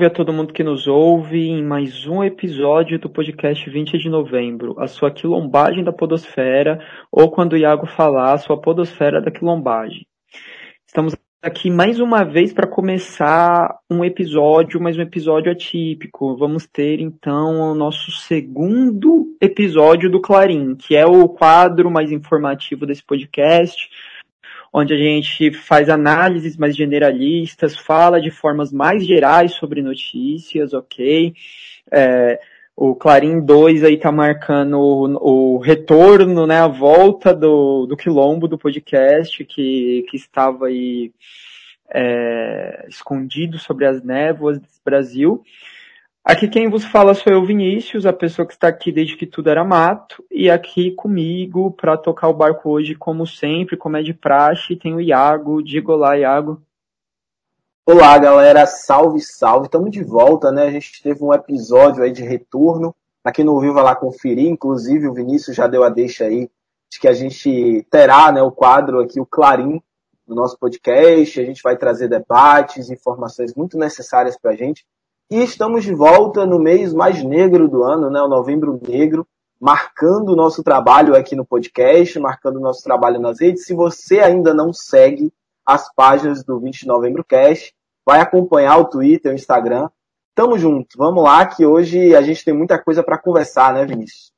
Salve 0.00 0.14
a 0.14 0.16
todo 0.16 0.32
mundo 0.32 0.54
que 0.54 0.64
nos 0.64 0.86
ouve 0.86 1.46
em 1.46 1.62
mais 1.62 2.06
um 2.06 2.24
episódio 2.24 2.98
do 2.98 3.10
podcast 3.10 3.68
20 3.68 3.98
de 3.98 4.08
novembro, 4.08 4.74
a 4.80 4.86
sua 4.86 5.10
quilombagem 5.10 5.84
da 5.84 5.92
podosfera, 5.92 6.82
ou 7.12 7.30
quando 7.30 7.52
o 7.52 7.56
Iago 7.58 7.84
falar, 7.84 8.32
a 8.32 8.38
sua 8.38 8.58
podosfera 8.58 9.20
da 9.20 9.30
quilombagem. 9.30 10.06
Estamos 10.86 11.14
aqui 11.42 11.70
mais 11.70 12.00
uma 12.00 12.24
vez 12.24 12.50
para 12.50 12.66
começar 12.66 13.78
um 13.90 14.02
episódio, 14.02 14.80
mas 14.80 14.96
um 14.96 15.02
episódio 15.02 15.52
atípico. 15.52 16.34
Vamos 16.34 16.66
ter 16.66 16.98
então 16.98 17.72
o 17.72 17.74
nosso 17.74 18.10
segundo 18.10 19.36
episódio 19.38 20.10
do 20.10 20.18
Clarim, 20.18 20.76
que 20.76 20.96
é 20.96 21.04
o 21.04 21.28
quadro 21.28 21.90
mais 21.90 22.10
informativo 22.10 22.86
desse 22.86 23.04
podcast, 23.04 23.90
onde 24.72 24.94
a 24.94 24.96
gente 24.96 25.52
faz 25.52 25.88
análises 25.88 26.56
mais 26.56 26.76
generalistas, 26.76 27.76
fala 27.76 28.20
de 28.20 28.30
formas 28.30 28.72
mais 28.72 29.04
gerais 29.04 29.52
sobre 29.52 29.82
notícias, 29.82 30.72
ok? 30.72 31.34
É, 31.90 32.40
o 32.76 32.94
Clarim 32.94 33.44
2 33.44 33.84
aí 33.84 33.98
tá 33.98 34.10
marcando 34.10 34.78
o, 34.78 35.56
o, 35.56 35.58
retorno, 35.58 36.46
né, 36.46 36.60
a 36.60 36.68
volta 36.68 37.34
do, 37.34 37.84
do 37.86 37.96
quilombo 37.96 38.48
do 38.48 38.56
podcast 38.56 39.44
que, 39.44 40.06
que 40.08 40.16
estava 40.16 40.66
aí 40.66 41.12
é, 41.92 42.86
escondido 42.88 43.58
sobre 43.58 43.86
as 43.86 44.02
névoas 44.02 44.58
desse 44.58 44.80
Brasil. 44.84 45.42
Aqui 46.22 46.48
quem 46.48 46.68
vos 46.68 46.84
fala 46.84 47.14
sou 47.14 47.32
eu, 47.32 47.44
Vinícius, 47.46 48.04
a 48.04 48.12
pessoa 48.12 48.46
que 48.46 48.52
está 48.52 48.68
aqui 48.68 48.92
desde 48.92 49.16
que 49.16 49.26
tudo 49.26 49.48
era 49.48 49.64
mato, 49.64 50.22
e 50.30 50.50
aqui 50.50 50.90
comigo 50.90 51.70
para 51.70 51.96
tocar 51.96 52.28
o 52.28 52.34
barco 52.34 52.68
hoje, 52.68 52.94
como 52.94 53.26
sempre, 53.26 53.74
como 53.74 53.96
é 53.96 54.02
de 54.02 54.12
praxe, 54.12 54.76
tem 54.76 54.94
o 54.94 55.00
Iago. 55.00 55.62
Diga 55.62 55.92
olá, 55.92 56.18
Iago. 56.18 56.62
Olá, 57.86 58.18
galera, 58.18 58.66
salve, 58.66 59.18
salve. 59.20 59.66
Estamos 59.66 59.90
de 59.90 60.04
volta, 60.04 60.52
né? 60.52 60.64
A 60.64 60.70
gente 60.70 61.02
teve 61.02 61.24
um 61.24 61.32
episódio 61.32 62.04
aí 62.04 62.12
de 62.12 62.22
retorno. 62.22 62.94
Para 63.22 63.32
quem 63.32 63.44
não 63.44 63.54
ouviu, 63.54 63.72
vai 63.72 63.82
lá 63.82 63.96
conferir. 63.96 64.46
Inclusive, 64.46 65.08
o 65.08 65.14
Vinícius 65.14 65.56
já 65.56 65.66
deu 65.66 65.82
a 65.82 65.88
deixa 65.88 66.24
aí 66.24 66.50
de 66.92 67.00
que 67.00 67.08
a 67.08 67.14
gente 67.14 67.84
terá 67.90 68.30
né, 68.30 68.42
o 68.42 68.52
quadro 68.52 69.00
aqui, 69.00 69.18
o 69.18 69.26
Clarim, 69.26 69.82
no 70.28 70.34
nosso 70.34 70.58
podcast. 70.58 71.40
A 71.40 71.44
gente 71.44 71.62
vai 71.62 71.78
trazer 71.78 72.08
debates, 72.08 72.90
informações 72.90 73.54
muito 73.54 73.78
necessárias 73.78 74.38
para 74.38 74.50
a 74.50 74.54
gente. 74.56 74.84
E 75.32 75.44
estamos 75.44 75.84
de 75.84 75.94
volta 75.94 76.44
no 76.44 76.58
mês 76.58 76.92
mais 76.92 77.22
negro 77.22 77.68
do 77.68 77.84
ano, 77.84 78.10
né? 78.10 78.20
O 78.20 78.26
Novembro 78.26 78.80
Negro, 78.82 79.24
marcando 79.60 80.30
o 80.30 80.36
nosso 80.36 80.60
trabalho 80.64 81.14
aqui 81.14 81.36
no 81.36 81.46
podcast, 81.46 82.18
marcando 82.18 82.56
o 82.56 82.60
nosso 82.60 82.82
trabalho 82.82 83.20
nas 83.20 83.40
redes. 83.40 83.64
Se 83.64 83.72
você 83.72 84.18
ainda 84.18 84.52
não 84.52 84.72
segue 84.72 85.32
as 85.64 85.94
páginas 85.94 86.42
do 86.42 86.58
20 86.58 86.80
de 86.80 86.86
Novembro 86.88 87.22
Cast, 87.22 87.72
vai 88.04 88.20
acompanhar 88.20 88.78
o 88.78 88.88
Twitter, 88.88 89.30
o 89.30 89.34
Instagram. 89.36 89.88
Tamo 90.34 90.58
junto, 90.58 90.98
vamos 90.98 91.22
lá 91.22 91.46
que 91.46 91.64
hoje 91.64 92.12
a 92.16 92.22
gente 92.22 92.44
tem 92.44 92.52
muita 92.52 92.82
coisa 92.82 93.00
para 93.00 93.16
conversar, 93.16 93.72
né, 93.72 93.86
Vinícius? 93.86 94.32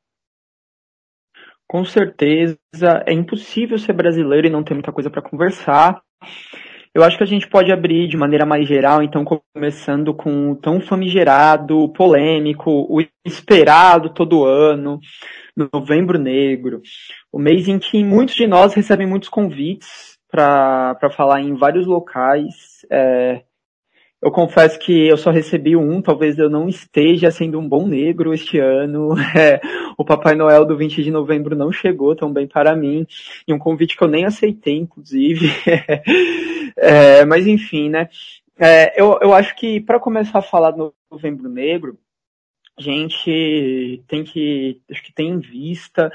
Com 1.67 1.87
certeza, 1.87 2.59
é 3.07 3.15
impossível 3.15 3.79
ser 3.79 3.95
brasileiro 3.95 4.47
e 4.47 4.51
não 4.51 4.63
ter 4.63 4.75
muita 4.75 4.93
coisa 4.93 5.09
para 5.09 5.23
conversar. 5.23 6.03
Eu 6.95 7.03
acho 7.03 7.17
que 7.17 7.23
a 7.23 7.27
gente 7.27 7.49
pode 7.49 7.73
abrir 7.73 8.07
de 8.07 8.19
maneira 8.19 8.45
mais 8.45 8.69
geral, 8.69 9.03
então 9.03 9.25
começando 9.25 10.13
com 10.13 10.51
o 10.51 10.57
tão 10.57 10.79
famigerado, 10.79 11.89
polêmico, 11.95 12.71
o 12.71 13.01
esperado 13.25 14.11
todo 14.11 14.45
ano, 14.45 15.01
Novembro 15.57 16.19
Negro, 16.19 16.83
o 17.33 17.39
mês 17.39 17.67
em 17.67 17.79
que 17.79 18.05
muitos 18.05 18.35
de 18.35 18.47
nós 18.47 18.75
recebem 18.75 19.07
muitos 19.07 19.31
convites 19.31 20.19
para 20.31 21.11
falar 21.17 21.41
em 21.41 21.55
vários 21.55 21.87
locais. 21.87 22.85
É, 22.91 23.43
eu 24.23 24.31
confesso 24.31 24.79
que 24.79 25.09
eu 25.09 25.17
só 25.17 25.33
recebi 25.33 25.77
um, 25.77 26.01
talvez 26.01 26.39
eu 26.39 26.49
não 26.49 26.69
esteja 26.69 27.29
sendo 27.33 27.59
um 27.59 27.69
bom 27.69 27.89
negro 27.89 28.33
este 28.33 28.59
ano. 28.59 29.15
É, 29.35 29.61
o 29.99 30.05
Papai 30.05 30.35
Noel 30.35 30.65
do 30.65 30.77
20 30.77 31.03
de 31.03 31.11
novembro 31.11 31.57
não 31.57 31.73
chegou 31.73 32.15
tão 32.15 32.33
bem 32.33 32.47
para 32.47 32.77
mim. 32.77 33.05
E 33.49 33.53
um 33.53 33.59
convite 33.59 33.97
que 33.97 34.05
eu 34.05 34.09
nem 34.09 34.25
aceitei, 34.25 34.77
inclusive. 34.77 35.47
é, 36.77 37.25
mas 37.25 37.47
enfim, 37.47 37.89
né? 37.89 38.09
É, 38.57 39.01
eu, 39.01 39.19
eu 39.21 39.33
acho 39.33 39.57
que 39.57 39.81
para 39.81 39.99
começar 39.99 40.39
a 40.39 40.43
falar 40.43 40.71
do 40.71 40.95
Novembro 41.11 41.49
Negro, 41.49 41.99
a 42.79 42.83
gente 42.83 44.05
tem 44.07 44.23
que, 44.23 44.81
acho 44.91 45.03
que 45.03 45.13
tem 45.13 45.31
em 45.31 45.41
vista 45.41 46.13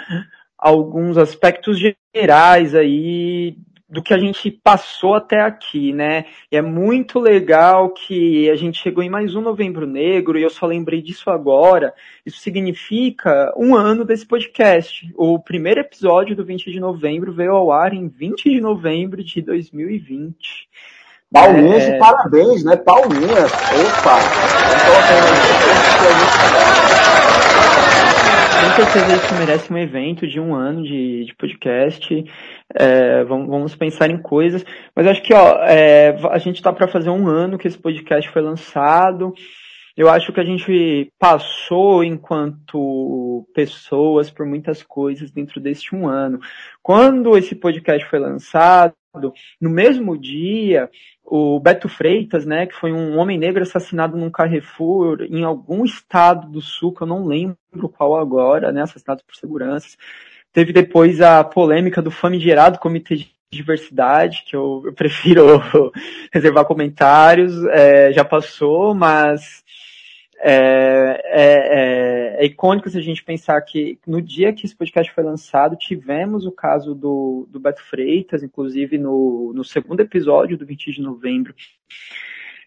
alguns 0.58 1.18
aspectos 1.18 1.78
gerais 2.16 2.74
aí 2.74 3.58
do 3.90 4.04
que 4.04 4.14
a 4.14 4.18
gente 4.18 4.52
passou 4.52 5.16
até 5.16 5.40
aqui, 5.40 5.94
né? 5.94 6.26
E 6.52 6.58
é 6.58 6.62
muito 6.62 7.20
legal 7.20 7.90
que 7.92 8.50
a 8.50 8.56
gente 8.56 8.82
chegou 8.82 9.02
em 9.02 9.10
mais 9.10 9.34
um 9.34 9.42
Novembro 9.42 9.88
Negro 9.88 10.38
e 10.38 10.44
eu 10.44 10.50
só 10.50 10.66
lembrei 10.66 11.02
disso 11.02 11.30
agora. 11.30 11.94
Isso 12.26 12.40
significa 12.40 13.54
um 13.56 13.76
ano 13.76 14.04
desse 14.04 14.26
podcast. 14.26 15.10
O 15.16 15.40
primeiro 15.40 15.80
episódio 15.80 16.36
do 16.36 16.44
20 16.44 16.70
de 16.70 16.80
novembro 16.82 17.32
veio 17.32 17.54
ao 17.54 17.72
ar 17.72 17.94
em 17.94 18.10
20 18.10 18.50
de 18.50 18.60
novembro 18.60 19.24
de 19.24 19.42
2020. 19.42 20.68
Palminhas 21.32 21.84
é... 21.84 21.98
parabéns, 21.98 22.64
né? 22.66 22.76
Palminhas. 22.76 23.52
Opa! 23.52 24.18
Com 28.60 28.84
certeza 28.84 29.16
isso 29.16 29.36
merece 29.36 29.72
um 29.72 29.78
evento 29.78 30.28
de 30.28 30.40
um 30.40 30.56
ano 30.56 30.84
de, 30.84 31.26
de 31.26 31.36
podcast. 31.36 32.26
É, 32.74 33.24
vamos, 33.24 33.48
vamos, 33.48 33.76
pensar 33.76 34.10
em 34.10 34.18
coisas. 34.18 34.66
Mas 34.96 35.06
acho 35.06 35.22
que 35.22 35.34
ó, 35.34 35.64
é, 35.64 36.18
a 36.32 36.38
gente 36.40 36.56
está 36.56 36.74
para 36.74 36.88
fazer 36.88 37.10
um 37.12 37.28
ano 37.28 37.58
que 37.58 37.68
esse 37.68 37.78
podcast 37.78 38.30
foi 38.32 38.42
lançado. 38.42 39.34
Eu 39.96 40.10
acho 40.10 40.32
que 40.32 40.40
a 40.40 40.44
gente 40.44 41.12
passou 41.20 42.04
enquanto 42.04 43.48
pessoas 43.54 44.30
por 44.30 44.46
muitas 44.46 44.82
coisas 44.84 45.32
dentro 45.32 45.60
deste 45.60 45.96
um 45.96 46.08
ano. 46.08 46.40
Quando 46.82 47.38
esse 47.38 47.56
podcast 47.56 48.08
foi 48.08 48.20
lançado, 48.20 48.96
no 49.60 49.70
mesmo 49.70 50.18
dia, 50.18 50.90
o 51.30 51.60
Beto 51.60 51.90
Freitas, 51.90 52.46
né, 52.46 52.66
que 52.66 52.74
foi 52.74 52.94
um 52.94 53.18
homem 53.18 53.38
negro 53.38 53.62
assassinado 53.62 54.18
num 54.18 54.32
Carrefour 54.32 55.24
em 55.30 55.44
algum 55.44 55.84
estado 55.84 56.48
do 56.48 56.62
sul, 56.62 56.94
que 56.94 57.02
eu 57.04 57.08
não 57.08 57.26
lembro 57.26 57.58
qual 57.96 58.16
agora, 58.16 58.72
né, 58.72 58.82
assassinado 58.82 59.22
por 59.28 59.36
seguranças. 59.36 59.98
Teve 60.54 60.72
depois 60.72 61.20
a 61.20 61.44
polêmica 61.44 62.02
do 62.02 62.10
famigerado 62.10 62.80
Comitê 62.80 63.18
de 63.18 63.32
Diversidade, 63.52 64.44
que 64.48 64.56
eu, 64.56 64.82
eu 64.86 64.94
prefiro 64.96 65.62
reservar 66.32 66.66
comentários, 66.66 67.54
é, 67.66 68.14
já 68.14 68.24
passou, 68.24 68.96
mas 68.96 69.64
é, 70.40 71.22
é, 71.26 72.44
é, 72.44 72.46
icônico 72.46 72.90
se 72.90 72.98
a 72.98 73.02
gente 73.02 73.24
pensar 73.24 73.60
que 73.62 74.00
no 74.06 74.22
dia 74.22 74.54
que 74.54 74.66
esse 74.66 74.76
podcast 74.76 75.12
foi 75.12 75.24
lançado, 75.24 75.76
tivemos 75.76 76.46
o 76.46 76.52
caso 76.52 76.94
do, 76.94 77.48
do 77.50 77.60
Beto 77.60 77.84
Freitas, 77.84 78.44
inclusive 78.44 78.98
no, 78.98 79.52
no 79.54 79.64
segundo 79.64 80.02
episódio 80.02 80.58
do 80.58 80.66
20 80.66 80.92
de 80.92 81.02
novembro, 81.02 81.56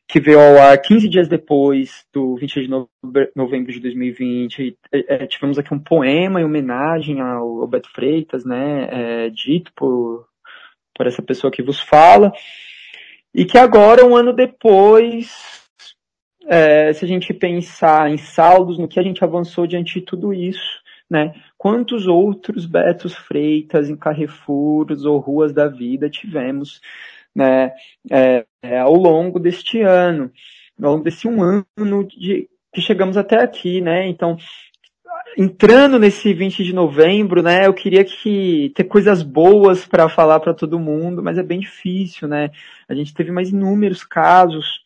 que 0.09 0.19
veio 0.19 0.41
ao 0.41 0.59
ar 0.59 0.77
15 0.77 1.09
dias 1.09 1.29
depois 1.29 2.05
do 2.13 2.35
20 2.35 2.63
de 2.63 2.69
novembro 3.37 3.73
de 3.73 3.79
2020. 3.79 4.77
É, 4.93 5.27
tivemos 5.27 5.57
aqui 5.57 5.73
um 5.73 5.79
poema 5.79 6.41
em 6.41 6.45
homenagem 6.45 7.21
ao, 7.21 7.61
ao 7.61 7.69
Beto 7.69 7.89
Freitas, 7.93 8.45
né, 8.45 8.89
é, 8.91 9.31
dito 9.31 9.73
por, 9.75 10.27
por 10.93 11.07
essa 11.07 11.23
pessoa 11.23 11.53
que 11.53 11.63
vos 11.63 11.81
fala, 11.81 12.33
e 13.33 13.45
que 13.45 13.57
agora, 13.57 14.05
um 14.05 14.17
ano 14.17 14.33
depois, 14.33 15.60
é, 16.47 16.93
se 16.93 17.05
a 17.05 17.09
gente 17.09 17.33
pensar 17.33 18.11
em 18.11 18.17
saldos, 18.17 18.79
no 18.79 18.89
que 18.89 18.99
a 18.99 19.03
gente 19.03 19.23
avançou 19.23 19.67
diante 19.67 20.01
de 20.01 20.07
tudo 20.07 20.33
isso, 20.33 20.81
né, 21.09 21.35
quantos 21.59 22.07
outros 22.07 22.67
Betos 22.67 23.15
Freitas 23.15 23.91
em 23.91 23.97
Carrefours 23.97 25.05
ou 25.05 25.19
ruas 25.19 25.53
da 25.53 25.67
vida 25.67 26.09
tivemos 26.09 26.81
né, 27.35 27.73
é, 28.11 28.45
é, 28.63 28.79
ao 28.79 28.95
longo 28.95 29.39
deste 29.39 29.81
ano, 29.81 30.31
ao 30.81 30.93
longo 30.93 31.05
desse 31.05 31.27
um 31.27 31.43
ano 31.43 32.05
de, 32.05 32.49
que 32.73 32.81
chegamos 32.81 33.17
até 33.17 33.43
aqui, 33.43 33.81
né? 33.81 34.07
Então, 34.09 34.37
entrando 35.37 35.99
nesse 35.99 36.33
20 36.33 36.65
de 36.65 36.73
novembro, 36.73 37.43
né, 37.43 37.67
eu 37.67 37.75
queria 37.75 38.05
que 38.05 38.73
ter 38.75 38.85
coisas 38.85 39.23
boas 39.23 39.87
para 39.87 40.09
falar 40.09 40.41
para 40.41 40.55
todo 40.55 40.79
mundo, 40.79 41.23
mas 41.23 41.39
é 41.39 41.43
bem 41.43 41.61
difícil, 41.61 42.29
né? 42.29 42.51
A 42.89 42.95
gente 42.95 43.15
teve 43.15 43.31
mais 43.31 43.51
inúmeros 43.51 44.05
casos, 44.05 44.80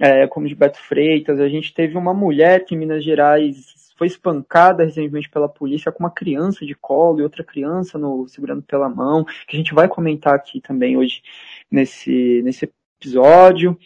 é, 0.00 0.26
como 0.26 0.48
de 0.48 0.54
Beto 0.54 0.80
Freitas, 0.80 1.38
a 1.38 1.48
gente 1.48 1.74
teve 1.74 1.96
uma 1.96 2.14
mulher 2.14 2.64
que 2.64 2.74
em 2.74 2.78
Minas 2.78 3.04
Gerais 3.04 3.92
foi 3.98 4.06
espancada 4.06 4.82
recentemente 4.82 5.28
pela 5.28 5.46
polícia 5.46 5.92
com 5.92 6.02
uma 6.02 6.10
criança 6.10 6.64
de 6.64 6.74
colo 6.74 7.20
e 7.20 7.22
outra 7.22 7.44
criança 7.44 7.98
no, 7.98 8.26
segurando 8.26 8.62
pela 8.62 8.88
mão, 8.88 9.26
que 9.46 9.54
a 9.54 9.58
gente 9.58 9.74
vai 9.74 9.86
comentar 9.88 10.34
aqui 10.34 10.58
também 10.58 10.96
hoje 10.96 11.22
nesse, 11.70 12.40
nesse 12.42 12.72
episódio. 12.98 13.78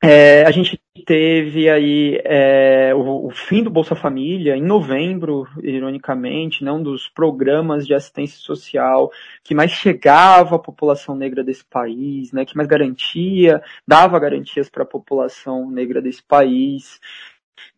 É, 0.00 0.44
a 0.44 0.52
gente 0.52 0.80
teve 1.04 1.68
aí 1.68 2.20
é, 2.24 2.94
o, 2.94 3.26
o, 3.26 3.30
fim 3.30 3.62
do 3.62 3.70
Bolsa 3.70 3.94
Família 3.94 4.56
em 4.56 4.62
novembro, 4.62 5.46
ironicamente, 5.62 6.64
né, 6.64 6.72
um 6.72 6.82
dos 6.82 7.08
programas 7.08 7.86
de 7.86 7.94
assistência 7.94 8.38
social 8.38 9.10
que 9.42 9.54
mais 9.54 9.70
chegava 9.70 10.56
à 10.56 10.58
população 10.58 11.14
negra 11.14 11.42
desse 11.42 11.64
país, 11.64 12.32
né, 12.32 12.44
que 12.44 12.56
mais 12.56 12.68
garantia, 12.68 13.62
dava 13.86 14.18
garantias 14.18 14.68
para 14.68 14.82
a 14.82 14.86
população 14.86 15.70
negra 15.70 16.00
desse 16.00 16.22
país. 16.22 17.00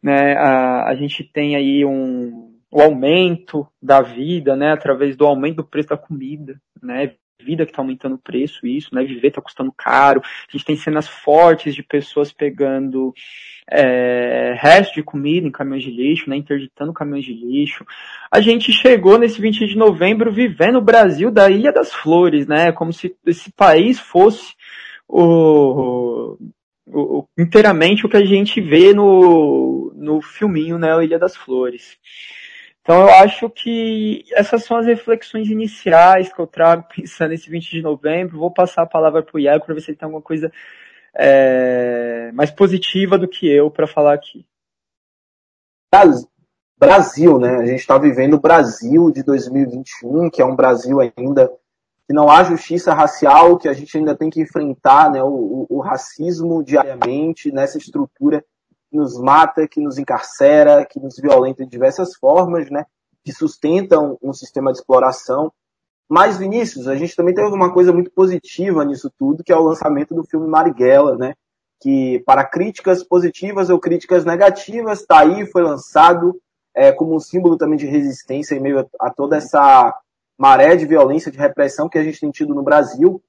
Né, 0.03 0.35
a, 0.35 0.89
a 0.89 0.95
gente 0.95 1.25
tem 1.25 1.57
aí 1.57 1.85
um, 1.85 2.55
o 2.71 2.81
aumento 2.81 3.67
da 3.83 4.01
vida, 4.01 4.57
né, 4.57 4.73
através 4.73 5.17
do 5.17 5.27
aumento 5.27 5.57
do 5.57 5.65
preço 5.65 5.89
da 5.89 5.97
comida, 5.97 6.61
né, 6.83 7.15
vida 7.41 7.65
que 7.65 7.71
está 7.71 7.83
aumentando 7.83 8.17
o 8.17 8.19
preço, 8.19 8.67
isso, 8.67 8.95
né? 8.95 9.05
Viver 9.05 9.29
está 9.29 9.41
custando 9.41 9.73
caro. 9.73 10.21
A 10.23 10.53
gente 10.53 10.65
tem 10.65 10.77
cenas 10.77 11.09
fortes 11.09 11.75
de 11.75 11.83
pessoas 11.83 12.33
pegando 12.33 13.15
é, 13.71 14.55
resto 14.59 14.95
de 14.95 15.03
comida 15.03 15.47
em 15.47 15.51
caminhões 15.51 15.85
de 15.85 15.91
lixo, 15.91 16.29
né? 16.29 16.37
Interditando 16.37 16.93
caminhões 16.93 17.25
de 17.25 17.33
lixo. 17.33 17.87
A 18.31 18.41
gente 18.41 18.73
chegou 18.73 19.19
nesse 19.19 19.41
20 19.41 19.67
de 19.67 19.77
novembro 19.77 20.33
vivendo 20.33 20.77
o 20.77 20.85
Brasil 20.85 21.31
da 21.31 21.49
Ilha 21.49 21.73
das 21.73 21.93
Flores, 21.93 22.47
né? 22.47 22.73
Como 22.73 22.93
se 22.93 23.15
esse 23.25 23.53
país 23.53 24.01
fosse 24.01 24.55
o, 25.07 26.37
o, 26.87 27.21
o 27.21 27.29
inteiramente 27.39 28.05
o 28.05 28.09
que 28.09 28.17
a 28.17 28.25
gente 28.25 28.61
vê 28.61 28.93
no, 28.93 29.93
no 29.97 30.21
filminho, 30.21 30.79
né? 30.79 30.93
A 30.93 31.05
Ilha 31.05 31.19
das 31.19 31.37
Flores. 31.37 31.97
Então 32.89 33.03
eu 33.03 33.11
acho 33.11 33.51
que 33.51 34.25
essas 34.33 34.65
são 34.65 34.79
as 34.79 34.87
reflexões 34.87 35.51
iniciais 35.51 36.33
que 36.33 36.41
eu 36.41 36.47
trago 36.47 36.89
pensando 36.97 37.29
nesse 37.29 37.51
20 37.51 37.71
de 37.71 37.83
novembro. 37.83 38.39
Vou 38.39 38.51
passar 38.51 38.85
a 38.85 38.87
palavra 38.87 39.23
para 39.23 39.37
o 39.37 39.39
Iago 39.39 39.67
para 39.67 39.75
ver 39.75 39.83
se 39.83 39.91
ele 39.91 39.99
tem 39.99 40.07
alguma 40.07 40.23
coisa 40.23 40.51
é, 41.15 42.33
mais 42.33 42.51
positiva 42.51 43.19
do 43.19 43.29
que 43.29 43.47
eu 43.47 43.71
para 43.71 43.87
falar 43.87 44.15
aqui. 44.15 44.47
Brasil, 46.81 47.39
né? 47.39 47.57
A 47.57 47.67
gente 47.67 47.81
está 47.81 47.99
vivendo 47.99 48.35
o 48.35 48.41
Brasil 48.41 49.11
de 49.11 49.23
2021, 49.23 50.31
que 50.31 50.41
é 50.41 50.45
um 50.47 50.57
Brasil 50.57 50.99
ainda 50.99 51.53
que 52.07 52.15
não 52.15 52.31
há 52.31 52.43
justiça 52.43 52.95
racial, 52.95 53.59
que 53.59 53.69
a 53.69 53.75
gente 53.75 53.99
ainda 53.99 54.17
tem 54.17 54.31
que 54.31 54.41
enfrentar 54.41 55.11
né, 55.11 55.23
o, 55.23 55.27
o, 55.27 55.67
o 55.69 55.81
racismo 55.81 56.65
diariamente 56.65 57.53
nessa 57.53 57.77
estrutura 57.77 58.43
que 58.91 58.97
nos 58.97 59.19
mata, 59.19 59.69
que 59.69 59.81
nos 59.81 59.99
encarcera, 59.99 60.85
que 60.85 60.99
nos 60.99 61.17
violenta 61.17 61.65
de 61.65 61.71
diversas 61.71 62.15
formas, 62.15 62.71
né? 62.71 62.87
Que 63.25 63.33
sustentam 63.33 64.19
um 64.23 64.33
sistema 64.33 64.73
de 64.73 64.79
exploração. 64.79 65.53
Mas, 66.09 66.39
Vinícius, 66.39 66.89
a 66.89 66.97
gente 66.97 67.15
também 67.15 67.35
teve 67.35 67.49
uma 67.49 67.73
coisa 67.73 67.93
muito 67.93 68.11
positiva 68.11 68.85
nisso 68.85 69.13
tudo, 69.19 69.45
que 69.45 69.53
é 69.53 69.57
o 69.57 69.63
lançamento 69.63 70.15
do 70.15 70.25
filme 70.25 70.49
Marighella, 70.49 71.17
né? 71.17 71.35
Que 71.81 72.23
para 72.27 72.45
críticas 72.45 73.05
positivas 73.05 73.69
ou 73.69 73.79
críticas 73.79 74.25
negativas, 74.25 75.05
tá 75.05 75.21
aí, 75.21 75.47
foi 75.47 75.63
lançado 75.63 76.41
é, 76.75 76.91
como 76.93 77.15
um 77.15 77.21
símbolo 77.21 77.57
também 77.57 77.77
de 77.77 77.87
resistência 77.87 78.55
em 78.55 78.61
meio 78.61 78.81
a, 78.81 78.87
a 79.01 79.11
toda 79.11 79.37
essa 79.37 79.95
maré 80.39 80.77
de 80.77 80.87
violência, 80.87 81.31
de 81.31 81.39
repressão 81.39 81.89
que 81.89 81.99
a 81.99 82.03
gente 82.03 82.21
tem 82.21 82.31
tido 82.31 82.55
no 82.55 82.63
Brasil 82.63 83.23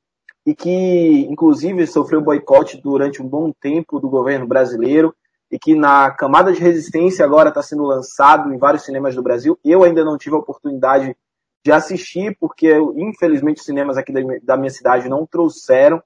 e 0.45 0.55
que, 0.55 1.27
inclusive, 1.29 1.85
sofreu 1.85 2.21
boicote 2.21 2.79
durante 2.81 3.21
um 3.21 3.27
bom 3.27 3.51
tempo 3.51 3.99
do 3.99 4.09
governo 4.09 4.47
brasileiro 4.47 5.13
e 5.51 5.57
que 5.57 5.75
na 5.75 6.11
camada 6.11 6.51
de 6.51 6.59
resistência 6.59 7.25
agora 7.25 7.49
está 7.49 7.61
sendo 7.61 7.83
lançado 7.83 8.53
em 8.53 8.57
vários 8.57 8.83
cinemas 8.83 9.15
do 9.15 9.23
Brasil. 9.23 9.57
Eu 9.63 9.83
ainda 9.83 10.03
não 10.03 10.17
tive 10.17 10.35
a 10.35 10.39
oportunidade 10.39 11.15
de 11.63 11.71
assistir, 11.71 12.37
porque 12.39 12.71
infelizmente 12.95 13.59
os 13.59 13.65
cinemas 13.65 13.97
aqui 13.97 14.13
da 14.43 14.57
minha 14.57 14.69
cidade 14.69 15.09
não 15.09 15.25
trouxeram. 15.25 16.01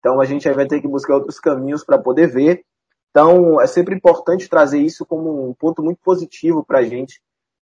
Então 0.00 0.20
a 0.20 0.24
gente 0.24 0.50
vai 0.50 0.66
ter 0.66 0.80
que 0.80 0.88
buscar 0.88 1.14
outros 1.14 1.38
caminhos 1.38 1.84
para 1.84 1.98
poder 1.98 2.26
ver. 2.26 2.64
Então 3.10 3.60
é 3.60 3.66
sempre 3.66 3.94
importante 3.94 4.48
trazer 4.48 4.80
isso 4.80 5.06
como 5.06 5.48
um 5.48 5.54
ponto 5.54 5.82
muito 5.82 6.00
positivo 6.02 6.64
para 6.64 6.80
a 6.80 6.84
gente 6.84 7.20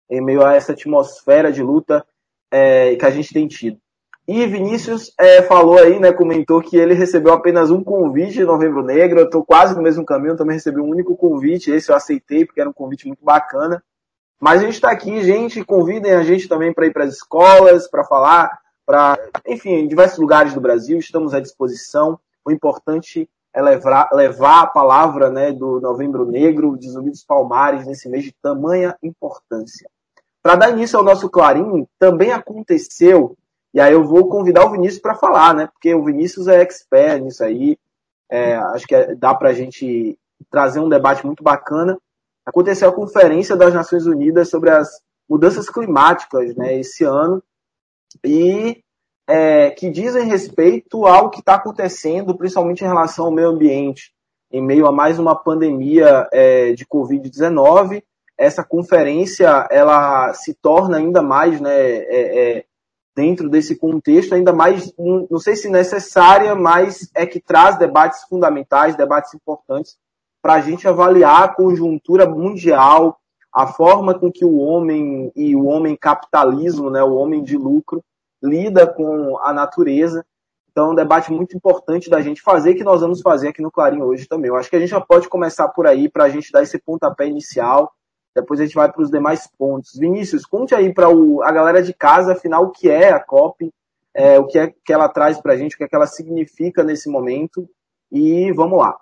em 0.10 0.22
meio 0.22 0.46
a 0.46 0.54
essa 0.54 0.72
atmosfera 0.72 1.52
de 1.52 1.64
luta 1.64 2.06
é, 2.52 2.96
que 2.96 3.06
a 3.06 3.10
gente 3.10 3.34
tem 3.34 3.48
tido. 3.48 3.80
E 4.27 4.48
Vinícius 4.48 5.13
é, 5.19 5.44
falou 5.44 5.77
aí, 5.77 6.00
né, 6.00 6.12
comentou 6.12 6.60
que 6.60 6.77
ele 6.77 6.95
recebeu 6.95 7.31
apenas 7.31 7.69
um 7.69 7.83
convite 7.83 8.33
de 8.33 8.44
Novembro 8.44 8.83
Negro. 8.83 9.19
Eu 9.19 9.25
estou 9.25 9.45
quase 9.45 9.75
no 9.75 9.83
mesmo 9.83 10.04
caminho, 10.04 10.36
também 10.36 10.56
recebi 10.56 10.81
um 10.81 10.89
único 10.89 11.16
convite. 11.16 11.69
Esse 11.69 11.92
eu 11.92 11.95
aceitei, 11.95 12.44
porque 12.44 12.60
era 12.60 12.69
um 12.69 12.74
convite 12.74 13.06
muito 13.06 13.24
bacana. 13.24 13.83
Mas 14.42 14.62
a 14.62 14.66
gente 14.66 14.74
está 14.74 14.89
aqui, 14.89 15.22
gente. 15.24 15.63
Convidem 15.63 16.13
a 16.13 16.24
gente 16.24 16.48
também 16.48 16.74
para 16.74 16.88
ir 16.88 16.92
para 16.94 17.04
as 17.04 17.13
escolas, 17.13 17.88
para 17.88 18.04
falar, 18.04 18.60
para, 18.83 19.18
enfim, 19.45 19.74
em 19.74 19.88
diversos 19.88 20.18
lugares 20.18 20.56
do 20.56 20.62
Brasil. 20.62 20.98
Estamos 20.98 21.36
à 21.36 21.39
disposição. 21.39 22.19
O 22.44 22.51
importante 22.51 23.30
é 23.54 23.62
levar, 23.62 24.10
levar 24.12 24.63
a 24.63 24.68
palavra 24.68 25.30
né, 25.30 25.51
do 25.51 25.80
Novembro 25.80 26.25
Negro, 26.25 26.75
de 26.77 26.89
Zumbi 26.89 27.12
dos 27.12 27.24
Palmares, 27.24 27.86
nesse 27.86 28.10
mês 28.10 28.24
de 28.24 28.33
tamanha 28.42 28.98
importância. 29.04 29.88
Para 30.42 30.56
dar 30.56 30.72
início 30.72 30.98
ao 30.98 31.06
nosso 31.06 31.30
Clarim, 31.30 31.88
também 31.98 32.31
aconteceu 32.31 33.38
e 33.75 33.81
aí 33.81 33.92
eu 33.92 34.06
vou 34.06 34.30
convidar 34.30 34.66
o 34.66 34.72
Vinícius 34.72 35.01
para 35.01 35.16
falar, 35.16 35.54
né? 35.54 35.68
Porque 35.68 35.94
o 35.94 36.06
Vinícius 36.06 36.48
é 36.48 36.62
expert 36.62 37.22
nisso 37.22 37.44
aí. 37.44 37.77
É, 38.31 38.56
acho 38.56 38.88
que 38.88 38.95
é, 38.95 39.13
dá 39.13 39.36
para 39.36 39.50
a 39.50 39.54
gente 39.54 40.18
trazer 40.50 40.80
um 40.80 40.88
debate 40.88 41.25
muito 41.25 41.44
bacana. 41.44 42.00
Aconteceu 42.45 42.88
a 42.88 42.94
Conferência 42.94 43.54
das 43.54 43.74
Nações 43.74 44.06
Unidas 44.06 44.50
sobre 44.50 44.69
as 44.69 44.88
mudanças 45.30 45.69
climáticas 45.69 46.56
né, 46.56 46.80
esse 46.80 47.04
ano 47.04 47.44
e 48.24 48.81
é, 49.27 49.72
que 49.72 49.89
dizem 49.89 50.25
respeito 50.25 51.06
ao 51.06 51.30
que 51.30 51.42
está 51.42 51.56
acontecendo, 51.56 52.33
principalmente 52.38 52.81
em 52.81 52.88
relação 52.88 53.25
ao 53.25 53.31
meio 53.31 53.50
ambiente, 53.50 54.13
em 54.54 54.62
meio 54.62 54.88
a 54.88 54.92
mais 54.92 55.19
uma 55.19 55.36
pandemia 55.36 56.30
é, 56.31 56.72
de 56.72 56.86
Covid-19. 56.86 58.01
Essa 58.38 58.63
conferência 58.63 59.68
ela 59.69 60.33
se 60.33 60.54
torna 60.54 60.95
ainda 60.95 61.22
mais 61.22 61.60
né, 61.60 61.74
é, 61.77 62.57
é 62.60 62.66
dentro 63.15 63.50
desse 63.50 63.77
contexto, 63.77 64.35
ainda 64.35 64.51
mais, 64.51 64.94
não 64.97 65.39
sei 65.39 65.56
se 65.56 65.69
necessária, 65.69 66.53
mas 66.53 67.09
é 67.15 67.25
que 67.25 67.39
traz 67.39 67.77
debates 67.77 68.23
fundamentais, 68.23 68.97
debates 68.97 69.33
importantes, 69.33 69.97
para 70.41 70.56
a 70.56 70.62
gente 70.62 70.88
avaliar 70.88 71.44
a 71.44 71.47
conjuntura 71.47 72.29
mundial, 72.29 73.17
a 73.51 73.65
forma 73.65 74.13
com 74.19 74.29
que 74.29 74.44
o 74.44 74.57
homem 74.57 75.31
e 75.33 75.56
o 75.56 75.65
homem 75.65 75.95
capitalismo, 75.95 76.89
né, 76.89 77.01
o 77.01 77.15
homem 77.15 77.41
de 77.41 77.57
lucro, 77.57 78.03
lida 78.44 78.85
com 78.85 79.39
a 79.39 79.53
natureza. 79.53 80.25
Então, 80.69 80.88
é 80.88 80.91
um 80.91 80.95
debate 80.95 81.31
muito 81.31 81.55
importante 81.55 82.10
da 82.10 82.19
gente 82.19 82.41
fazer, 82.41 82.75
que 82.75 82.84
nós 82.84 83.00
vamos 83.00 83.22
fazer 83.22 83.48
aqui 83.48 83.62
no 83.62 83.72
Clarim 83.72 84.01
hoje 84.01 84.27
também. 84.27 84.50
Eu 84.50 84.57
acho 84.57 84.69
que 84.69 84.75
a 84.75 84.79
gente 84.79 84.89
já 84.89 85.00
pode 85.00 85.29
começar 85.29 85.69
por 85.69 85.88
aí, 85.88 86.10
para 86.10 86.25
a 86.25 86.29
gente 86.29 86.51
dar 86.51 86.62
esse 86.62 86.77
pontapé 86.77 87.27
inicial, 87.27 87.93
depois 88.36 88.60
a 88.60 88.65
gente 88.65 88.75
vai 88.75 88.92
para 88.92 89.01
os 89.01 89.10
demais 89.10 89.50
pontos. 89.58 89.98
Vinícius, 89.98 90.46
conte 90.46 90.75
aí 90.75 90.94
para 90.94 91.08
a 91.08 91.51
galera 91.51 91.82
de 91.82 91.94
casa, 91.94 92.34
afinal, 92.34 92.65
o 92.65 92.72
que 92.72 92.89
é 92.89 93.12
a 93.12 93.20
COP, 93.20 93.72
é, 94.13 94.38
o 94.38 94.46
que 94.46 94.60
é 94.60 94.74
que 94.84 94.92
ela 94.92 95.08
traz 95.08 95.39
para 95.39 95.54
a 95.54 95.58
gente, 95.58 95.75
o 95.75 95.77
que 95.77 95.86
é 95.86 95.88
que 95.88 95.96
ela 95.96 96.08
significa 96.08 96.84
nesse 96.84 97.10
momento. 97.10 97.68
E 98.12 98.51
vamos 98.51 98.77
lá. 98.77 98.96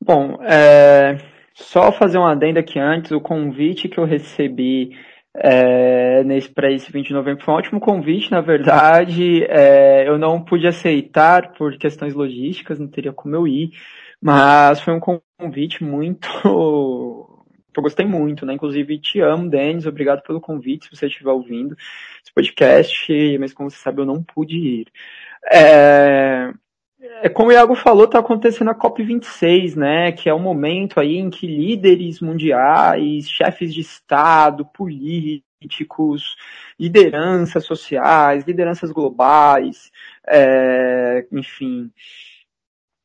Bom, 0.00 0.42
é, 0.42 1.18
só 1.54 1.92
fazer 1.92 2.18
uma 2.18 2.32
adenda 2.32 2.60
aqui 2.60 2.78
antes, 2.78 3.10
o 3.10 3.20
convite 3.20 3.88
que 3.88 3.98
eu 3.98 4.04
recebi 4.04 4.96
é, 5.34 6.24
nesse 6.24 6.48
para 6.48 6.72
esse 6.72 6.90
20 6.90 7.08
de 7.08 7.12
novembro 7.12 7.44
foi 7.44 7.54
um 7.54 7.56
ótimo 7.58 7.80
convite, 7.80 8.30
na 8.30 8.40
verdade. 8.40 9.44
É, 9.44 10.08
eu 10.08 10.18
não 10.18 10.42
pude 10.42 10.66
aceitar 10.66 11.52
por 11.52 11.76
questões 11.76 12.14
logísticas, 12.14 12.78
não 12.78 12.88
teria 12.88 13.12
como 13.12 13.36
eu 13.36 13.46
ir. 13.46 13.70
Mas 14.20 14.80
foi 14.80 14.94
um 14.94 15.00
convite 15.00 15.84
muito. 15.84 16.28
Eu 17.78 17.82
gostei 17.82 18.04
muito, 18.04 18.44
né? 18.44 18.54
Inclusive, 18.54 18.98
te 18.98 19.20
amo, 19.20 19.48
Denis. 19.48 19.86
Obrigado 19.86 20.20
pelo 20.22 20.40
convite, 20.40 20.86
se 20.86 20.96
você 20.96 21.06
estiver 21.06 21.30
ouvindo 21.30 21.76
esse 22.22 22.32
podcast. 22.34 23.38
Mas, 23.38 23.52
como 23.52 23.70
você 23.70 23.76
sabe, 23.76 24.00
eu 24.00 24.06
não 24.06 24.20
pude 24.20 24.56
ir. 24.56 24.86
É, 25.50 26.52
é, 27.22 27.28
como 27.28 27.50
o 27.50 27.52
Iago 27.52 27.76
falou, 27.76 28.06
está 28.06 28.18
acontecendo 28.18 28.70
a 28.70 28.74
COP26, 28.74 29.76
né? 29.76 30.10
Que 30.10 30.28
é 30.28 30.34
o 30.34 30.38
um 30.38 30.40
momento 30.40 30.98
aí 30.98 31.18
em 31.18 31.30
que 31.30 31.46
líderes 31.46 32.20
mundiais, 32.20 33.30
chefes 33.30 33.72
de 33.72 33.80
Estado, 33.80 34.64
políticos, 34.64 36.34
lideranças 36.78 37.64
sociais, 37.64 38.44
lideranças 38.44 38.90
globais, 38.90 39.92
é, 40.26 41.26
enfim, 41.30 41.92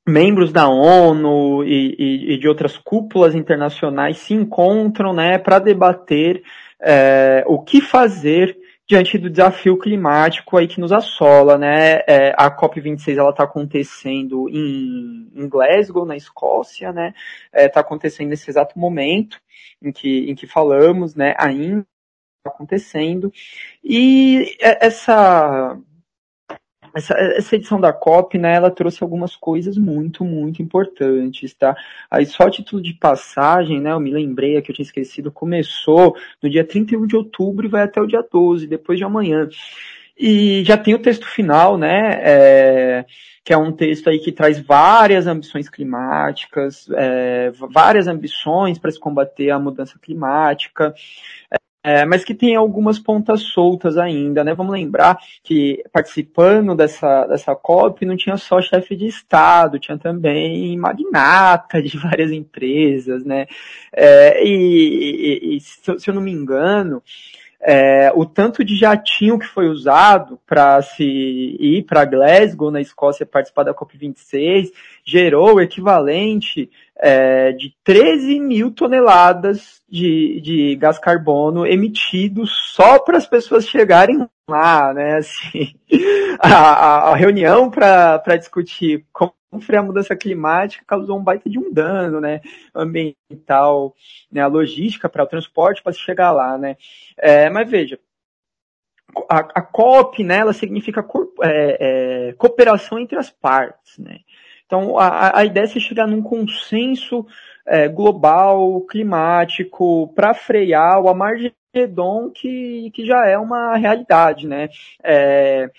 membros 0.07 0.51
da 0.51 0.67
ONU 0.67 1.63
e, 1.63 1.95
e, 1.97 2.33
e, 2.33 2.37
de 2.37 2.47
outras 2.47 2.77
cúpulas 2.77 3.33
internacionais 3.35 4.17
se 4.17 4.33
encontram 4.33 5.13
né, 5.13 5.37
para 5.37 5.59
debater 5.59 6.43
é, 6.79 7.43
o 7.47 7.59
que 7.59 7.79
fazer 7.79 8.57
diante 8.87 9.17
do 9.17 9.29
desafio 9.29 9.77
climático 9.77 10.57
aí 10.57 10.67
que 10.67 10.79
nos 10.79 10.91
assola, 10.91 11.57
né? 11.57 12.01
É, 12.05 12.33
a 12.37 12.51
COP26 12.51 13.17
ela 13.17 13.29
está 13.29 13.43
acontecendo 13.43 14.49
em, 14.49 15.31
em, 15.33 15.47
Glasgow, 15.47 16.05
na 16.05 16.17
Escócia, 16.17 16.91
né? 16.91 17.13
Está 17.45 17.61
é, 17.61 17.69
tá 17.69 17.79
acontecendo 17.79 18.29
nesse 18.29 18.49
exato 18.49 18.77
momento 18.77 19.39
em 19.81 19.91
que, 19.91 20.29
em 20.29 20.35
que 20.35 20.45
falamos, 20.45 21.15
né? 21.15 21.33
Ainda 21.37 21.85
está 22.39 22.53
acontecendo 22.53 23.31
e 23.81 24.57
essa 24.59 25.77
essa, 26.95 27.13
essa, 27.15 27.55
edição 27.55 27.79
da 27.79 27.91
COP, 27.91 28.37
né, 28.37 28.55
ela 28.55 28.69
trouxe 28.69 29.03
algumas 29.03 29.35
coisas 29.35 29.77
muito, 29.77 30.23
muito 30.23 30.61
importantes, 30.61 31.53
tá? 31.53 31.75
Aí 32.09 32.25
só 32.25 32.49
título 32.49 32.81
de 32.81 32.93
passagem, 32.93 33.81
né, 33.81 33.91
eu 33.91 33.99
me 33.99 34.11
lembrei 34.11 34.61
que 34.61 34.71
eu 34.71 34.75
tinha 34.75 34.85
esquecido, 34.85 35.31
começou 35.31 36.15
no 36.41 36.49
dia 36.49 36.63
31 36.63 37.07
de 37.07 37.15
outubro 37.15 37.65
e 37.65 37.69
vai 37.69 37.83
até 37.83 37.99
o 38.01 38.07
dia 38.07 38.23
12, 38.31 38.67
depois 38.67 38.97
de 38.97 39.03
amanhã. 39.03 39.49
E 40.17 40.63
já 40.63 40.77
tem 40.77 40.93
o 40.93 40.99
texto 40.99 41.25
final, 41.25 41.77
né, 41.77 42.19
é, 42.21 43.05
que 43.43 43.51
é 43.51 43.57
um 43.57 43.71
texto 43.71 44.09
aí 44.09 44.19
que 44.19 44.31
traz 44.31 44.59
várias 44.59 45.25
ambições 45.25 45.67
climáticas, 45.67 46.87
é, 46.95 47.51
várias 47.71 48.07
ambições 48.07 48.77
para 48.77 48.91
se 48.91 48.99
combater 48.99 49.49
a 49.49 49.59
mudança 49.59 49.97
climática, 49.99 50.93
é, 51.83 52.05
mas 52.05 52.23
que 52.23 52.33
tem 52.33 52.55
algumas 52.55 52.97
pontas 52.97 53.41
soltas 53.41 53.97
ainda, 53.97 54.41
né? 54.41 54.53
Vamos 54.53 54.71
lembrar 54.71 55.19
que 55.43 55.83
participando 55.91 56.73
dessa, 56.73 57.25
dessa 57.27 57.53
COP 57.53 58.05
não 58.05 58.15
tinha 58.15 58.37
só 58.37 58.61
chefe 58.61 58.95
de 58.95 59.05
Estado, 59.05 59.77
tinha 59.77 59.97
também 59.97 60.77
magnata 60.77 61.81
de 61.81 61.97
várias 61.99 62.31
empresas, 62.31 63.25
né? 63.25 63.47
É, 63.91 64.41
e, 64.45 65.51
e, 65.51 65.57
e 65.57 65.59
se, 65.59 65.81
eu 66.07 66.13
não 66.13 66.21
me 66.21 66.31
engano, 66.31 67.03
é, 67.59 68.11
o 68.13 68.25
tanto 68.25 68.63
de 68.63 68.77
jatinho 68.77 69.37
que 69.37 69.45
foi 69.45 69.67
usado 69.67 70.39
para 70.45 70.81
se 70.81 71.03
ir 71.03 71.83
para 71.83 72.05
Glasgow, 72.05 72.71
na 72.71 72.79
Escócia, 72.81 73.25
participar 73.25 73.63
da 73.63 73.73
COP26, 73.73 74.71
gerou 75.03 75.55
o 75.55 75.61
equivalente 75.61 76.69
é, 77.05 77.51
de 77.51 77.75
13 77.83 78.39
mil 78.39 78.71
toneladas 78.71 79.81
de, 79.89 80.39
de 80.39 80.75
gás 80.77 80.97
carbono 80.97 81.67
emitidos 81.67 82.49
só 82.73 82.97
para 82.97 83.17
as 83.17 83.27
pessoas 83.27 83.67
chegarem 83.67 84.25
lá, 84.49 84.93
né? 84.93 85.17
Assim, 85.17 85.75
a, 86.39 87.09
a 87.09 87.15
reunião 87.15 87.69
para 87.69 88.37
discutir 88.37 89.05
como 89.11 89.33
frear 89.59 89.83
a 89.83 89.85
mudança 89.85 90.15
climática 90.15 90.85
causou 90.87 91.19
um 91.19 91.23
baita 91.23 91.49
de 91.49 91.59
um 91.59 91.73
dano, 91.73 92.21
né? 92.21 92.39
Ambiental, 92.73 93.93
né? 94.31 94.39
A 94.39 94.47
logística 94.47 95.09
para 95.09 95.25
o 95.25 95.27
transporte 95.27 95.83
para 95.83 95.91
chegar 95.91 96.31
lá, 96.31 96.57
né? 96.57 96.77
É, 97.17 97.49
mas 97.49 97.69
veja, 97.69 97.99
a, 99.29 99.39
a, 99.39 99.61
COP, 99.61 100.23
né? 100.23 100.37
Ela 100.37 100.53
significa 100.53 101.05
é, 101.41 102.29
é, 102.29 102.33
cooperação 102.33 102.97
entre 102.97 103.17
as 103.17 103.29
partes, 103.29 103.97
né? 103.97 104.19
Então, 104.73 104.97
a, 104.97 105.37
a 105.37 105.45
ideia 105.45 105.65
é 105.65 105.79
chegar 105.79 106.07
num 106.07 106.23
consenso 106.23 107.27
é, 107.63 107.87
global, 107.87 108.81
climático, 108.81 110.11
para 110.15 110.33
frear 110.33 110.99
o 110.99 111.09
Amargedon, 111.09 112.31
que, 112.31 112.89
que 112.89 113.05
já 113.05 113.23
é 113.27 113.37
uma 113.37 113.77
realidade, 113.77 114.47
né? 114.47 114.69
É, 115.03 115.69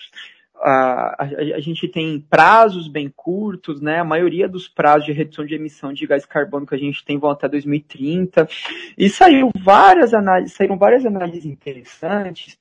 a, 0.60 1.24
a, 1.24 1.28
a, 1.56 1.60
gente 1.60 1.88
tem 1.88 2.20
prazos 2.20 2.86
bem 2.86 3.12
curtos, 3.16 3.80
né? 3.80 3.98
A 3.98 4.04
maioria 4.04 4.48
dos 4.48 4.68
prazos 4.68 5.06
de 5.06 5.12
redução 5.12 5.44
de 5.44 5.56
emissão 5.56 5.92
de 5.92 6.06
gás 6.06 6.24
carbônico 6.24 6.68
que 6.68 6.76
a 6.76 6.78
gente 6.78 7.04
tem 7.04 7.18
vão 7.18 7.30
até 7.30 7.48
2030. 7.48 8.48
E 8.96 9.10
saiu 9.10 9.50
várias 9.58 10.14
análises, 10.14 10.54
saíram 10.54 10.78
várias 10.78 11.04
análises 11.04 11.44
interessantes 11.44 12.56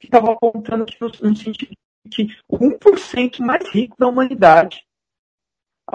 que 0.00 0.08
estavam 0.08 0.32
apontando 0.32 0.84
no, 1.00 1.30
no 1.30 1.36
sentido 1.36 1.70
que 2.10 2.26
o 2.48 2.58
1% 2.58 3.38
mais 3.40 3.68
rico 3.68 3.94
da 3.96 4.08
humanidade 4.08 4.87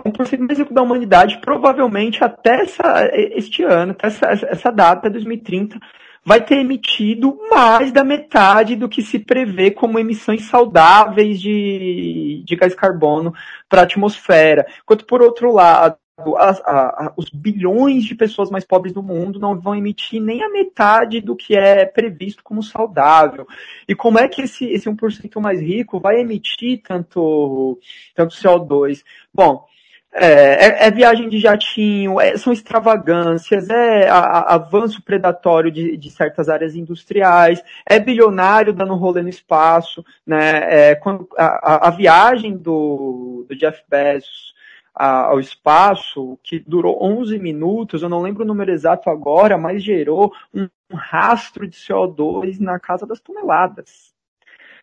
1% 0.01 0.39
mais 0.39 0.59
rico 0.59 0.73
da 0.73 0.81
humanidade, 0.81 1.39
provavelmente 1.39 2.23
até 2.23 2.61
essa, 2.61 3.09
este 3.13 3.63
ano, 3.63 3.91
até 3.91 4.07
essa, 4.07 4.27
essa 4.47 4.71
data, 4.71 5.09
2030, 5.09 5.79
vai 6.25 6.41
ter 6.41 6.57
emitido 6.59 7.37
mais 7.49 7.91
da 7.91 8.03
metade 8.03 8.75
do 8.75 8.87
que 8.87 9.01
se 9.01 9.19
prevê 9.19 9.71
como 9.71 9.99
emissões 9.99 10.43
saudáveis 10.45 11.39
de, 11.39 12.43
de 12.45 12.55
gás 12.55 12.73
carbono 12.73 13.33
para 13.69 13.81
a 13.81 13.83
atmosfera. 13.83 14.65
Enquanto, 14.81 15.05
por 15.05 15.21
outro 15.21 15.51
lado, 15.51 15.97
a, 16.37 16.49
a, 16.49 17.13
os 17.17 17.29
bilhões 17.29 18.05
de 18.05 18.15
pessoas 18.15 18.49
mais 18.49 18.63
pobres 18.63 18.93
do 18.93 19.01
mundo 19.01 19.39
não 19.39 19.59
vão 19.59 19.75
emitir 19.75 20.21
nem 20.21 20.43
a 20.43 20.49
metade 20.49 21.19
do 21.19 21.35
que 21.35 21.55
é 21.55 21.85
previsto 21.85 22.43
como 22.43 22.61
saudável. 22.61 23.47
E 23.87 23.95
como 23.95 24.19
é 24.19 24.27
que 24.27 24.43
esse, 24.43 24.65
esse 24.65 24.89
1% 24.89 25.41
mais 25.41 25.59
rico 25.59 25.99
vai 25.99 26.19
emitir 26.19 26.81
tanto, 26.87 27.79
tanto 28.15 28.35
CO2? 28.35 29.03
Bom, 29.33 29.65
é, 30.15 30.27
é, 30.27 30.87
é, 30.87 30.91
viagem 30.91 31.27
de 31.27 31.39
jatinho, 31.39 32.21
é, 32.21 32.37
são 32.37 32.53
extravagâncias, 32.53 33.67
é 33.69 34.07
a, 34.07 34.19
a, 34.19 34.55
avanço 34.55 35.01
predatório 35.01 35.71
de, 35.71 35.97
de, 35.97 36.11
certas 36.11 36.49
áreas 36.49 36.75
industriais, 36.75 37.63
é 37.83 37.99
bilionário 37.99 38.73
dando 38.73 38.93
rolê 38.93 39.23
no 39.23 39.29
espaço, 39.29 40.05
né? 40.25 40.91
É, 40.91 40.95
quando, 40.95 41.27
a, 41.35 41.87
a, 41.87 41.89
viagem 41.89 42.55
do, 42.55 43.45
do 43.49 43.55
Jeff 43.55 43.81
Bezos 43.89 44.53
ao 44.93 45.39
espaço, 45.39 46.37
que 46.43 46.59
durou 46.59 47.03
11 47.03 47.39
minutos, 47.39 48.03
eu 48.03 48.09
não 48.09 48.21
lembro 48.21 48.43
o 48.43 48.47
número 48.47 48.71
exato 48.71 49.09
agora, 49.09 49.57
mas 49.57 49.83
gerou 49.83 50.31
um, 50.53 50.69
um 50.91 50.95
rastro 50.95 51.67
de 51.67 51.75
CO2 51.75 52.59
na 52.59 52.79
casa 52.79 53.07
das 53.07 53.19
toneladas 53.19 54.12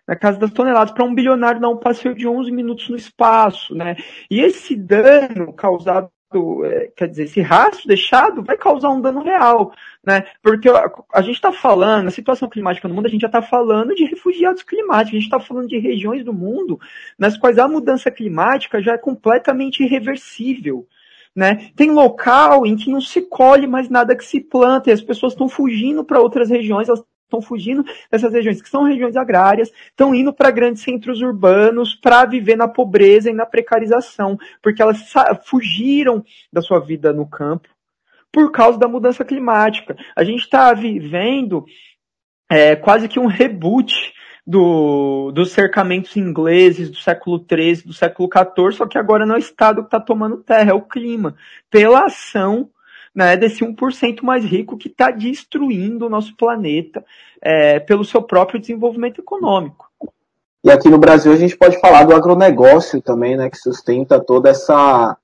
na 0.06 0.16
casa 0.16 0.38
das 0.38 0.52
toneladas, 0.52 0.92
para 0.92 1.04
um 1.04 1.14
bilionário 1.14 1.60
dar 1.60 1.68
um 1.68 1.76
passeio 1.76 2.14
de 2.14 2.26
11 2.26 2.50
minutos 2.50 2.88
no 2.88 2.96
espaço, 2.96 3.74
né? 3.74 3.96
E 4.30 4.40
esse 4.40 4.74
dano 4.76 5.52
causado 5.52 6.10
é, 6.64 6.92
quer 6.94 7.08
dizer, 7.08 7.24
esse 7.24 7.40
rastro 7.40 7.88
deixado 7.88 8.42
vai 8.42 8.56
causar 8.56 8.90
um 8.90 9.00
dano 9.00 9.20
real, 9.20 9.72
né? 10.06 10.24
Porque 10.40 10.68
a, 11.12 11.22
gente 11.22 11.34
está 11.34 11.50
falando, 11.50 12.06
a 12.06 12.12
situação 12.12 12.48
climática 12.48 12.86
no 12.86 12.94
mundo, 12.94 13.06
a 13.06 13.10
gente 13.10 13.22
já 13.22 13.26
está 13.26 13.42
falando 13.42 13.94
de 13.96 14.04
refugiados 14.04 14.62
climáticos, 14.62 15.10
a 15.10 15.20
gente 15.20 15.24
está 15.24 15.40
falando 15.40 15.66
de 15.66 15.78
regiões 15.78 16.24
do 16.24 16.32
mundo 16.32 16.78
nas 17.18 17.36
quais 17.36 17.58
a 17.58 17.66
mudança 17.66 18.12
climática 18.12 18.80
já 18.80 18.92
é 18.92 18.98
completamente 18.98 19.82
irreversível. 19.82 20.86
Né? 21.34 21.70
Tem 21.74 21.90
local 21.90 22.64
em 22.64 22.76
que 22.76 22.90
não 22.90 23.00
se 23.00 23.22
colhe 23.22 23.66
mais 23.66 23.88
nada 23.88 24.16
que 24.16 24.24
se 24.24 24.40
planta 24.40 24.90
e 24.90 24.92
as 24.92 25.00
pessoas 25.00 25.32
estão 25.32 25.48
fugindo 25.48 26.04
para 26.04 26.20
outras 26.20 26.48
regiões, 26.48 26.88
elas 26.88 27.04
estão 27.30 27.40
fugindo 27.40 27.84
dessas 28.10 28.32
regiões 28.32 28.60
que 28.60 28.68
são 28.68 28.82
regiões 28.82 29.16
agrárias, 29.16 29.70
estão 29.86 30.14
indo 30.14 30.32
para 30.32 30.50
grandes 30.50 30.82
centros 30.82 31.22
urbanos 31.22 31.94
para 31.94 32.24
viver 32.24 32.56
na 32.56 32.68
pobreza 32.68 33.30
e 33.30 33.34
na 33.34 33.46
precarização, 33.46 34.36
porque 34.62 34.82
elas 34.82 35.12
fugiram 35.44 36.24
da 36.52 36.60
sua 36.60 36.80
vida 36.80 37.12
no 37.12 37.26
campo 37.26 37.68
por 38.32 38.52
causa 38.52 38.78
da 38.78 38.88
mudança 38.88 39.24
climática. 39.24 39.96
A 40.14 40.22
gente 40.22 40.40
está 40.40 40.72
vivendo 40.72 41.64
é, 42.48 42.76
quase 42.76 43.08
que 43.08 43.18
um 43.18 43.26
reboot 43.26 43.94
do, 44.46 45.30
dos 45.32 45.52
cercamentos 45.52 46.16
ingleses 46.16 46.90
do 46.90 46.96
século 46.96 47.38
XIII, 47.38 47.86
do 47.86 47.92
século 47.92 48.28
XIV, 48.28 48.72
só 48.72 48.86
que 48.86 48.98
agora 48.98 49.24
não 49.24 49.34
é 49.34 49.38
o 49.38 49.40
Estado 49.40 49.82
que 49.82 49.86
está 49.88 50.00
tomando 50.00 50.42
terra, 50.42 50.70
é 50.70 50.74
o 50.74 50.82
clima, 50.82 51.36
pela 51.70 52.06
ação 52.06 52.68
né, 53.14 53.36
desse 53.36 53.64
1% 53.64 54.22
mais 54.22 54.44
rico 54.44 54.76
que 54.76 54.88
está 54.88 55.10
destruindo 55.10 56.06
o 56.06 56.10
nosso 56.10 56.36
planeta 56.36 57.04
é, 57.42 57.80
pelo 57.80 58.04
seu 58.04 58.22
próprio 58.22 58.60
desenvolvimento 58.60 59.20
econômico. 59.20 59.90
E 60.62 60.70
aqui 60.70 60.88
no 60.88 60.98
Brasil 60.98 61.32
a 61.32 61.36
gente 61.36 61.56
pode 61.56 61.80
falar 61.80 62.04
do 62.04 62.14
agronegócio 62.14 63.00
também, 63.00 63.36
né, 63.36 63.48
que 63.48 63.56
sustenta 63.56 64.20
toda 64.20 64.50
essa, 64.50 65.16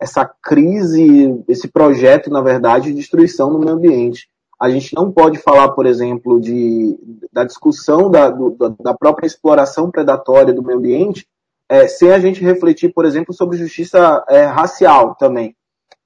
essa 0.00 0.24
crise, 0.24 1.42
esse 1.48 1.68
projeto, 1.68 2.30
na 2.30 2.40
verdade, 2.40 2.90
de 2.90 2.94
destruição 2.94 3.50
no 3.50 3.58
meio 3.58 3.72
ambiente. 3.72 4.28
A 4.60 4.70
gente 4.70 4.94
não 4.94 5.10
pode 5.10 5.38
falar, 5.38 5.70
por 5.70 5.86
exemplo, 5.86 6.40
de, 6.40 6.96
da 7.32 7.42
discussão 7.42 8.10
da, 8.10 8.30
do, 8.30 8.54
da 8.78 8.94
própria 8.94 9.26
exploração 9.26 9.90
predatória 9.90 10.54
do 10.54 10.62
meio 10.62 10.78
ambiente 10.78 11.26
é, 11.68 11.88
sem 11.88 12.12
a 12.12 12.18
gente 12.18 12.44
refletir, 12.44 12.92
por 12.92 13.06
exemplo, 13.06 13.32
sobre 13.32 13.56
justiça 13.56 14.22
é, 14.28 14.44
racial 14.44 15.14
também. 15.14 15.56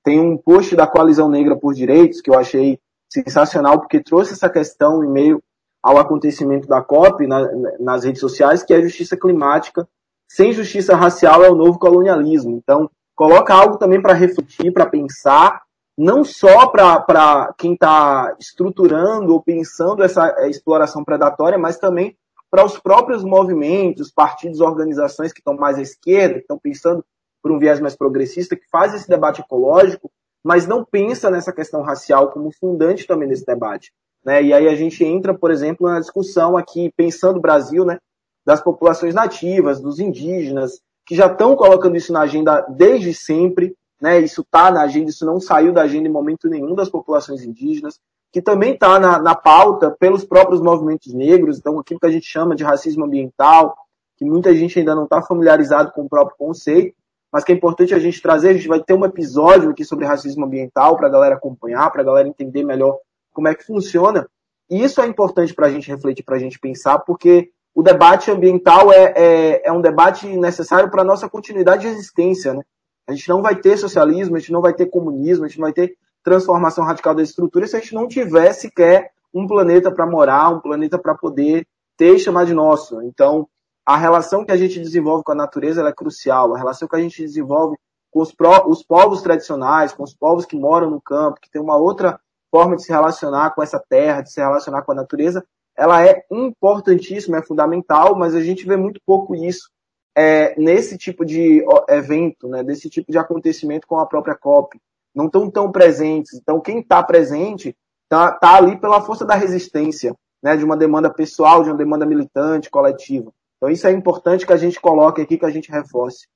Tem 0.06 0.20
um 0.20 0.36
post 0.36 0.76
da 0.76 0.86
Coalizão 0.86 1.28
Negra 1.28 1.56
por 1.56 1.74
Direitos 1.74 2.20
que 2.20 2.30
eu 2.30 2.38
achei 2.38 2.78
sensacional, 3.12 3.80
porque 3.80 4.00
trouxe 4.00 4.34
essa 4.34 4.48
questão 4.48 5.02
em 5.02 5.10
meio 5.10 5.42
ao 5.82 5.98
acontecimento 5.98 6.68
da 6.68 6.80
COP 6.80 7.26
na, 7.26 7.44
nas 7.80 8.04
redes 8.04 8.20
sociais, 8.20 8.62
que 8.62 8.72
é 8.72 8.76
a 8.76 8.82
justiça 8.82 9.16
climática. 9.16 9.88
Sem 10.30 10.52
justiça 10.52 10.94
racial 10.94 11.42
é 11.42 11.50
o 11.50 11.56
novo 11.56 11.76
colonialismo. 11.80 12.56
Então, 12.56 12.88
coloca 13.16 13.52
algo 13.52 13.78
também 13.78 14.00
para 14.00 14.12
refletir, 14.12 14.72
para 14.72 14.86
pensar, 14.86 15.60
não 15.98 16.22
só 16.22 16.68
para 16.68 17.52
quem 17.58 17.72
está 17.72 18.32
estruturando 18.38 19.32
ou 19.32 19.42
pensando 19.42 20.04
essa 20.04 20.48
exploração 20.48 21.02
predatória, 21.02 21.58
mas 21.58 21.78
também 21.78 22.16
para 22.48 22.64
os 22.64 22.78
próprios 22.78 23.24
movimentos, 23.24 24.12
partidos, 24.12 24.60
organizações 24.60 25.32
que 25.32 25.40
estão 25.40 25.56
mais 25.56 25.78
à 25.78 25.82
esquerda, 25.82 26.34
que 26.34 26.42
estão 26.42 26.60
pensando 26.60 27.04
por 27.46 27.52
um 27.52 27.60
viés 27.60 27.78
mais 27.78 27.94
progressista, 27.94 28.56
que 28.56 28.68
faz 28.68 28.92
esse 28.92 29.08
debate 29.08 29.40
ecológico, 29.40 30.10
mas 30.42 30.66
não 30.66 30.84
pensa 30.84 31.30
nessa 31.30 31.52
questão 31.52 31.80
racial 31.80 32.32
como 32.32 32.50
fundante 32.50 33.06
também 33.06 33.28
desse 33.28 33.46
debate. 33.46 33.92
Né? 34.24 34.42
E 34.42 34.52
aí 34.52 34.66
a 34.66 34.74
gente 34.74 35.04
entra, 35.04 35.32
por 35.32 35.52
exemplo, 35.52 35.88
na 35.88 36.00
discussão 36.00 36.56
aqui, 36.56 36.92
pensando 36.96 37.36
o 37.36 37.40
Brasil, 37.40 37.84
né, 37.84 37.98
das 38.44 38.60
populações 38.60 39.14
nativas, 39.14 39.80
dos 39.80 40.00
indígenas, 40.00 40.80
que 41.06 41.14
já 41.14 41.26
estão 41.26 41.54
colocando 41.54 41.96
isso 41.96 42.12
na 42.12 42.22
agenda 42.22 42.66
desde 42.68 43.14
sempre, 43.14 43.76
né? 44.00 44.18
Isso 44.18 44.40
está 44.40 44.72
na 44.72 44.82
agenda, 44.82 45.08
isso 45.08 45.24
não 45.24 45.38
saiu 45.38 45.72
da 45.72 45.82
agenda 45.82 46.08
em 46.08 46.12
momento 46.12 46.48
nenhum 46.48 46.74
das 46.74 46.88
populações 46.88 47.44
indígenas, 47.44 48.00
que 48.32 48.42
também 48.42 48.74
está 48.74 48.98
na, 48.98 49.20
na 49.22 49.36
pauta 49.36 49.92
pelos 49.92 50.24
próprios 50.24 50.60
movimentos 50.60 51.14
negros, 51.14 51.58
então 51.58 51.78
aquilo 51.78 52.00
que 52.00 52.06
a 52.06 52.10
gente 52.10 52.26
chama 52.26 52.56
de 52.56 52.64
racismo 52.64 53.04
ambiental, 53.04 53.76
que 54.16 54.24
muita 54.24 54.54
gente 54.54 54.78
ainda 54.78 54.94
não 54.94 55.04
está 55.04 55.22
familiarizado 55.22 55.92
com 55.92 56.02
o 56.02 56.08
próprio 56.08 56.36
conceito, 56.36 56.94
mas 57.32 57.44
que 57.44 57.52
é 57.52 57.54
importante 57.54 57.94
a 57.94 57.98
gente 57.98 58.20
trazer. 58.22 58.50
A 58.50 58.52
gente 58.54 58.68
vai 58.68 58.82
ter 58.82 58.94
um 58.94 59.04
episódio 59.04 59.70
aqui 59.70 59.84
sobre 59.84 60.06
racismo 60.06 60.44
ambiental 60.44 60.96
para 60.96 61.08
a 61.08 61.10
galera 61.10 61.34
acompanhar, 61.34 61.90
para 61.90 62.02
a 62.02 62.04
galera 62.04 62.28
entender 62.28 62.64
melhor 62.64 62.98
como 63.32 63.48
é 63.48 63.54
que 63.54 63.64
funciona. 63.64 64.28
E 64.70 64.82
isso 64.82 65.00
é 65.00 65.06
importante 65.06 65.54
para 65.54 65.66
a 65.66 65.70
gente 65.70 65.88
refletir, 65.88 66.24
para 66.24 66.36
a 66.36 66.38
gente 66.38 66.58
pensar, 66.58 66.98
porque 67.00 67.50
o 67.74 67.82
debate 67.82 68.30
ambiental 68.30 68.90
é, 68.90 69.12
é, 69.16 69.68
é 69.68 69.72
um 69.72 69.80
debate 69.80 70.26
necessário 70.26 70.90
para 70.90 71.02
a 71.02 71.04
nossa 71.04 71.28
continuidade 71.28 71.82
de 71.82 71.88
existência. 71.88 72.54
Né? 72.54 72.62
A 73.06 73.12
gente 73.12 73.28
não 73.28 73.42
vai 73.42 73.54
ter 73.54 73.76
socialismo, 73.76 74.34
a 74.34 74.38
gente 74.38 74.52
não 74.52 74.62
vai 74.62 74.72
ter 74.72 74.86
comunismo, 74.86 75.44
a 75.44 75.48
gente 75.48 75.58
não 75.58 75.66
vai 75.66 75.72
ter 75.72 75.94
transformação 76.24 76.84
radical 76.84 77.14
da 77.14 77.22
estrutura 77.22 77.66
se 77.66 77.76
a 77.76 77.80
gente 77.80 77.94
não 77.94 78.08
tiver 78.08 78.52
sequer 78.52 79.12
um 79.32 79.46
planeta 79.46 79.92
para 79.92 80.06
morar, 80.06 80.48
um 80.48 80.60
planeta 80.60 80.98
para 80.98 81.14
poder 81.14 81.66
ter 81.96 82.14
e 82.14 82.18
chamar 82.18 82.46
de 82.46 82.54
nosso. 82.54 83.00
Então, 83.02 83.46
a 83.86 83.96
relação 83.96 84.44
que 84.44 84.50
a 84.50 84.56
gente 84.56 84.80
desenvolve 84.80 85.22
com 85.22 85.30
a 85.30 85.36
natureza 85.36 85.86
é 85.86 85.92
crucial. 85.92 86.52
A 86.52 86.58
relação 86.58 86.88
que 86.88 86.96
a 86.96 87.00
gente 87.00 87.22
desenvolve 87.22 87.76
com 88.10 88.20
os, 88.20 88.32
pró, 88.32 88.66
os 88.66 88.82
povos 88.82 89.22
tradicionais, 89.22 89.92
com 89.92 90.02
os 90.02 90.12
povos 90.12 90.44
que 90.44 90.56
moram 90.56 90.90
no 90.90 91.00
campo, 91.00 91.40
que 91.40 91.48
tem 91.48 91.62
uma 91.62 91.76
outra 91.76 92.18
forma 92.50 92.74
de 92.74 92.82
se 92.82 92.90
relacionar 92.90 93.54
com 93.54 93.62
essa 93.62 93.78
terra, 93.78 94.22
de 94.22 94.32
se 94.32 94.40
relacionar 94.40 94.82
com 94.82 94.90
a 94.90 94.94
natureza, 94.94 95.44
ela 95.76 96.04
é 96.04 96.24
importantíssima, 96.30 97.38
é 97.38 97.42
fundamental, 97.42 98.16
mas 98.16 98.34
a 98.34 98.40
gente 98.40 98.66
vê 98.66 98.76
muito 98.76 99.00
pouco 99.06 99.34
isso 99.34 99.70
é, 100.16 100.58
nesse 100.58 100.96
tipo 100.96 101.24
de 101.24 101.62
evento, 101.88 102.48
né, 102.48 102.64
desse 102.64 102.88
tipo 102.88 103.12
de 103.12 103.18
acontecimento 103.18 103.86
com 103.86 103.98
a 103.98 104.06
própria 104.06 104.34
COP. 104.34 104.80
Não 105.14 105.26
estão 105.26 105.50
tão 105.50 105.70
presentes. 105.70 106.34
Então, 106.34 106.60
quem 106.60 106.80
está 106.80 107.02
presente 107.02 107.76
está 108.04 108.32
tá 108.32 108.56
ali 108.56 108.80
pela 108.80 109.02
força 109.02 109.24
da 109.24 109.34
resistência, 109.34 110.14
né, 110.42 110.56
de 110.56 110.64
uma 110.64 110.76
demanda 110.76 111.12
pessoal, 111.12 111.62
de 111.62 111.68
uma 111.68 111.76
demanda 111.76 112.06
militante, 112.06 112.70
coletiva. 112.70 113.30
Então 113.56 113.70
isso 113.70 113.86
é 113.86 113.92
importante 113.92 114.46
que 114.46 114.52
a 114.52 114.56
gente 114.56 114.80
coloque 114.80 115.20
aqui, 115.22 115.38
que 115.38 115.46
a 115.46 115.50
gente 115.50 115.70
reforce. 115.70 116.26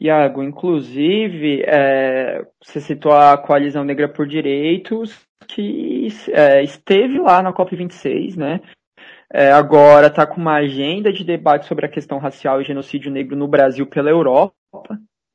Iago, 0.00 0.42
inclusive, 0.42 1.62
é, 1.66 2.46
você 2.62 2.80
citou 2.80 3.12
a 3.12 3.36
Coalizão 3.38 3.82
Negra 3.82 4.08
por 4.08 4.26
Direitos, 4.26 5.18
que 5.48 6.08
é, 6.30 6.62
esteve 6.62 7.18
lá 7.18 7.42
na 7.42 7.52
COP26, 7.52 8.36
né? 8.36 8.60
É, 9.32 9.50
agora 9.50 10.06
está 10.06 10.26
com 10.26 10.40
uma 10.40 10.56
agenda 10.56 11.12
de 11.12 11.24
debate 11.24 11.66
sobre 11.66 11.86
a 11.86 11.88
questão 11.88 12.18
racial 12.18 12.60
e 12.60 12.64
genocídio 12.64 13.10
negro 13.10 13.36
no 13.36 13.48
Brasil 13.48 13.86
pela 13.86 14.10
Europa, 14.10 14.54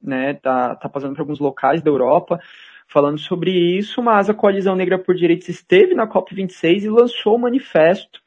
né? 0.01 0.35
Tá, 0.35 0.75
tá 0.75 0.87
passando 0.87 1.15
por 1.15 1.21
alguns 1.21 1.39
locais 1.39 1.81
da 1.81 1.89
Europa 1.89 2.39
falando 2.87 3.17
sobre 3.17 3.51
isso, 3.51 4.03
mas 4.03 4.29
a 4.29 4.33
Coalizão 4.33 4.75
Negra 4.75 4.99
por 4.99 5.15
Direitos 5.15 5.47
esteve 5.47 5.95
na 5.95 6.05
COP26 6.05 6.83
e 6.83 6.89
lançou 6.89 7.35
um 7.35 7.39
manifesto 7.39 8.20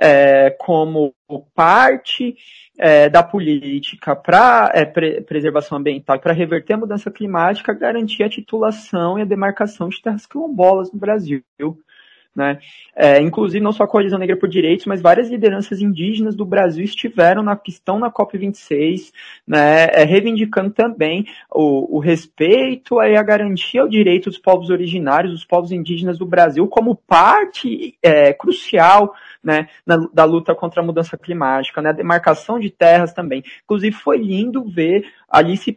é, 0.00 0.50
como 0.50 1.14
parte 1.54 2.36
é, 2.78 3.08
da 3.08 3.22
política 3.22 4.14
para 4.14 4.70
é, 4.74 4.84
pre 4.84 5.22
preservação 5.22 5.78
ambiental 5.78 6.18
para 6.18 6.32
reverter 6.32 6.74
a 6.74 6.78
mudança 6.78 7.10
climática, 7.10 7.72
garantir 7.72 8.22
a 8.22 8.28
titulação 8.28 9.18
e 9.18 9.22
a 9.22 9.26
demarcação 9.26 9.88
de 9.88 10.00
terras 10.00 10.26
quilombolas 10.26 10.92
no 10.92 10.98
Brasil. 10.98 11.42
Né? 12.36 12.58
É, 12.94 13.18
inclusive, 13.22 13.64
não 13.64 13.72
só 13.72 13.84
a 13.84 13.88
Coalizão 13.88 14.18
Negra 14.18 14.36
por 14.36 14.46
Direitos, 14.46 14.84
mas 14.84 15.00
várias 15.00 15.30
lideranças 15.30 15.80
indígenas 15.80 16.36
do 16.36 16.44
Brasil 16.44 16.84
estiveram 16.84 17.42
na, 17.42 17.58
estão 17.66 17.98
na 17.98 18.10
COP26, 18.10 19.10
né, 19.46 19.86
é, 19.86 20.04
reivindicando 20.04 20.70
também 20.70 21.26
o, 21.50 21.96
o 21.96 21.98
respeito 21.98 23.00
e 23.00 23.16
a 23.16 23.22
garantia 23.22 23.80
ao 23.80 23.88
direito 23.88 24.28
dos 24.28 24.38
povos 24.38 24.68
originários, 24.68 25.32
dos 25.32 25.44
povos 25.46 25.72
indígenas 25.72 26.18
do 26.18 26.26
Brasil, 26.26 26.68
como 26.68 26.94
parte 26.94 27.96
é, 28.02 28.34
crucial 28.34 29.14
né, 29.42 29.68
na, 29.86 29.96
da 30.12 30.24
luta 30.24 30.54
contra 30.54 30.82
a 30.82 30.84
mudança 30.84 31.16
climática, 31.16 31.80
né, 31.80 31.88
a 31.88 31.94
demarcação 31.94 32.60
de 32.60 32.68
terras 32.68 33.14
também. 33.14 33.42
Inclusive, 33.64 33.96
foi 33.96 34.18
lindo 34.18 34.62
ver 34.62 35.06
Alice 35.26 35.72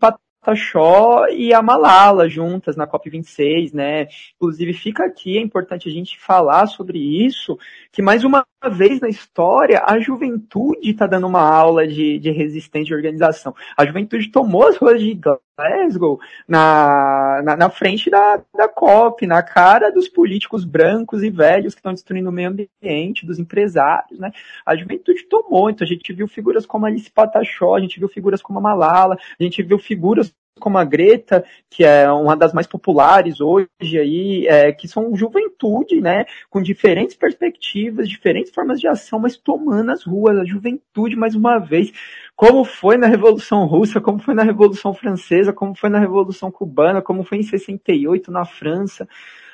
Pataxó 0.49 1.27
e 1.27 1.53
a 1.53 1.61
Malala 1.61 2.27
juntas 2.27 2.75
na 2.75 2.87
COP26, 2.87 3.73
né? 3.73 4.07
Inclusive 4.35 4.73
fica 4.73 5.05
aqui, 5.05 5.37
é 5.37 5.41
importante 5.41 5.87
a 5.87 5.91
gente 5.91 6.19
falar 6.19 6.67
sobre 6.67 6.97
isso, 6.97 7.57
que 7.91 8.01
mais 8.01 8.23
uma 8.23 8.45
vez 8.71 8.99
na 8.99 9.07
história 9.07 9.83
a 9.85 9.99
juventude 9.99 10.89
está 10.89 11.07
dando 11.07 11.27
uma 11.27 11.41
aula 11.41 11.87
de, 11.87 12.19
de 12.19 12.31
resistência 12.31 12.87
de 12.87 12.95
organização. 12.95 13.53
A 13.77 13.85
juventude 13.85 14.31
tomou 14.31 14.67
as 14.67 14.77
ruas 14.77 14.99
de 14.99 15.13
Glasgow 15.13 16.19
na, 16.47 17.41
na, 17.43 17.55
na, 17.55 17.69
frente 17.69 18.09
da, 18.09 18.41
da 18.55 18.67
COP, 18.67 19.25
na 19.27 19.43
cara 19.43 19.91
dos 19.91 20.07
políticos 20.07 20.65
brancos 20.65 21.23
e 21.23 21.29
velhos 21.29 21.73
que 21.73 21.79
estão 21.79 21.93
destruindo 21.93 22.29
o 22.29 22.33
meio 22.33 22.49
ambiente, 22.49 23.25
dos 23.25 23.39
empresários, 23.39 24.19
né? 24.19 24.31
A 24.65 24.75
juventude 24.75 25.23
tomou, 25.29 25.69
então 25.69 25.85
a 25.85 25.89
gente 25.89 26.11
viu 26.13 26.27
figuras 26.27 26.65
como 26.65 26.85
Alice 26.85 27.11
Pataxó, 27.11 27.75
a 27.75 27.79
gente 27.79 27.99
viu 27.99 28.09
figuras 28.09 28.41
como 28.41 28.59
a 28.59 28.61
Malala, 28.61 29.17
a 29.39 29.43
gente 29.43 29.61
viu 29.63 29.77
figuras 29.77 30.33
como 30.59 30.77
a 30.77 30.83
Greta, 30.83 31.43
que 31.69 31.83
é 31.83 32.11
uma 32.11 32.35
das 32.35 32.53
mais 32.53 32.67
populares 32.67 33.41
hoje 33.41 33.67
aí, 33.81 34.45
é, 34.47 34.71
que 34.71 34.87
são 34.87 35.15
juventude, 35.15 36.01
né, 36.01 36.25
com 36.49 36.61
diferentes 36.61 37.15
perspectivas, 37.15 38.07
diferentes 38.07 38.53
formas 38.53 38.79
de 38.79 38.87
ação, 38.87 39.19
mas 39.19 39.37
tomando 39.37 39.91
as 39.91 40.03
ruas, 40.03 40.37
a 40.37 40.45
juventude 40.45 41.15
mais 41.15 41.35
uma 41.35 41.57
vez, 41.57 41.91
como 42.35 42.63
foi 42.63 42.97
na 42.97 43.07
Revolução 43.07 43.65
Russa, 43.65 43.99
como 43.99 44.19
foi 44.19 44.33
na 44.33 44.43
Revolução 44.43 44.93
Francesa, 44.93 45.51
como 45.51 45.75
foi 45.75 45.89
na 45.89 45.99
Revolução 45.99 46.51
Cubana, 46.51 47.01
como 47.01 47.23
foi 47.23 47.39
em 47.39 47.43
68 47.43 48.31
na 48.31 48.45
França, 48.45 49.07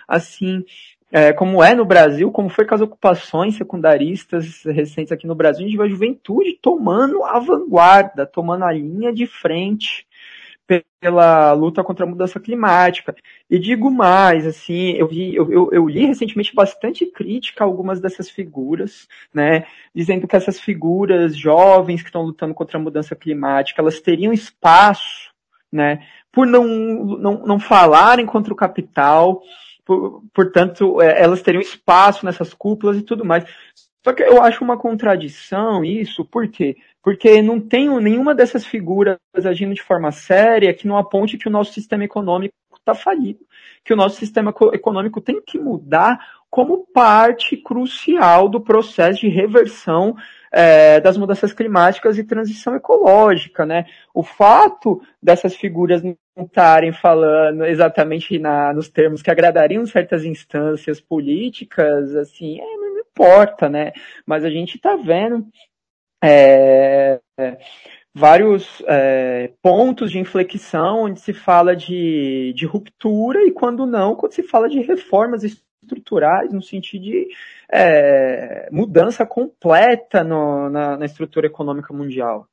assim, 0.07 0.63
é, 1.11 1.31
como 1.31 1.63
é 1.63 1.73
no 1.73 1.85
Brasil, 1.85 2.31
como 2.31 2.49
foi 2.49 2.65
com 2.65 2.75
as 2.75 2.81
ocupações 2.81 3.55
secundaristas 3.55 4.63
recentes 4.65 5.11
aqui 5.11 5.25
no 5.25 5.35
Brasil, 5.35 5.63
a 5.63 5.67
gente 5.67 5.77
vê 5.77 5.83
a 5.83 5.87
juventude 5.87 6.59
tomando 6.61 7.23
a 7.23 7.39
vanguarda, 7.39 8.25
tomando 8.25 8.65
a 8.65 8.71
linha 8.71 9.13
de 9.13 9.25
frente, 9.25 10.04
pela 10.99 11.51
luta 11.53 11.83
contra 11.83 12.05
a 12.05 12.09
mudança 12.09 12.39
climática. 12.39 13.15
E 13.49 13.59
digo 13.59 13.91
mais, 13.91 14.45
assim, 14.45 14.93
eu 14.93 15.07
vi, 15.07 15.35
eu, 15.35 15.51
eu, 15.51 15.69
eu, 15.71 15.87
li 15.87 16.05
recentemente 16.05 16.55
bastante 16.55 17.05
crítica 17.05 17.63
a 17.63 17.67
algumas 17.67 17.99
dessas 17.99 18.29
figuras, 18.29 19.07
né, 19.33 19.65
dizendo 19.93 20.27
que 20.27 20.35
essas 20.35 20.59
figuras 20.59 21.35
jovens 21.37 22.01
que 22.01 22.09
estão 22.09 22.23
lutando 22.23 22.53
contra 22.53 22.77
a 22.77 22.81
mudança 22.81 23.15
climática, 23.15 23.81
elas 23.81 23.99
teriam 23.99 24.33
espaço, 24.33 25.31
né, 25.71 26.05
por 26.31 26.47
não, 26.47 26.65
não, 26.65 27.45
não 27.45 27.59
falarem 27.59 28.25
contra 28.25 28.51
o 28.51 28.57
capital, 28.57 29.41
por, 29.85 30.23
portanto, 30.33 30.99
é, 30.99 31.21
elas 31.21 31.43
teriam 31.43 31.61
espaço 31.61 32.25
nessas 32.25 32.53
cúpulas 32.53 32.97
e 32.97 33.03
tudo 33.03 33.23
mais. 33.23 33.45
Só 34.05 34.13
que 34.13 34.21
eu 34.21 34.39
acho 34.39 34.63
uma 34.63 34.77
contradição 34.77 35.83
isso, 35.83 36.23
por 36.23 36.47
quê? 36.47 36.77
Porque 37.01 37.41
não 37.41 37.59
tem 37.59 37.89
nenhuma 37.99 38.35
dessas 38.35 38.63
figuras 38.63 39.17
agindo 39.43 39.73
de 39.73 39.81
forma 39.81 40.11
séria 40.11 40.75
que 40.75 40.87
não 40.87 40.95
aponte 40.95 41.39
que 41.39 41.47
o 41.47 41.51
nosso 41.51 41.73
sistema 41.73 42.03
econômico 42.03 42.53
está 42.77 42.93
falido, 42.93 43.39
que 43.83 43.91
o 43.91 43.95
nosso 43.95 44.17
sistema 44.17 44.53
econômico 44.73 45.19
tem 45.19 45.41
que 45.41 45.57
mudar 45.57 46.19
como 46.51 46.85
parte 46.93 47.57
crucial 47.57 48.47
do 48.47 48.61
processo 48.61 49.21
de 49.21 49.27
reversão 49.27 50.15
é, 50.51 50.99
das 50.99 51.17
mudanças 51.17 51.51
climáticas 51.51 52.19
e 52.19 52.23
transição 52.23 52.75
ecológica, 52.75 53.65
né? 53.65 53.87
O 54.13 54.21
fato 54.21 55.01
dessas 55.19 55.55
figuras 55.55 56.03
não 56.03 56.15
estarem 56.37 56.93
falando 56.93 57.65
exatamente 57.65 58.37
na, 58.37 58.71
nos 58.71 58.87
termos 58.87 59.23
que 59.23 59.31
agradariam 59.31 59.83
certas 59.87 60.23
instâncias 60.23 61.01
políticas, 61.01 62.15
assim, 62.15 62.59
é, 62.61 62.84
importa, 63.15 63.69
né? 63.69 63.93
Mas 64.25 64.43
a 64.43 64.49
gente 64.49 64.75
está 64.75 64.97
vendo 64.97 65.47
é, 66.21 67.21
vários 68.13 68.83
é, 68.87 69.53
pontos 69.61 70.11
de 70.11 70.19
inflexão 70.19 71.03
onde 71.03 71.21
se 71.21 71.33
fala 71.33 71.75
de, 71.75 72.53
de 72.53 72.65
ruptura 72.65 73.45
e 73.45 73.51
quando 73.51 73.85
não, 73.85 74.15
quando 74.15 74.33
se 74.33 74.43
fala 74.43 74.67
de 74.67 74.81
reformas 74.81 75.43
estruturais 75.43 76.51
no 76.51 76.61
sentido 76.61 77.03
de 77.03 77.27
é, 77.71 78.69
mudança 78.71 79.25
completa 79.25 80.23
no, 80.23 80.69
na, 80.69 80.97
na 80.97 81.05
estrutura 81.05 81.47
econômica 81.47 81.93
mundial. 81.93 82.47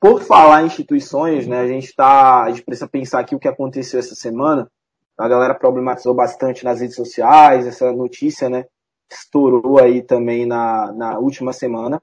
Por 0.00 0.22
falar 0.22 0.62
em 0.62 0.66
instituições, 0.66 1.48
né, 1.48 1.58
a 1.58 1.66
gente 1.66 1.86
está, 1.86 2.44
a 2.44 2.50
gente 2.50 2.62
precisa 2.62 2.88
pensar 2.88 3.18
aqui 3.18 3.34
o 3.34 3.38
que 3.38 3.48
aconteceu 3.48 3.98
essa 3.98 4.14
semana 4.14 4.70
a 5.18 5.28
galera 5.28 5.54
problematizou 5.54 6.14
bastante 6.14 6.64
nas 6.64 6.80
redes 6.80 6.94
sociais, 6.94 7.66
essa 7.66 7.92
notícia, 7.92 8.48
né? 8.48 8.64
Estourou 9.10 9.80
aí 9.80 10.00
também 10.00 10.46
na, 10.46 10.92
na 10.92 11.18
última 11.18 11.52
semana, 11.52 12.00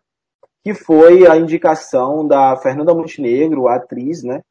que 0.64 0.74
foi 0.74 1.26
a 1.26 1.38
indicação 1.38 2.28
da 2.28 2.58
Fernanda 2.58 2.94
Montenegro, 2.94 3.68
a 3.68 3.76
atriz, 3.76 4.22
né? 4.22 4.42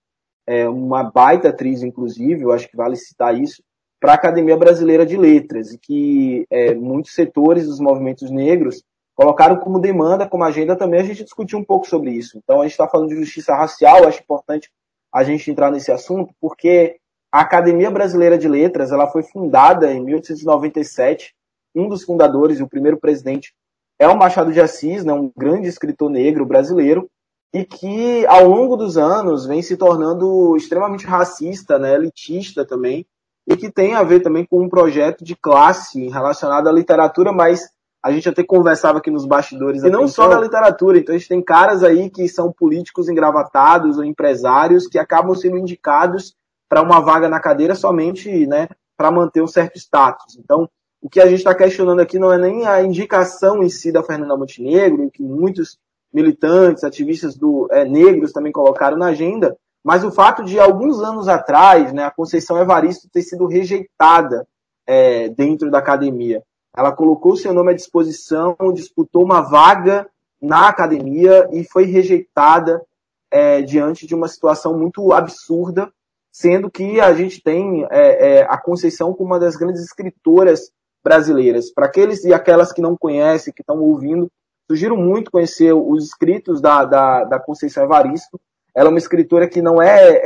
É 0.46 0.68
uma 0.68 1.02
baita 1.02 1.50
atriz, 1.50 1.82
inclusive, 1.82 2.42
eu 2.42 2.52
acho 2.52 2.68
que 2.68 2.76
vale 2.76 2.96
citar 2.96 3.38
isso, 3.38 3.62
para 4.00 4.12
a 4.12 4.16
Academia 4.16 4.56
Brasileira 4.56 5.04
de 5.04 5.16
Letras, 5.16 5.72
e 5.72 5.78
que 5.78 6.46
é, 6.50 6.74
muitos 6.74 7.14
setores 7.14 7.66
dos 7.66 7.80
movimentos 7.80 8.30
negros 8.30 8.82
colocaram 9.14 9.56
como 9.56 9.78
demanda, 9.78 10.28
como 10.28 10.44
agenda 10.44 10.76
também, 10.76 11.00
a 11.00 11.04
gente 11.04 11.24
discutiu 11.24 11.58
um 11.58 11.64
pouco 11.64 11.86
sobre 11.86 12.10
isso. 12.10 12.38
Então, 12.38 12.60
a 12.60 12.64
gente 12.64 12.72
está 12.72 12.88
falando 12.88 13.08
de 13.08 13.16
justiça 13.16 13.54
racial, 13.54 14.06
acho 14.06 14.22
importante 14.22 14.70
a 15.12 15.22
gente 15.22 15.50
entrar 15.50 15.70
nesse 15.70 15.92
assunto, 15.92 16.34
porque 16.40 16.98
a 17.34 17.40
Academia 17.40 17.90
Brasileira 17.90 18.38
de 18.38 18.46
Letras 18.46 18.92
ela 18.92 19.08
foi 19.08 19.24
fundada 19.24 19.92
em 19.92 20.00
1897. 20.04 21.34
Um 21.74 21.88
dos 21.88 22.04
fundadores 22.04 22.60
e 22.60 22.62
o 22.62 22.68
primeiro 22.68 22.96
presidente 22.96 23.52
é 23.98 24.06
o 24.06 24.16
Machado 24.16 24.52
de 24.52 24.60
Assis, 24.60 25.04
né, 25.04 25.12
um 25.12 25.32
grande 25.36 25.66
escritor 25.66 26.08
negro 26.08 26.46
brasileiro, 26.46 27.10
e 27.52 27.64
que 27.64 28.24
ao 28.26 28.46
longo 28.46 28.76
dos 28.76 28.96
anos 28.96 29.46
vem 29.46 29.62
se 29.62 29.76
tornando 29.76 30.56
extremamente 30.56 31.06
racista, 31.06 31.76
né, 31.76 31.96
elitista 31.96 32.64
também, 32.64 33.04
e 33.48 33.56
que 33.56 33.68
tem 33.68 33.94
a 33.94 34.04
ver 34.04 34.20
também 34.20 34.44
com 34.44 34.62
um 34.62 34.68
projeto 34.68 35.24
de 35.24 35.34
classe 35.34 36.06
relacionado 36.06 36.68
à 36.68 36.72
literatura, 36.72 37.32
mas 37.32 37.68
a 38.00 38.12
gente 38.12 38.28
até 38.28 38.44
conversava 38.44 38.98
aqui 38.98 39.10
nos 39.10 39.26
bastidores. 39.26 39.82
E 39.82 39.90
não 39.90 40.06
só 40.06 40.28
da 40.28 40.38
literatura, 40.38 40.98
então 40.98 41.12
a 41.12 41.18
gente 41.18 41.28
tem 41.28 41.42
caras 41.42 41.82
aí 41.82 42.08
que 42.10 42.28
são 42.28 42.52
políticos 42.52 43.08
engravatados 43.08 43.98
ou 43.98 44.04
empresários 44.04 44.86
que 44.86 45.00
acabam 45.00 45.34
sendo 45.34 45.58
indicados 45.58 46.36
para 46.68 46.82
uma 46.82 47.00
vaga 47.00 47.28
na 47.28 47.40
cadeira 47.40 47.74
somente 47.74 48.46
né, 48.46 48.68
para 48.96 49.10
manter 49.10 49.42
um 49.42 49.46
certo 49.46 49.76
status. 49.76 50.36
Então, 50.36 50.68
o 51.00 51.08
que 51.08 51.20
a 51.20 51.26
gente 51.26 51.38
está 51.38 51.54
questionando 51.54 52.00
aqui 52.00 52.18
não 52.18 52.32
é 52.32 52.38
nem 52.38 52.66
a 52.66 52.82
indicação 52.82 53.62
em 53.62 53.68
si 53.68 53.92
da 53.92 54.02
Fernanda 54.02 54.36
Montenegro, 54.36 55.10
que 55.10 55.22
muitos 55.22 55.78
militantes, 56.12 56.84
ativistas 56.84 57.36
do, 57.36 57.68
é, 57.70 57.84
negros 57.84 58.32
também 58.32 58.52
colocaram 58.52 58.96
na 58.96 59.06
agenda, 59.06 59.56
mas 59.84 60.02
o 60.02 60.10
fato 60.10 60.44
de 60.44 60.58
alguns 60.58 61.02
anos 61.02 61.28
atrás 61.28 61.92
né, 61.92 62.04
a 62.04 62.10
Conceição 62.10 62.58
Evaristo 62.58 63.08
ter 63.12 63.22
sido 63.22 63.46
rejeitada 63.46 64.46
é, 64.86 65.28
dentro 65.28 65.70
da 65.70 65.78
academia. 65.78 66.42
Ela 66.76 66.92
colocou 66.92 67.36
seu 67.36 67.52
nome 67.52 67.72
à 67.72 67.74
disposição, 67.74 68.56
disputou 68.72 69.24
uma 69.24 69.40
vaga 69.40 70.08
na 70.40 70.68
academia 70.68 71.48
e 71.52 71.64
foi 71.64 71.84
rejeitada 71.84 72.82
é, 73.30 73.62
diante 73.62 74.06
de 74.06 74.14
uma 74.14 74.28
situação 74.28 74.78
muito 74.78 75.12
absurda, 75.12 75.92
sendo 76.34 76.68
que 76.68 77.00
a 77.00 77.14
gente 77.14 77.40
tem 77.40 77.86
é, 77.92 78.38
é, 78.38 78.42
a 78.42 78.58
Conceição 78.58 79.14
como 79.14 79.30
uma 79.30 79.38
das 79.38 79.54
grandes 79.54 79.84
escritoras 79.84 80.72
brasileiras. 81.00 81.72
Para 81.72 81.86
aqueles 81.86 82.24
e 82.24 82.34
aquelas 82.34 82.72
que 82.72 82.82
não 82.82 82.96
conhecem, 82.96 83.54
que 83.54 83.62
estão 83.62 83.78
ouvindo, 83.78 84.28
sugiro 84.68 84.96
muito 84.96 85.30
conhecer 85.30 85.72
os 85.72 86.06
escritos 86.06 86.60
da, 86.60 86.84
da, 86.84 87.22
da 87.22 87.38
Conceição 87.38 87.84
Evaristo. 87.84 88.40
Ela 88.74 88.88
é 88.88 88.90
uma 88.90 88.98
escritora 88.98 89.48
que 89.48 89.62
não 89.62 89.80
é, 89.80 90.10
é, 90.10 90.22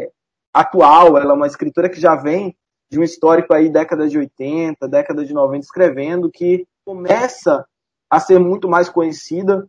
é 0.00 0.10
atual, 0.52 1.16
ela 1.16 1.30
é 1.30 1.36
uma 1.36 1.46
escritora 1.46 1.88
que 1.88 2.00
já 2.00 2.16
vem 2.16 2.56
de 2.90 2.98
um 2.98 3.04
histórico 3.04 3.54
aí 3.54 3.68
década 3.68 4.08
de 4.08 4.18
80, 4.18 4.88
década 4.88 5.24
de 5.24 5.32
90 5.32 5.64
escrevendo, 5.64 6.28
que 6.28 6.66
começa 6.84 7.64
a 8.10 8.18
ser 8.18 8.40
muito 8.40 8.68
mais 8.68 8.88
conhecida 8.88 9.68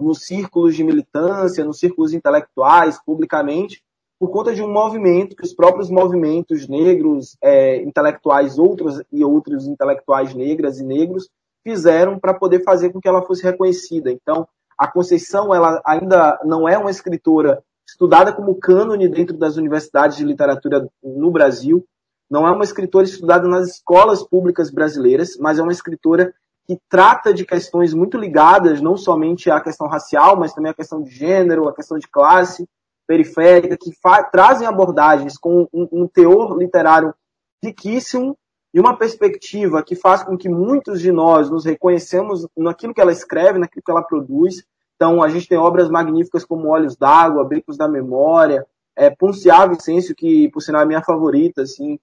nos 0.00 0.24
círculos 0.24 0.74
de 0.74 0.82
militância, 0.82 1.66
nos 1.66 1.78
círculos 1.78 2.14
intelectuais, 2.14 2.98
publicamente, 3.04 3.82
por 4.18 4.30
conta 4.30 4.54
de 4.54 4.62
um 4.62 4.72
movimento 4.72 5.36
que 5.36 5.44
os 5.44 5.52
próprios 5.52 5.90
movimentos 5.90 6.66
negros, 6.68 7.36
é, 7.42 7.82
intelectuais, 7.82 8.58
outros 8.58 9.02
e 9.12 9.24
outros 9.24 9.66
intelectuais 9.66 10.34
negras 10.34 10.78
e 10.78 10.84
negros 10.84 11.28
fizeram 11.62 12.18
para 12.18 12.32
poder 12.32 12.62
fazer 12.62 12.90
com 12.90 13.00
que 13.00 13.08
ela 13.08 13.22
fosse 13.22 13.42
reconhecida. 13.42 14.10
Então, 14.10 14.48
a 14.78 14.86
Conceição 14.90 15.54
ela 15.54 15.82
ainda 15.84 16.38
não 16.44 16.68
é 16.68 16.78
uma 16.78 16.90
escritora 16.90 17.62
estudada 17.86 18.32
como 18.32 18.54
cânone 18.54 19.08
dentro 19.08 19.36
das 19.36 19.56
universidades 19.56 20.16
de 20.16 20.24
literatura 20.24 20.88
no 21.02 21.30
Brasil, 21.30 21.84
não 22.28 22.46
é 22.46 22.50
uma 22.50 22.64
escritora 22.64 23.04
estudada 23.04 23.46
nas 23.46 23.68
escolas 23.68 24.22
públicas 24.22 24.70
brasileiras, 24.70 25.36
mas 25.38 25.58
é 25.58 25.62
uma 25.62 25.72
escritora 25.72 26.34
que 26.66 26.76
trata 26.88 27.32
de 27.32 27.44
questões 27.44 27.94
muito 27.94 28.18
ligadas 28.18 28.80
não 28.80 28.96
somente 28.96 29.48
à 29.48 29.60
questão 29.60 29.86
racial, 29.86 30.36
mas 30.36 30.52
também 30.52 30.72
à 30.72 30.74
questão 30.74 31.00
de 31.00 31.10
gênero, 31.10 31.68
à 31.68 31.74
questão 31.74 31.96
de 31.96 32.08
classe 32.08 32.66
periférica, 33.06 33.76
que 33.76 33.90
trazem 34.32 34.66
abordagens 34.66 35.38
com 35.38 35.68
um, 35.72 35.88
um 35.92 36.08
teor 36.08 36.56
literário 36.58 37.14
riquíssimo 37.62 38.36
e 38.74 38.80
uma 38.80 38.96
perspectiva 38.96 39.82
que 39.82 39.96
faz 39.96 40.22
com 40.22 40.36
que 40.36 40.48
muitos 40.48 41.00
de 41.00 41.10
nós 41.10 41.48
nos 41.48 41.64
reconhecemos 41.64 42.46
naquilo 42.56 42.92
que 42.92 43.00
ela 43.00 43.12
escreve, 43.12 43.58
naquilo 43.58 43.82
que 43.82 43.90
ela 43.90 44.02
produz. 44.02 44.64
Então, 44.96 45.22
a 45.22 45.28
gente 45.28 45.48
tem 45.48 45.58
obras 45.58 45.88
magníficas 45.88 46.44
como 46.44 46.68
Olhos 46.68 46.96
d'Água, 46.96 47.44
Becos 47.44 47.76
da 47.76 47.88
Memória, 47.88 48.66
é, 48.96 49.10
Ponciá 49.10 49.66
Vicêncio, 49.66 50.14
que, 50.14 50.50
por 50.50 50.60
sinal, 50.60 50.82
é 50.82 50.86
minha 50.86 51.02
favorita, 51.02 51.62
assim, 51.62 51.98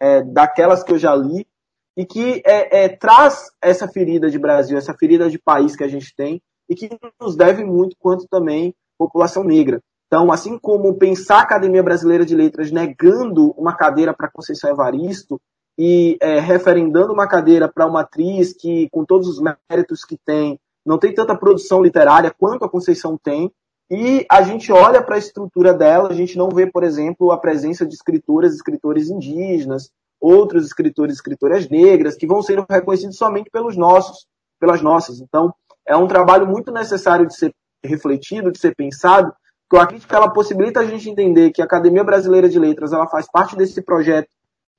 é, 0.00 0.22
daquelas 0.22 0.82
que 0.82 0.92
eu 0.92 0.98
já 0.98 1.14
li, 1.14 1.46
e 1.96 2.04
que 2.04 2.42
é, 2.44 2.84
é, 2.84 2.88
traz 2.88 3.50
essa 3.60 3.88
ferida 3.88 4.30
de 4.30 4.38
Brasil, 4.38 4.76
essa 4.76 4.94
ferida 4.94 5.30
de 5.30 5.38
país 5.38 5.74
que 5.74 5.84
a 5.84 5.88
gente 5.88 6.14
tem, 6.14 6.42
e 6.68 6.74
que 6.74 6.88
nos 7.20 7.36
deve 7.36 7.64
muito 7.64 7.96
quanto 7.98 8.26
também 8.28 8.74
população 8.98 9.44
negra. 9.44 9.80
Então, 10.06 10.30
assim 10.30 10.58
como 10.58 10.94
pensar 10.94 11.38
a 11.38 11.42
Academia 11.42 11.82
Brasileira 11.82 12.24
de 12.24 12.34
Letras 12.34 12.70
negando 12.70 13.50
uma 13.52 13.76
cadeira 13.76 14.14
para 14.14 14.30
Conceição 14.30 14.70
Evaristo 14.70 15.40
e 15.78 16.16
é, 16.20 16.38
referendando 16.38 17.12
uma 17.12 17.28
cadeira 17.28 17.68
para 17.68 17.86
uma 17.86 18.02
atriz 18.02 18.52
que, 18.52 18.88
com 18.90 19.04
todos 19.04 19.28
os 19.28 19.40
méritos 19.40 20.04
que 20.04 20.16
tem, 20.24 20.58
não 20.84 20.98
tem 20.98 21.12
tanta 21.12 21.36
produção 21.36 21.82
literária 21.82 22.32
quanto 22.38 22.64
a 22.64 22.68
Conceição 22.68 23.18
tem, 23.18 23.50
e 23.90 24.26
a 24.30 24.42
gente 24.42 24.72
olha 24.72 25.02
para 25.02 25.16
a 25.16 25.18
estrutura 25.18 25.72
dela, 25.72 26.08
a 26.08 26.14
gente 26.14 26.36
não 26.36 26.48
vê, 26.48 26.66
por 26.66 26.82
exemplo, 26.82 27.30
a 27.30 27.38
presença 27.38 27.86
de 27.86 27.94
escritoras 27.94 28.52
e 28.52 28.56
escritores 28.56 29.10
indígenas, 29.10 29.90
outros 30.20 30.66
escritores 30.66 31.14
e 31.14 31.18
escritoras 31.18 31.68
negras, 31.68 32.16
que 32.16 32.26
vão 32.26 32.42
ser 32.42 32.64
reconhecidos 32.68 33.16
somente 33.16 33.50
pelos 33.50 33.76
nossos, 33.76 34.26
pelas 34.58 34.82
nossas. 34.82 35.20
Então, 35.20 35.54
é 35.86 35.96
um 35.96 36.08
trabalho 36.08 36.46
muito 36.46 36.72
necessário 36.72 37.26
de 37.26 37.36
ser 37.36 37.54
refletido, 37.84 38.50
de 38.50 38.58
ser 38.58 38.74
pensado, 38.74 39.32
porque 39.68 39.82
a 39.82 39.86
crítica 39.86 40.16
ela 40.16 40.32
possibilita 40.32 40.80
a 40.80 40.84
gente 40.84 41.10
entender 41.10 41.50
que 41.50 41.60
a 41.60 41.64
Academia 41.64 42.04
Brasileira 42.04 42.48
de 42.48 42.58
Letras 42.58 42.92
ela 42.92 43.06
faz 43.06 43.30
parte 43.30 43.56
desse 43.56 43.82
projeto 43.82 44.28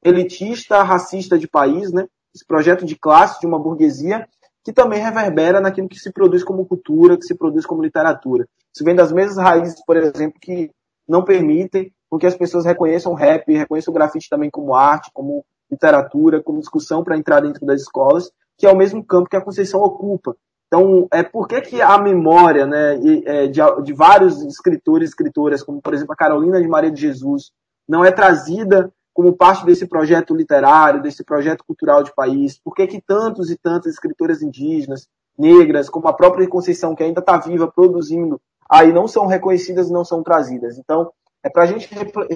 elitista, 0.04 0.84
racista 0.84 1.38
de 1.38 1.48
país, 1.48 1.92
né? 1.92 2.08
esse 2.34 2.46
projeto 2.46 2.86
de 2.86 2.96
classe, 2.96 3.40
de 3.40 3.48
uma 3.48 3.60
burguesia, 3.60 4.28
que 4.64 4.72
também 4.72 5.02
reverbera 5.02 5.60
naquilo 5.60 5.90
que 5.90 5.98
se 5.98 6.12
produz 6.12 6.44
como 6.44 6.66
cultura, 6.66 7.18
que 7.18 7.26
se 7.26 7.36
produz 7.36 7.66
como 7.66 7.82
literatura. 7.82 8.48
Isso 8.74 8.84
vem 8.84 8.96
das 8.96 9.12
mesmas 9.12 9.38
raízes, 9.38 9.84
por 9.86 9.98
exemplo, 9.98 10.40
que 10.40 10.70
não 11.08 11.24
permitem 11.24 11.92
que 12.20 12.28
as 12.28 12.36
pessoas 12.36 12.66
reconheçam 12.66 13.12
o 13.12 13.16
rap, 13.16 13.52
reconheçam 13.52 13.92
o 13.92 13.96
grafite 13.96 14.30
também 14.30 14.50
como 14.50 14.74
arte, 14.74 15.12
como 15.14 15.46
literatura, 15.70 16.42
como 16.42 16.60
discussão 16.60 17.04
para 17.04 17.18
entrar 17.18 17.42
dentro 17.42 17.66
das 17.66 17.82
escolas, 17.82 18.32
que 18.58 18.66
é 18.66 18.72
o 18.72 18.78
mesmo 18.78 19.04
campo 19.04 19.30
que 19.30 19.36
a 19.36 19.42
Conceição 19.42 19.82
ocupa. 19.82 20.36
Então, 20.68 21.08
é 21.12 21.24
por 21.24 21.48
que, 21.48 21.62
que 21.62 21.82
a 21.82 21.98
memória 21.98 22.66
né, 22.66 23.00
é, 23.26 23.48
de, 23.48 23.62
de 23.84 23.94
vários 23.94 24.42
escritores 24.44 25.10
e 25.10 25.12
escritoras, 25.12 25.64
como 25.64 25.82
por 25.82 25.94
exemplo 25.94 26.14
a 26.14 26.18
Carolina 26.18 26.62
de 26.62 26.68
Maria 26.68 26.92
de 26.92 27.00
Jesus, 27.00 27.52
não 27.88 28.04
é 28.04 28.12
trazida 28.12 28.92
como 29.14 29.34
parte 29.34 29.66
desse 29.66 29.88
projeto 29.88 30.36
literário, 30.36 31.02
desse 31.02 31.24
projeto 31.24 31.64
cultural 31.66 32.04
de 32.04 32.14
país? 32.14 32.60
Por 32.60 32.76
que, 32.76 32.86
que 32.86 33.02
tantos 33.02 33.50
e 33.50 33.58
tantas 33.58 33.94
escritoras 33.94 34.44
indígenas, 34.44 35.08
negras, 35.38 35.90
como 35.90 36.08
a 36.08 36.14
própria 36.14 36.48
Conceição, 36.48 36.94
que 36.94 37.02
ainda 37.02 37.22
está 37.22 37.38
viva, 37.38 37.72
produzindo, 37.72 38.40
aí 38.70 38.92
não 38.92 39.08
são 39.08 39.26
reconhecidas 39.26 39.90
e 39.90 39.94
não 39.94 40.04
são 40.04 40.22
trazidas? 40.22 40.78
Então, 40.78 41.12
é 41.44 41.50
para 41.50 41.64
a 41.64 41.66
gente 41.66 41.90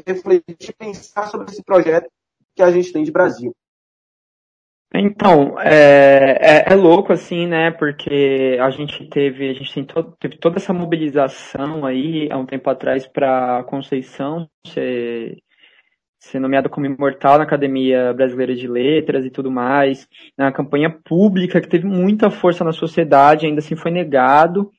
refletir, 0.08 0.74
pensar 0.78 1.28
sobre 1.28 1.52
esse 1.52 1.62
projeto 1.62 2.10
que 2.56 2.64
a 2.64 2.72
gente 2.72 2.94
tem 2.94 3.04
de 3.04 3.12
Brasil. 3.12 3.54
Então, 4.94 5.58
é, 5.60 6.66
é, 6.68 6.74
é, 6.74 6.76
louco 6.76 7.14
assim, 7.14 7.48
né? 7.48 7.72
Porque 7.72 8.58
a 8.62 8.70
gente 8.72 9.08
teve, 9.08 9.50
a 9.50 9.54
gente 9.54 9.84
to, 9.86 10.04
teve 10.20 10.38
toda 10.38 10.58
essa 10.58 10.74
mobilização 10.74 11.86
aí 11.86 12.28
há 12.30 12.38
um 12.38 12.46
tempo 12.46 12.70
atrás 12.70 13.08
para 13.08 13.64
Conceição 13.64 14.50
ser 14.68 15.42
ser 16.20 16.40
nomeado 16.40 16.70
como 16.70 16.86
imortal 16.86 17.40
na 17.40 17.46
Academia 17.46 18.14
Brasileira 18.14 18.54
de 18.54 18.68
Letras 18.68 19.26
e 19.26 19.32
tudo 19.32 19.50
mais, 19.50 20.08
na 20.38 20.52
campanha 20.52 20.88
pública 20.90 21.60
que 21.60 21.68
teve 21.68 21.88
muita 21.88 22.30
força 22.30 22.64
na 22.64 22.72
sociedade, 22.72 23.48
ainda 23.48 23.58
assim 23.58 23.76
foi 23.76 23.90
negado, 23.90 24.72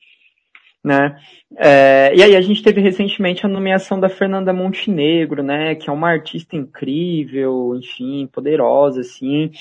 né? 0.81 1.17
É, 1.57 2.13
e 2.15 2.23
aí 2.23 2.35
a 2.35 2.41
gente 2.41 2.63
teve 2.63 2.79
recentemente 2.79 3.45
a 3.45 3.49
nomeação 3.49 3.99
da 3.99 4.07
Fernanda 4.07 4.53
Montenegro, 4.53 5.43
né? 5.43 5.75
Que 5.75 5.89
é 5.89 5.93
uma 5.93 6.09
artista 6.09 6.55
incrível, 6.55 7.75
enfim, 7.75 8.25
poderosa, 8.31 9.01
assim, 9.01 9.51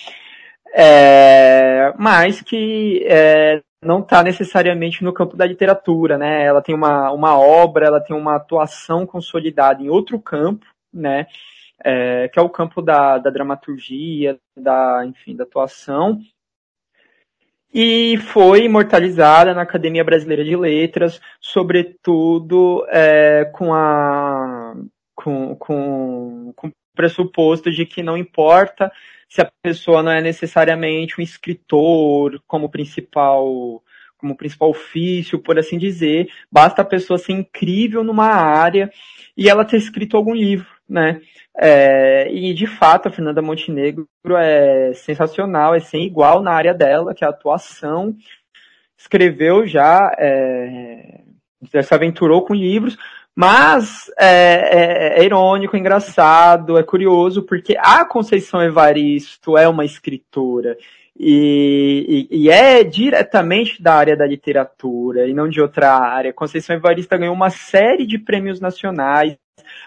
é, 0.73 1.93
mas 1.99 2.41
que 2.41 3.05
é, 3.07 3.61
não 3.83 4.01
está 4.01 4.23
necessariamente 4.23 5.05
no 5.05 5.13
campo 5.13 5.37
da 5.37 5.47
literatura, 5.47 6.17
né? 6.17 6.45
Ela 6.45 6.63
tem 6.63 6.75
uma, 6.75 7.11
uma 7.13 7.39
obra, 7.39 7.87
ela 7.87 8.01
tem 8.01 8.17
uma 8.17 8.37
atuação 8.37 9.07
consolidada 9.07 9.83
em 9.83 9.89
outro 9.89 10.21
campo, 10.21 10.67
né? 10.93 11.27
é, 11.85 12.29
que 12.29 12.39
é 12.39 12.43
o 12.43 12.49
campo 12.49 12.81
da, 12.81 13.19
da 13.19 13.31
dramaturgia, 13.31 14.39
da, 14.57 15.05
enfim, 15.05 15.35
da 15.35 15.45
atuação, 15.45 16.21
e 17.75 18.19
foi 18.19 18.65
imortalizada 18.65 19.55
na 19.55 19.63
Academia 19.63 20.05
Brasileira 20.05 20.45
de 20.45 20.55
Letras, 20.55 21.21
sobretudo 21.41 22.87
é, 22.89 23.47
com, 23.47 23.73
a, 23.73 24.75
com, 25.15 25.57
com, 25.57 26.53
com 26.55 26.69
o 26.69 26.73
pressuposto 26.95 27.71
de 27.71 27.87
que 27.87 28.03
não 28.03 28.17
importa 28.17 28.93
se 29.33 29.41
a 29.41 29.51
pessoa 29.63 30.03
não 30.03 30.13
é 30.13 30.21
necessariamente 30.21 31.19
um 31.19 31.25
escritor 31.25 32.39
como 32.47 32.69
principal 32.69 33.83
como 34.19 34.37
principal 34.37 34.71
ofício, 34.71 35.41
por 35.41 35.59
assim 35.59 35.77
dizer, 35.77 36.29
basta 36.51 36.83
a 36.83 36.85
pessoa 36.85 37.19
ser 37.19 37.33
incrível 37.33 38.05
numa 38.05 38.27
área 38.29 38.89
e 39.37 39.49
ela 39.49 39.65
ter 39.65 39.79
escrito 39.79 40.17
algum 40.17 40.33
livro, 40.33 40.69
né? 40.89 41.21
É, 41.59 42.31
e 42.31 42.55
de 42.55 42.67
fato 42.69 43.09
a 43.09 43.11
Fernanda 43.11 43.43
Montenegro 43.43 44.07
é 44.39 44.93
sensacional, 44.95 45.75
é 45.75 45.81
sem 45.81 46.05
igual 46.05 46.41
na 46.41 46.53
área 46.53 46.73
dela, 46.73 47.15
que 47.15 47.25
é 47.25 47.27
a 47.27 47.31
atuação, 47.31 48.15
escreveu 48.97 49.67
já, 49.67 50.15
é, 50.19 51.23
se 51.83 51.95
aventurou 51.95 52.45
com 52.45 52.55
livros, 52.55 52.97
mas 53.35 54.11
é, 54.19 54.27
é, 54.27 55.21
é, 55.21 55.25
irônico, 55.25 55.77
engraçado, 55.77 56.77
é 56.77 56.83
curioso, 56.83 57.43
porque 57.43 57.75
a 57.79 58.05
Conceição 58.05 58.63
Evaristo 58.63 59.57
é 59.57 59.67
uma 59.67 59.85
escritora 59.85 60.77
e, 61.19 62.29
e, 62.31 62.45
e, 62.45 62.51
é 62.51 62.85
diretamente 62.85 63.83
da 63.83 63.95
área 63.95 64.17
da 64.17 64.27
literatura 64.27 65.27
e 65.27 65.35
não 65.35 65.49
de 65.49 65.61
outra 65.61 65.95
área. 65.95 66.33
Conceição 66.33 66.77
Evaristo 66.77 67.19
ganhou 67.19 67.35
uma 67.35 67.51
série 67.51 68.07
de 68.07 68.19
prêmios 68.19 68.61
nacionais. 68.61 69.37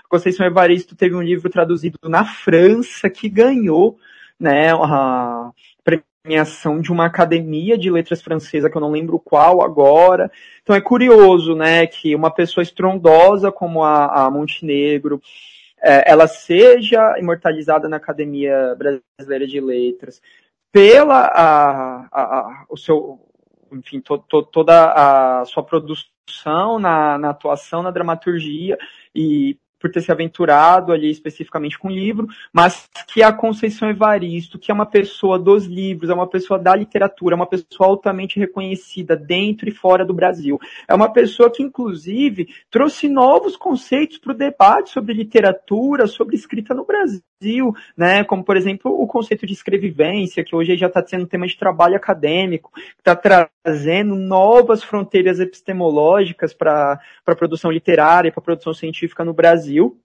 Conceição 0.09 0.45
Evaristo 0.45 0.95
teve 0.95 1.15
um 1.15 1.21
livro 1.21 1.49
traduzido 1.49 1.97
na 2.03 2.25
França 2.25 3.09
que 3.09 3.29
ganhou 3.29 3.97
né, 4.39 4.69
premiação 6.25 6.81
de 6.81 6.91
uma 6.91 7.05
academia 7.05 7.77
de 7.77 7.91
letras 7.91 8.19
francesa, 8.19 8.67
que 8.67 8.75
eu 8.75 8.81
não 8.81 8.89
lembro 8.89 9.19
qual 9.19 9.61
agora. 9.61 10.31
Então 10.63 10.75
é 10.75 10.81
curioso, 10.81 11.55
né, 11.55 11.85
que 11.85 12.15
uma 12.15 12.31
pessoa 12.31 12.63
estrondosa 12.63 13.51
como 13.51 13.83
a, 13.83 14.25
a 14.25 14.31
Montenegro, 14.31 15.21
é, 15.81 16.09
ela 16.11 16.27
seja 16.27 17.15
imortalizada 17.19 17.87
na 17.87 17.97
Academia 17.97 18.75
Brasileira 18.75 19.45
de 19.45 19.61
Letras 19.61 20.19
pela 20.71 21.27
a, 21.27 22.07
a, 22.11 22.65
o 22.69 22.75
seu, 22.75 23.19
enfim, 23.71 24.01
to, 24.01 24.17
to, 24.17 24.41
toda 24.43 24.93
a 24.93 25.45
sua 25.45 25.63
produção 25.63 26.79
na, 26.79 27.19
na 27.19 27.29
atuação, 27.29 27.83
na 27.83 27.91
dramaturgia 27.91 28.77
e 29.13 29.57
por 29.85 29.91
ter 29.91 30.01
se 30.01 30.11
aventurado 30.11 30.91
ali 30.91 31.11
especificamente 31.11 31.77
com 31.77 31.89
o 31.89 31.91
livro, 31.91 32.27
mas 32.51 32.89
que 33.07 33.21
a 33.21 33.31
Conceição 33.31 33.87
Evaristo, 33.87 34.57
que 34.57 34.71
é 34.71 34.73
uma 34.73 34.85
pessoa 34.87 35.37
dos 35.37 35.65
livros, 35.65 36.09
é 36.09 36.13
uma 36.13 36.25
pessoa 36.25 36.57
da 36.57 36.75
literatura, 36.75 37.35
é 37.35 37.37
uma 37.37 37.45
pessoa 37.45 37.89
altamente 37.89 38.39
reconhecida 38.39 39.15
dentro 39.15 39.69
e 39.69 39.71
fora 39.71 40.03
do 40.03 40.11
Brasil. 40.11 40.59
É 40.87 40.95
uma 40.95 41.13
pessoa 41.13 41.51
que, 41.51 41.61
inclusive, 41.61 42.47
trouxe 42.71 43.07
novos 43.07 43.55
conceitos 43.55 44.17
para 44.17 44.31
o 44.31 44.35
debate 44.35 44.89
sobre 44.89 45.13
literatura, 45.13 46.07
sobre 46.07 46.35
escrita 46.35 46.73
no 46.73 46.83
Brasil, 46.83 47.71
né? 47.95 48.23
Como, 48.23 48.43
por 48.43 48.57
exemplo, 48.57 48.91
o 48.91 49.05
conceito 49.05 49.45
de 49.45 49.53
escrevivência, 49.53 50.43
que 50.43 50.55
hoje 50.55 50.75
já 50.77 50.87
está 50.87 51.05
sendo 51.05 51.27
tema 51.27 51.45
de 51.45 51.55
trabalho 51.55 51.95
acadêmico, 51.95 52.71
está 52.97 53.15
trazendo 53.15 54.15
novas 54.15 54.83
fronteiras 54.83 55.39
epistemológicas 55.39 56.55
para 56.55 56.99
a 57.27 57.35
produção 57.35 57.69
literária, 57.69 58.31
para 58.31 58.41
a 58.41 58.43
produção 58.43 58.73
científica 58.73 59.23
no 59.23 59.33
Brasil 59.33 59.74
Brasil 59.75 59.99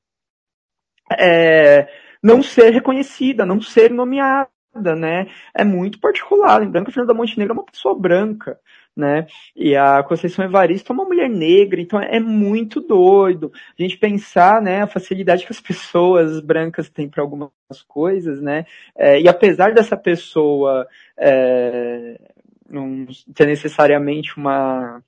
é, 1.18 1.88
não 2.22 2.42
ser 2.42 2.70
reconhecida, 2.70 3.46
não 3.46 3.60
ser 3.60 3.90
nomeada, 3.90 4.48
né? 4.96 5.26
É 5.54 5.64
muito 5.64 5.98
particular. 5.98 6.60
Lembrando 6.60 6.84
que 6.84 6.90
a 6.90 6.94
Fernanda 6.94 7.14
Montenegro 7.14 7.52
é 7.52 7.58
uma 7.58 7.64
pessoa 7.64 7.98
branca, 7.98 8.60
né? 8.96 9.26
E 9.56 9.74
a 9.76 10.02
Conceição 10.02 10.44
Evaristo 10.44 10.92
é 10.92 10.94
uma 10.94 11.04
mulher 11.04 11.28
negra, 11.28 11.80
então 11.80 12.00
é 12.00 12.20
muito 12.20 12.80
doido 12.80 13.50
a 13.78 13.82
gente 13.82 13.96
pensar, 13.96 14.62
né, 14.62 14.82
a 14.82 14.86
facilidade 14.86 15.44
que 15.46 15.52
as 15.52 15.60
pessoas 15.60 16.40
brancas 16.40 16.88
têm 16.88 17.08
para 17.08 17.22
algumas 17.22 17.50
coisas, 17.88 18.40
né? 18.40 18.66
É, 18.96 19.20
e 19.20 19.28
apesar 19.28 19.74
dessa 19.74 19.96
pessoa 19.96 20.86
é, 21.18 22.20
não 22.68 23.06
ter 23.34 23.46
necessariamente 23.46 24.36
uma 24.36 25.02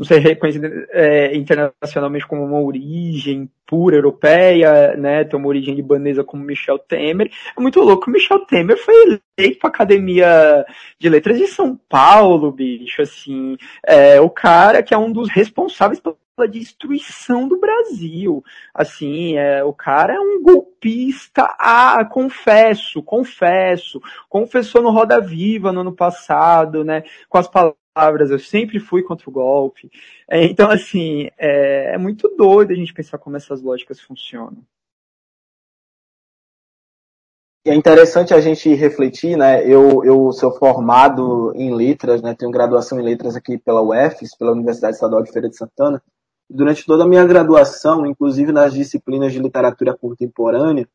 não 0.00 0.06
ser 0.06 0.18
reconhecida 0.18 0.88
é, 0.92 1.36
internacionalmente 1.36 2.26
como 2.26 2.42
uma 2.42 2.58
origem 2.58 3.50
pura 3.66 3.96
europeia, 3.96 4.96
né, 4.96 5.24
ter 5.24 5.36
uma 5.36 5.46
origem 5.46 5.74
libanesa 5.74 6.24
como 6.24 6.42
Michel 6.42 6.78
Temer. 6.78 7.30
É 7.56 7.60
muito 7.60 7.80
louco 7.80 8.10
Michel 8.10 8.38
Temer 8.46 8.78
foi 8.78 8.94
eleito 9.36 9.58
para 9.60 9.68
Academia 9.68 10.64
de 10.98 11.06
Letras 11.06 11.36
de 11.36 11.46
São 11.46 11.78
Paulo, 11.86 12.50
bicho, 12.50 13.02
assim, 13.02 13.58
é 13.86 14.18
o 14.18 14.30
cara 14.30 14.82
que 14.82 14.94
é 14.94 14.98
um 14.98 15.12
dos 15.12 15.28
responsáveis 15.28 16.00
pela 16.00 16.48
destruição 16.48 17.46
do 17.46 17.60
Brasil. 17.60 18.42
Assim, 18.74 19.36
é, 19.36 19.62
o 19.62 19.74
cara 19.74 20.14
é 20.14 20.18
um 20.18 20.42
golpista, 20.42 21.42
ah, 21.58 22.02
confesso, 22.06 23.02
confesso, 23.02 24.00
confessou 24.30 24.80
no 24.80 24.90
Roda 24.90 25.20
Viva 25.20 25.70
no 25.70 25.82
ano 25.82 25.92
passado, 25.92 26.82
né, 26.82 27.04
com 27.28 27.36
as 27.36 27.46
palavras 27.46 27.79
palavras, 27.94 28.30
eu 28.30 28.38
sempre 28.38 28.78
fui 28.78 29.02
contra 29.02 29.28
o 29.28 29.32
golpe. 29.32 29.90
É, 30.28 30.44
então, 30.44 30.70
assim, 30.70 31.28
é, 31.38 31.94
é 31.94 31.98
muito 31.98 32.28
doido 32.36 32.72
a 32.72 32.76
gente 32.76 32.94
pensar 32.94 33.18
como 33.18 33.36
essas 33.36 33.62
lógicas 33.62 34.00
funcionam. 34.00 34.62
É 37.64 37.74
interessante 37.74 38.32
a 38.32 38.40
gente 38.40 38.72
refletir, 38.74 39.36
né? 39.36 39.62
Eu, 39.66 40.02
eu 40.02 40.32
sou 40.32 40.50
formado 40.56 41.52
em 41.54 41.74
letras, 41.74 42.22
né? 42.22 42.34
Tenho 42.34 42.50
graduação 42.50 42.98
em 42.98 43.02
letras 43.02 43.36
aqui 43.36 43.58
pela 43.58 43.82
UFES, 43.82 44.34
pela 44.34 44.52
Universidade 44.52 44.94
Estadual 44.94 45.22
de 45.22 45.30
Feira 45.30 45.48
de 45.48 45.56
Santana. 45.56 46.02
Durante 46.48 46.86
toda 46.86 47.04
a 47.04 47.06
minha 47.06 47.24
graduação, 47.26 48.06
inclusive 48.06 48.50
nas 48.50 48.72
disciplinas 48.72 49.32
de 49.32 49.38
literatura 49.38 49.96
contemporânea, 49.96 50.88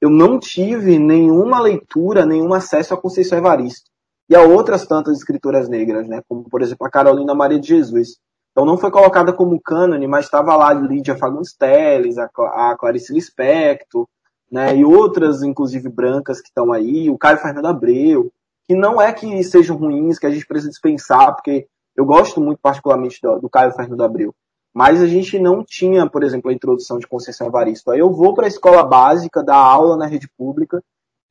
eu 0.00 0.08
não 0.08 0.38
tive 0.38 0.98
nenhuma 0.98 1.60
leitura, 1.60 2.24
nenhum 2.24 2.54
acesso 2.54 2.94
a 2.94 3.00
Conceição 3.00 3.38
Evaristo 3.38 3.90
e 4.28 4.34
a 4.34 4.42
outras 4.42 4.86
tantas 4.86 5.18
escritoras 5.18 5.68
negras, 5.68 6.08
né, 6.08 6.20
como 6.28 6.44
por 6.44 6.62
exemplo 6.62 6.86
a 6.86 6.90
Carolina 6.90 7.34
Maria 7.34 7.60
de 7.60 7.68
Jesus. 7.68 8.18
Então 8.52 8.64
não 8.64 8.78
foi 8.78 8.90
colocada 8.90 9.32
como 9.32 9.60
cânone, 9.60 10.06
mas 10.06 10.24
estava 10.24 10.56
lá 10.56 10.72
Lídia 10.72 11.16
Fagundes 11.16 11.54
Telles, 11.54 12.16
a, 12.18 12.24
a 12.24 12.76
Clarice 12.78 13.12
Lispector, 13.12 14.06
né, 14.50 14.76
e 14.76 14.84
outras, 14.84 15.42
inclusive 15.42 15.88
brancas 15.88 16.40
que 16.40 16.48
estão 16.48 16.72
aí, 16.72 17.10
o 17.10 17.18
Caio 17.18 17.38
Fernando 17.38 17.66
Abreu, 17.66 18.32
que 18.66 18.74
não 18.74 19.00
é 19.00 19.12
que 19.12 19.42
sejam 19.44 19.76
ruins, 19.76 20.18
que 20.18 20.26
a 20.26 20.30
gente 20.30 20.46
precisa 20.46 20.70
dispensar, 20.70 21.34
porque 21.34 21.66
eu 21.96 22.04
gosto 22.04 22.40
muito 22.40 22.58
particularmente 22.60 23.18
do, 23.22 23.40
do 23.40 23.50
Caio 23.50 23.72
Fernando 23.72 24.02
Abreu, 24.02 24.34
mas 24.74 25.00
a 25.00 25.06
gente 25.06 25.38
não 25.38 25.64
tinha, 25.64 26.08
por 26.08 26.22
exemplo, 26.22 26.50
a 26.50 26.54
introdução 26.54 26.98
de 26.98 27.06
Conceição 27.06 27.46
Evaristo. 27.46 27.90
Aí 27.90 27.98
eu 27.98 28.12
vou 28.12 28.34
para 28.34 28.44
a 28.44 28.48
escola 28.48 28.82
básica, 28.82 29.42
dar 29.42 29.56
aula 29.56 29.96
na 29.96 30.06
rede 30.06 30.28
pública, 30.36 30.82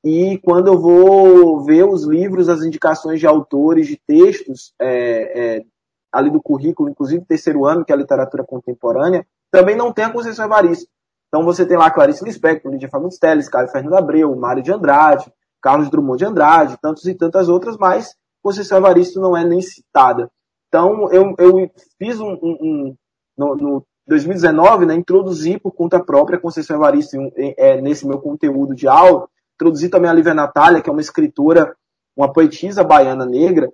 e 0.05 0.37
quando 0.37 0.67
eu 0.67 0.77
vou 0.77 1.61
ver 1.61 1.83
os 1.83 2.03
livros, 2.03 2.47
as 2.47 2.61
indicações 2.61 3.19
de 3.19 3.25
autores, 3.25 3.87
de 3.87 3.99
textos, 4.05 4.71
é, 4.79 5.57
é, 5.57 5.65
ali 6.11 6.29
do 6.29 6.39
currículo, 6.39 6.87
inclusive 6.87 7.25
terceiro 7.25 7.65
ano, 7.65 7.83
que 7.83 7.91
é 7.91 7.95
a 7.95 7.97
literatura 7.97 8.43
contemporânea, 8.43 9.25
também 9.49 9.75
não 9.75 9.91
tem 9.91 10.05
a 10.05 10.11
Conceição 10.11 10.45
Evaristo. 10.45 10.87
Então 11.27 11.43
você 11.43 11.65
tem 11.65 11.75
lá 11.75 11.89
Clarice 11.89 12.23
Lispector, 12.23 12.71
Lídia 12.71 12.87
Fagundes 12.87 13.17
Telles, 13.17 13.49
Caio 13.49 13.67
Fernando 13.67 13.95
Abreu, 13.95 14.35
Mário 14.35 14.61
de 14.61 14.71
Andrade, 14.71 15.33
Carlos 15.59 15.89
Drummond 15.89 16.19
de 16.19 16.25
Andrade, 16.25 16.77
tantos 16.79 17.07
e 17.07 17.15
tantas 17.15 17.49
outras, 17.49 17.75
mas 17.75 18.15
Conceição 18.43 18.77
Evaristo 18.77 19.19
não 19.19 19.35
é 19.35 19.43
nem 19.43 19.59
citada. 19.59 20.29
Então 20.67 21.11
eu, 21.11 21.33
eu 21.39 21.71
fiz 21.97 22.19
um, 22.19 22.37
um, 22.43 22.57
um 22.61 22.95
no, 23.35 23.55
no 23.55 23.85
2019, 24.05 24.85
né, 24.85 24.93
introduzi 24.93 25.59
por 25.59 25.71
conta 25.71 25.99
própria 25.99 26.39
Conceição 26.39 26.75
Evaristo 26.75 27.17
é, 27.35 27.81
nesse 27.81 28.05
meu 28.07 28.19
conteúdo 28.19 28.75
de 28.75 28.87
aula, 28.87 29.27
introduzi 29.55 29.89
também 29.89 30.09
a 30.09 30.13
Lívia 30.13 30.33
Natália, 30.33 30.81
que 30.81 30.89
é 30.89 30.93
uma 30.93 31.01
escritora, 31.01 31.75
uma 32.15 32.31
poetisa 32.31 32.83
baiana 32.83 33.25
negra, 33.25 33.71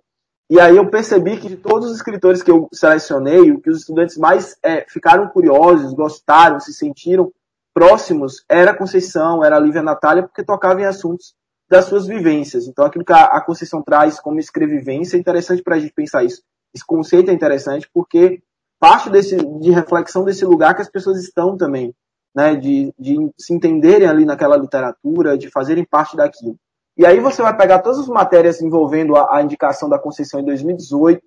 e 0.51 0.59
aí 0.59 0.75
eu 0.75 0.89
percebi 0.89 1.37
que 1.37 1.47
de 1.47 1.55
todos 1.55 1.89
os 1.89 1.95
escritores 1.95 2.43
que 2.43 2.51
eu 2.51 2.67
selecionei, 2.73 3.51
o 3.51 3.61
que 3.61 3.69
os 3.69 3.79
estudantes 3.79 4.17
mais 4.17 4.57
é, 4.61 4.85
ficaram 4.89 5.29
curiosos, 5.29 5.93
gostaram, 5.93 6.59
se 6.59 6.73
sentiram 6.73 7.31
próximos, 7.73 8.43
era 8.49 8.71
a 8.71 8.77
Conceição, 8.77 9.45
era 9.45 9.55
a 9.55 9.59
Lívia 9.61 9.81
Natália, 9.81 10.23
porque 10.23 10.43
tocava 10.43 10.81
em 10.81 10.83
assuntos 10.83 11.33
das 11.69 11.85
suas 11.85 12.05
vivências. 12.05 12.67
Então 12.67 12.83
aquilo 12.83 13.05
que 13.05 13.13
a 13.13 13.39
Conceição 13.39 13.81
traz 13.81 14.19
como 14.19 14.41
escrevivência 14.41 15.15
é 15.15 15.21
interessante 15.21 15.63
para 15.63 15.77
a 15.77 15.79
gente 15.79 15.93
pensar 15.93 16.25
isso. 16.25 16.41
Esse 16.75 16.85
conceito 16.85 17.31
é 17.31 17.33
interessante 17.33 17.89
porque 17.93 18.43
parte 18.77 19.09
desse, 19.09 19.37
de 19.37 19.71
reflexão 19.71 20.25
desse 20.25 20.43
lugar 20.43 20.75
que 20.75 20.81
as 20.81 20.89
pessoas 20.89 21.23
estão 21.23 21.55
também 21.55 21.95
né, 22.35 22.55
de, 22.55 22.93
de 22.97 23.17
se 23.37 23.53
entenderem 23.53 24.07
ali 24.07 24.25
naquela 24.25 24.57
literatura, 24.57 25.37
de 25.37 25.49
fazerem 25.49 25.85
parte 25.85 26.15
daquilo. 26.15 26.55
E 26.97 27.05
aí 27.05 27.19
você 27.19 27.41
vai 27.41 27.55
pegar 27.55 27.79
todas 27.79 27.99
as 27.99 28.07
matérias 28.07 28.61
envolvendo 28.61 29.15
a, 29.15 29.37
a 29.37 29.41
indicação 29.41 29.89
da 29.89 29.99
Conceição 29.99 30.39
em 30.39 30.45
2018, 30.45 31.21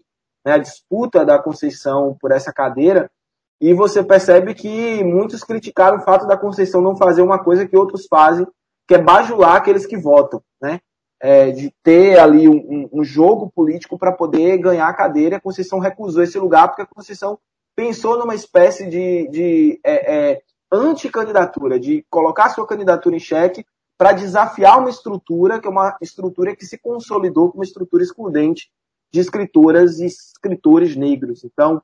né, 0.44 0.52
a 0.52 0.58
disputa 0.58 1.24
da 1.24 1.38
Conceição 1.38 2.16
por 2.20 2.32
essa 2.32 2.52
cadeira, 2.52 3.10
e 3.60 3.72
você 3.72 4.02
percebe 4.02 4.54
que 4.54 5.02
muitos 5.04 5.42
criticaram 5.42 5.98
o 5.98 6.02
fato 6.02 6.26
da 6.26 6.36
Conceição 6.36 6.80
não 6.80 6.96
fazer 6.96 7.22
uma 7.22 7.42
coisa 7.42 7.66
que 7.66 7.76
outros 7.76 8.06
fazem, 8.06 8.46
que 8.86 8.94
é 8.94 8.98
bajular 8.98 9.56
aqueles 9.56 9.86
que 9.86 9.96
votam, 9.96 10.42
né? 10.60 10.80
É, 11.22 11.50
de 11.50 11.72
ter 11.82 12.18
ali 12.18 12.46
um, 12.46 12.90
um 12.92 13.02
jogo 13.02 13.50
político 13.54 13.96
para 13.96 14.12
poder 14.12 14.58
ganhar 14.58 14.86
a 14.86 14.92
cadeira. 14.92 15.36
A 15.36 15.40
Conceição 15.40 15.78
recusou 15.78 16.22
esse 16.22 16.38
lugar 16.38 16.68
porque 16.68 16.82
a 16.82 16.86
Conceição 16.86 17.38
pensou 17.74 18.18
numa 18.18 18.34
espécie 18.34 18.86
de, 18.86 19.28
de 19.30 19.80
é, 19.82 20.14
é, 20.14 20.42
anticandidatura, 20.72 21.78
de 21.78 22.04
colocar 22.10 22.48
sua 22.50 22.66
candidatura 22.66 23.16
em 23.16 23.20
xeque 23.20 23.64
para 23.96 24.12
desafiar 24.12 24.78
uma 24.78 24.90
estrutura 24.90 25.60
que 25.60 25.66
é 25.66 25.70
uma 25.70 25.96
estrutura 26.00 26.54
que 26.54 26.66
se 26.66 26.78
consolidou 26.78 27.48
como 27.48 27.60
uma 27.60 27.64
estrutura 27.64 28.02
excludente 28.02 28.70
de 29.12 29.20
escritoras 29.20 30.00
e 30.00 30.06
escritores 30.06 30.96
negros. 30.96 31.44
Então, 31.44 31.80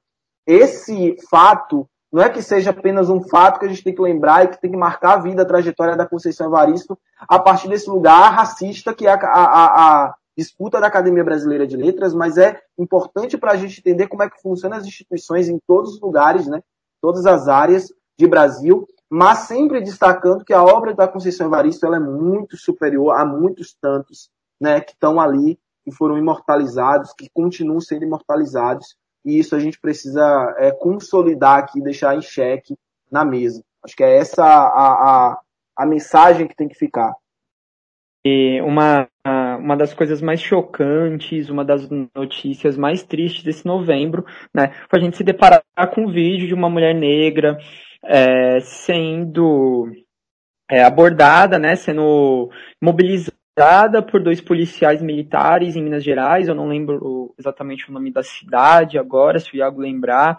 esse 0.47 1.17
fato 1.31 1.89
não 2.13 2.23
é 2.23 2.29
que 2.29 2.43
seja 2.43 2.71
apenas 2.71 3.09
um 3.09 3.23
fato 3.23 3.61
que 3.61 3.67
a 3.67 3.69
gente 3.69 3.85
tem 3.85 3.95
que 3.95 4.03
lembrar 4.03 4.45
e 4.45 4.49
que 4.49 4.61
tem 4.61 4.71
que 4.71 4.77
marcar 4.77 5.13
a 5.13 5.21
vida, 5.21 5.43
a 5.43 5.47
trajetória 5.47 5.97
da 5.97 6.07
Conceição 6.07 6.49
Evaristo 6.49 6.99
a 7.21 7.39
partir 7.39 7.69
desse 7.69 7.89
lugar 7.89 8.33
racista 8.33 8.93
que 8.93 9.07
é 9.07 9.13
a, 9.13 9.15
a, 9.15 10.07
a 10.07 10.15
disputa 10.37 10.81
da 10.81 10.89
Academia 10.89 11.23
Brasileira 11.23 11.67
de 11.67 11.77
Letras, 11.77 12.13
mas 12.13 12.37
é 12.37 12.61
importante 12.77 13.39
para 13.39 13.53
a 13.53 13.57
gente 13.57 13.79
entender 13.79 14.09
como 14.09 14.25
é 14.25 14.31
que 14.31 14.43
funcionam 14.43 14.77
as 14.77 14.85
instituições 14.85 15.49
em 15.49 15.59
todos 15.67 15.95
os 15.95 16.01
lugares, 16.01 16.49
né? 16.49 16.61
todas 17.01 17.27
as 17.27 17.47
áreas 17.47 17.93
de 18.21 18.27
Brasil, 18.27 18.87
mas 19.09 19.41
sempre 19.41 19.81
destacando 19.81 20.45
que 20.45 20.53
a 20.53 20.63
obra 20.63 20.95
da 20.95 21.09
Conceição 21.09 21.47
Evaristo 21.47 21.87
ela 21.87 21.97
é 21.97 22.01
muito 22.01 22.55
superior 22.57 23.19
a 23.19 23.25
muitos 23.25 23.75
tantos 23.81 24.29
né, 24.61 24.79
que 24.81 24.93
estão 24.93 25.19
ali, 25.19 25.59
que 25.83 25.91
foram 25.91 26.19
imortalizados, 26.19 27.15
que 27.15 27.31
continuam 27.33 27.81
sendo 27.81 28.05
imortalizados, 28.05 28.95
e 29.25 29.39
isso 29.39 29.57
a 29.57 29.59
gente 29.59 29.81
precisa 29.81 30.55
é, 30.59 30.71
consolidar 30.71 31.59
aqui, 31.59 31.81
deixar 31.81 32.15
em 32.15 32.21
xeque 32.21 32.77
na 33.11 33.25
mesa. 33.25 33.65
Acho 33.83 33.97
que 33.97 34.05
é 34.05 34.19
essa 34.19 34.45
a, 34.45 35.31
a, 35.33 35.41
a 35.77 35.87
mensagem 35.87 36.47
que 36.47 36.55
tem 36.55 36.69
que 36.69 36.79
ficar. 36.79 37.15
E 38.23 38.61
uma, 38.61 39.09
uma 39.59 39.77
das 39.79 39.95
coisas 39.95 40.21
mais 40.21 40.41
chocantes, 40.41 41.49
uma 41.49 41.65
das 41.65 41.89
notícias 42.15 42.77
mais 42.77 43.03
tristes 43.03 43.43
desse 43.43 43.65
novembro, 43.65 44.27
né, 44.55 44.75
foi 44.91 44.99
a 44.99 45.03
gente 45.03 45.17
se 45.17 45.25
deparar 45.25 45.65
com 45.95 46.03
um 46.03 46.13
vídeo 46.13 46.47
de 46.47 46.53
uma 46.53 46.69
mulher 46.69 46.95
negra 46.95 47.59
é, 48.05 48.61
sendo 48.61 49.91
é, 50.71 50.83
abordada, 50.83 51.59
né, 51.59 51.77
sendo 51.77 52.51
mobilizada 52.81 54.03
por 54.03 54.23
dois 54.23 54.41
policiais 54.41 55.03
militares 55.03 55.77
em 55.77 55.83
Minas 55.83 56.03
Gerais, 56.03 56.49
eu 56.49 56.55
não 56.55 56.69
lembro 56.69 57.35
exatamente 57.39 57.89
o 57.89 57.93
nome 57.93 58.11
da 58.11 58.23
cidade 58.23 58.99
agora, 58.99 59.39
se 59.39 59.53
o 59.53 59.57
Iago 59.57 59.81
lembrar. 59.81 60.39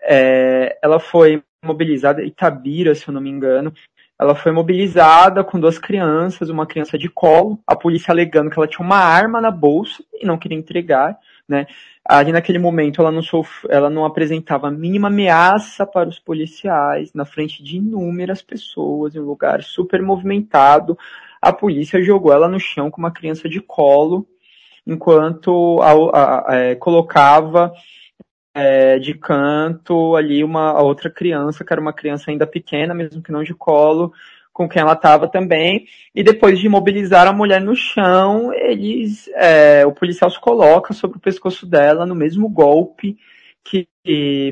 É, 0.00 0.78
ela 0.82 1.00
foi 1.00 1.42
mobilizada, 1.64 2.22
Itabira, 2.22 2.94
se 2.94 3.08
eu 3.08 3.12
não 3.12 3.20
me 3.20 3.28
engano, 3.28 3.72
ela 4.20 4.34
foi 4.34 4.52
mobilizada 4.52 5.44
com 5.44 5.60
duas 5.60 5.78
crianças, 5.78 6.48
uma 6.50 6.66
criança 6.66 6.98
de 6.98 7.08
colo, 7.08 7.58
a 7.66 7.76
polícia 7.76 8.10
alegando 8.10 8.50
que 8.50 8.58
ela 8.58 8.66
tinha 8.66 8.84
uma 8.84 8.98
arma 8.98 9.40
na 9.40 9.50
bolsa 9.50 10.02
e 10.12 10.26
não 10.26 10.38
queria 10.38 10.58
entregar, 10.58 11.18
né? 11.48 11.66
Ali 12.04 12.32
naquele 12.32 12.58
momento 12.58 13.00
ela 13.00 13.10
não, 13.10 13.22
sof... 13.22 13.66
ela 13.70 13.88
não 13.88 14.04
apresentava 14.04 14.68
a 14.68 14.70
mínima 14.70 15.08
ameaça 15.08 15.86
para 15.86 16.08
os 16.08 16.18
policiais, 16.18 17.12
na 17.14 17.24
frente 17.24 17.62
de 17.62 17.76
inúmeras 17.76 18.42
pessoas, 18.42 19.14
em 19.14 19.20
um 19.20 19.24
lugar 19.24 19.62
super 19.62 20.02
movimentado. 20.02 20.96
A 21.40 21.52
polícia 21.52 22.02
jogou 22.02 22.32
ela 22.32 22.48
no 22.48 22.60
chão 22.60 22.90
com 22.90 22.98
uma 22.98 23.12
criança 23.12 23.48
de 23.48 23.60
colo, 23.60 24.26
enquanto 24.86 25.80
a, 25.82 25.92
a, 25.92 26.52
a, 26.52 26.56
é, 26.56 26.74
colocava 26.74 27.72
é, 28.54 28.98
de 28.98 29.14
canto 29.14 30.16
ali 30.16 30.42
uma 30.42 30.82
outra 30.82 31.08
criança, 31.08 31.64
que 31.64 31.72
era 31.72 31.80
uma 31.80 31.92
criança 31.92 32.30
ainda 32.30 32.46
pequena, 32.46 32.94
mesmo 32.94 33.22
que 33.22 33.32
não 33.32 33.42
de 33.42 33.54
colo, 33.54 34.12
com 34.58 34.68
quem 34.68 34.82
ela 34.82 34.94
estava 34.94 35.28
também. 35.28 35.86
E 36.12 36.20
depois 36.24 36.58
de 36.58 36.66
imobilizar 36.66 37.28
a 37.28 37.32
mulher 37.32 37.60
no 37.60 37.76
chão, 37.76 38.52
eles, 38.52 39.30
é, 39.36 39.86
o 39.86 39.92
policial 39.92 40.28
se 40.28 40.40
coloca 40.40 40.92
sobre 40.92 41.16
o 41.16 41.20
pescoço 41.20 41.64
dela 41.64 42.04
no 42.04 42.14
mesmo 42.16 42.48
golpe 42.48 43.16
que 43.62 43.86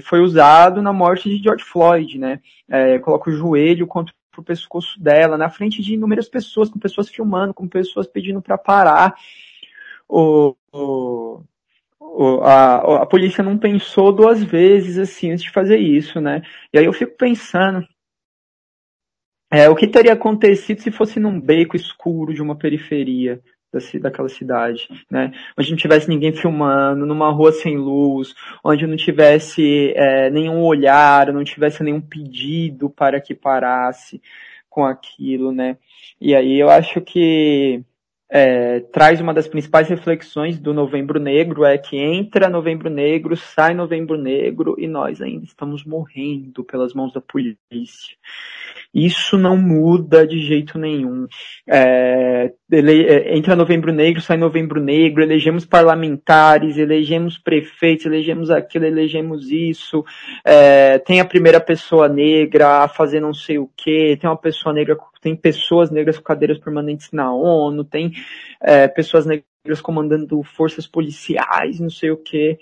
foi 0.04 0.20
usado 0.20 0.80
na 0.80 0.92
morte 0.92 1.28
de 1.28 1.42
George 1.42 1.64
Floyd, 1.64 2.18
né? 2.18 2.38
É, 2.68 2.98
coloca 3.00 3.30
o 3.30 3.32
joelho 3.32 3.86
contra 3.86 4.14
o 4.36 4.42
pescoço 4.42 5.00
dela, 5.00 5.36
na 5.36 5.48
frente 5.48 5.82
de 5.82 5.94
inúmeras 5.94 6.28
pessoas, 6.28 6.68
com 6.68 6.78
pessoas 6.78 7.08
filmando, 7.08 7.54
com 7.54 7.66
pessoas 7.66 8.06
pedindo 8.06 8.40
para 8.42 8.58
parar. 8.58 9.14
O, 10.08 10.54
o, 10.70 11.40
a, 12.42 13.02
a 13.02 13.06
polícia 13.06 13.42
não 13.42 13.56
pensou 13.58 14.12
duas 14.12 14.40
vezes 14.44 14.98
assim 14.98 15.32
antes 15.32 15.44
de 15.44 15.50
fazer 15.50 15.78
isso, 15.78 16.20
né? 16.20 16.42
E 16.72 16.78
aí 16.78 16.84
eu 16.84 16.92
fico 16.92 17.16
pensando 17.16 17.84
é, 19.50 19.68
o 19.68 19.76
que 19.76 19.86
teria 19.86 20.12
acontecido 20.12 20.80
se 20.80 20.90
fosse 20.90 21.20
num 21.20 21.40
beco 21.40 21.76
escuro 21.76 22.34
de 22.34 22.42
uma 22.42 22.56
periferia 22.56 23.40
da, 23.72 23.78
daquela 24.00 24.28
cidade, 24.28 24.88
né? 25.10 25.32
Onde 25.58 25.70
não 25.70 25.76
tivesse 25.76 26.08
ninguém 26.08 26.32
filmando, 26.32 27.06
numa 27.06 27.30
rua 27.30 27.52
sem 27.52 27.76
luz, 27.76 28.34
onde 28.64 28.86
não 28.86 28.96
tivesse 28.96 29.92
é, 29.94 30.30
nenhum 30.30 30.62
olhar, 30.62 31.32
não 31.32 31.44
tivesse 31.44 31.82
nenhum 31.82 32.00
pedido 32.00 32.90
para 32.90 33.20
que 33.20 33.34
parasse 33.34 34.20
com 34.68 34.84
aquilo, 34.84 35.52
né? 35.52 35.76
E 36.20 36.34
aí 36.34 36.58
eu 36.58 36.68
acho 36.68 37.00
que 37.00 37.82
é, 38.28 38.80
traz 38.92 39.20
uma 39.20 39.32
das 39.32 39.46
principais 39.46 39.88
reflexões 39.88 40.58
do 40.58 40.74
Novembro 40.74 41.20
Negro 41.20 41.64
é 41.64 41.78
que 41.78 41.96
entra 41.96 42.48
Novembro 42.48 42.90
Negro, 42.90 43.36
sai 43.36 43.72
Novembro 43.72 44.18
Negro 44.18 44.74
e 44.78 44.88
nós 44.88 45.20
ainda 45.22 45.44
estamos 45.44 45.84
morrendo 45.84 46.64
pelas 46.64 46.92
mãos 46.92 47.12
da 47.12 47.20
polícia. 47.20 48.16
Isso 48.92 49.36
não 49.36 49.56
muda 49.56 50.26
de 50.26 50.38
jeito 50.38 50.78
nenhum. 50.78 51.26
É, 51.68 52.52
ele, 52.70 53.04
é, 53.04 53.36
entra 53.36 53.54
Novembro 53.54 53.92
Negro, 53.92 54.20
sai 54.20 54.36
Novembro 54.36 54.80
Negro, 54.80 55.22
elegemos 55.22 55.64
parlamentares, 55.64 56.76
elegemos 56.78 57.38
prefeitos, 57.38 58.06
elegemos 58.06 58.50
aquilo, 58.50 58.86
elegemos 58.86 59.50
isso. 59.50 60.04
É, 60.44 60.98
tem 60.98 61.20
a 61.20 61.24
primeira 61.24 61.60
pessoa 61.60 62.08
negra 62.08 62.84
a 62.84 62.88
fazer 62.88 63.20
não 63.20 63.34
sei 63.34 63.58
o 63.58 63.70
que, 63.76 64.16
tem 64.16 64.28
uma 64.28 64.36
pessoa 64.36 64.72
negra, 64.72 64.96
tem 65.26 65.34
pessoas 65.34 65.90
negras 65.90 66.16
com 66.16 66.22
cadeiras 66.22 66.56
permanentes 66.56 67.10
na 67.10 67.34
ONU, 67.34 67.82
tem 67.82 68.12
é, 68.60 68.86
pessoas 68.86 69.26
negras 69.26 69.80
comandando 69.82 70.40
forças 70.44 70.86
policiais, 70.86 71.80
não 71.80 71.90
sei 71.90 72.12
o 72.12 72.16
que. 72.16 72.56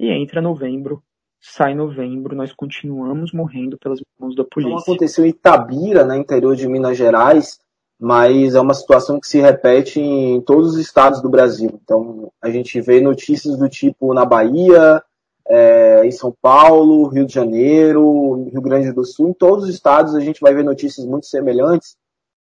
E 0.00 0.10
entra 0.10 0.42
novembro 0.42 1.00
sai 1.40 1.72
novembro, 1.72 2.34
nós 2.34 2.52
continuamos 2.52 3.32
morrendo 3.32 3.78
pelas 3.78 4.00
mãos 4.18 4.34
da 4.34 4.42
polícia. 4.42 4.74
Não 4.74 4.82
aconteceu 4.82 5.24
em 5.24 5.28
Itabira, 5.28 6.02
no 6.02 6.08
né, 6.08 6.18
interior 6.18 6.56
de 6.56 6.66
Minas 6.66 6.96
Gerais, 6.96 7.60
mas 7.98 8.56
é 8.56 8.60
uma 8.60 8.74
situação 8.74 9.20
que 9.20 9.28
se 9.28 9.40
repete 9.40 10.00
em 10.00 10.40
todos 10.40 10.74
os 10.74 10.80
estados 10.80 11.22
do 11.22 11.28
Brasil. 11.28 11.80
Então, 11.80 12.32
a 12.42 12.50
gente 12.50 12.80
vê 12.80 13.00
notícias 13.00 13.56
do 13.56 13.68
tipo 13.68 14.12
na 14.12 14.24
Bahia, 14.24 15.00
é, 15.48 16.04
em 16.04 16.10
São 16.10 16.34
Paulo, 16.42 17.06
Rio 17.06 17.24
de 17.24 17.32
Janeiro, 17.32 18.48
Rio 18.50 18.60
Grande 18.60 18.92
do 18.92 19.04
Sul, 19.04 19.28
em 19.28 19.32
todos 19.32 19.64
os 19.64 19.70
estados 19.70 20.16
a 20.16 20.20
gente 20.20 20.40
vai 20.40 20.52
ver 20.52 20.64
notícias 20.64 21.06
muito 21.06 21.26
semelhantes 21.26 21.96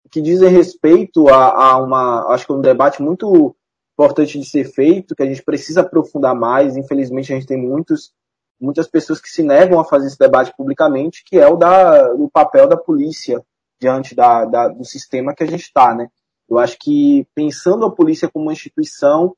que 0.10 0.22
dizem 0.22 0.50
respeito 0.50 1.28
a, 1.30 1.72
a 1.72 1.78
uma, 1.78 2.34
acho 2.34 2.46
que 2.46 2.54
um 2.54 2.62
debate 2.62 3.02
muito 3.02 3.56
importante 3.94 4.40
de 4.40 4.46
ser 4.46 4.66
feito, 4.66 5.16
que 5.16 5.24
a 5.24 5.26
gente 5.26 5.44
precisa 5.44 5.82
aprofundar 5.82 6.36
mais. 6.36 6.76
Infelizmente, 6.76 7.32
a 7.32 7.36
gente 7.36 7.48
tem 7.48 7.58
muitos 7.58 8.12
muitas 8.60 8.88
pessoas 8.88 9.20
que 9.20 9.28
se 9.28 9.42
negam 9.42 9.80
a 9.80 9.84
fazer 9.84 10.06
esse 10.06 10.20
debate 10.20 10.54
publicamente, 10.56 11.24
que 11.26 11.40
é 11.40 11.48
o 11.48 11.56
da, 11.56 12.10
do 12.14 12.30
papel 12.30 12.68
da 12.68 12.78
polícia 12.78 13.44
diante 13.80 14.14
da, 14.14 14.46
da 14.46 14.68
do 14.68 14.86
sistema 14.86 15.34
que 15.34 15.44
a 15.44 15.48
gente 15.48 15.64
está, 15.64 15.96
né? 15.96 16.08
Eu 16.48 16.60
acho 16.60 16.78
que 16.80 17.26
pensando 17.34 17.86
a 17.86 17.92
polícia 17.92 18.30
como 18.30 18.46
uma 18.46 18.54
instituição 18.54 19.36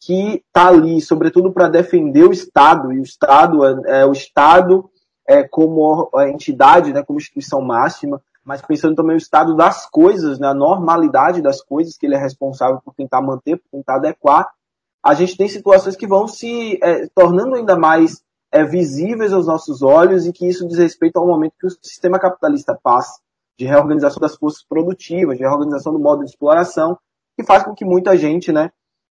que 0.00 0.42
está 0.46 0.68
ali, 0.68 1.00
sobretudo 1.00 1.52
para 1.52 1.68
defender 1.68 2.24
o 2.24 2.32
Estado, 2.32 2.92
e 2.92 2.98
o 2.98 3.02
Estado 3.02 3.64
é, 3.64 4.00
é 4.00 4.06
o 4.06 4.12
Estado 4.12 4.90
é, 5.26 5.42
como 5.44 6.10
entidade, 6.28 6.92
né, 6.92 7.02
como 7.02 7.18
instituição 7.18 7.60
máxima, 7.60 8.20
mas 8.44 8.60
pensando 8.60 8.94
também 8.94 9.16
o 9.16 9.18
estado 9.18 9.56
das 9.56 9.86
coisas, 9.88 10.38
né, 10.38 10.48
a 10.48 10.54
normalidade 10.54 11.40
das 11.40 11.62
coisas 11.62 11.96
que 11.96 12.04
ele 12.04 12.14
é 12.14 12.18
responsável 12.18 12.80
por 12.84 12.94
tentar 12.94 13.22
manter, 13.22 13.56
por 13.56 13.68
tentar 13.70 13.96
adequar, 13.96 14.48
a 15.02 15.14
gente 15.14 15.36
tem 15.36 15.48
situações 15.48 15.96
que 15.96 16.06
vão 16.06 16.28
se 16.28 16.78
é, 16.82 17.06
tornando 17.14 17.54
ainda 17.54 17.76
mais 17.76 18.22
é, 18.52 18.62
visíveis 18.64 19.32
aos 19.32 19.46
nossos 19.46 19.82
olhos 19.82 20.26
e 20.26 20.32
que 20.32 20.46
isso 20.46 20.66
diz 20.68 20.78
respeito 20.78 21.18
ao 21.18 21.26
momento 21.26 21.54
que 21.58 21.66
o 21.66 21.70
sistema 21.70 22.18
capitalista 22.18 22.78
passa, 22.80 23.20
de 23.58 23.64
reorganização 23.64 24.20
das 24.20 24.36
forças 24.36 24.64
produtivas, 24.64 25.36
de 25.36 25.42
reorganização 25.42 25.92
do 25.92 25.98
modo 25.98 26.24
de 26.24 26.30
exploração, 26.30 26.98
que 27.36 27.44
faz 27.44 27.62
com 27.62 27.74
que 27.74 27.84
muita 27.84 28.16
gente 28.16 28.52
né, 28.52 28.70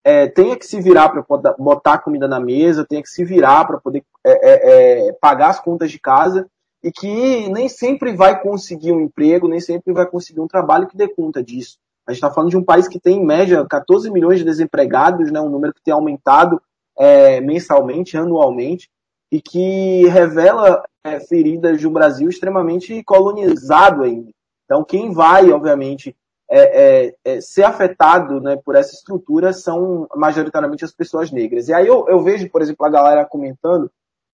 é, 0.04 0.28
tenha 0.28 0.56
que 0.56 0.66
se 0.66 0.82
virar 0.82 1.10
para 1.10 1.54
botar 1.58 1.98
comida 2.00 2.28
na 2.28 2.40
mesa, 2.40 2.86
tenha 2.86 3.02
que 3.02 3.10
se 3.10 3.26
virar 3.26 3.66
para 3.66 3.78
poder 3.78 4.04
é, 4.26 4.32
é, 4.32 5.08
é, 5.10 5.14
pagar 5.14 5.50
as 5.50 5.60
contas 5.60 5.92
de 5.92 6.00
casa 6.00 6.50
e 6.84 6.92
que 6.92 7.50
nem 7.50 7.68
sempre 7.68 8.16
vai 8.16 8.42
conseguir 8.42 8.92
um 8.92 9.02
emprego, 9.02 9.48
nem 9.48 9.60
sempre 9.60 9.94
vai 9.94 10.06
conseguir 10.06 10.40
um 10.40 10.48
trabalho 10.48 10.88
que 10.88 10.98
dê 10.98 11.08
conta 11.08 11.44
disso. 11.44 11.78
A 12.06 12.12
gente 12.12 12.20
está 12.20 12.32
falando 12.32 12.52
de 12.52 12.58
um 12.58 12.64
país 12.64 12.88
que 12.88 13.00
tem, 13.00 13.18
em 13.18 13.26
média, 13.26 13.66
14 13.66 14.10
milhões 14.10 14.40
de 14.40 14.46
desempregados, 14.46 15.32
né, 15.32 15.42
um 15.42 15.50
número 15.50 15.74
que 15.74 15.84
tem 15.84 15.94
aumentado 15.94 16.62
é, 16.98 17.42
mensalmente, 17.42 18.18
anualmente, 18.18 18.90
e 19.32 19.42
que 19.42 20.08
revela 20.08 20.84
é, 21.04 21.20
feridas 21.20 21.80
de 21.80 21.88
um 21.88 21.92
Brasil 21.92 22.30
extremamente 22.30 23.04
colonizado 23.04 24.04
ainda. 24.04 24.32
Então, 24.64 24.84
quem 24.84 25.12
vai, 25.12 25.52
obviamente, 25.52 26.16
é, 26.50 27.08
é, 27.08 27.16
é, 27.26 27.42
ser 27.42 27.64
afetado 27.64 28.40
né, 28.40 28.58
por 28.64 28.76
essa 28.76 28.94
estrutura 28.94 29.52
são 29.52 30.08
majoritariamente 30.16 30.86
as 30.86 30.94
pessoas 30.94 31.30
negras. 31.30 31.68
E 31.68 31.74
aí 31.74 31.86
eu, 31.86 32.06
eu 32.08 32.22
vejo, 32.22 32.50
por 32.50 32.62
exemplo, 32.62 32.86
a 32.86 32.90
galera 32.90 33.26
comentando 33.26 33.92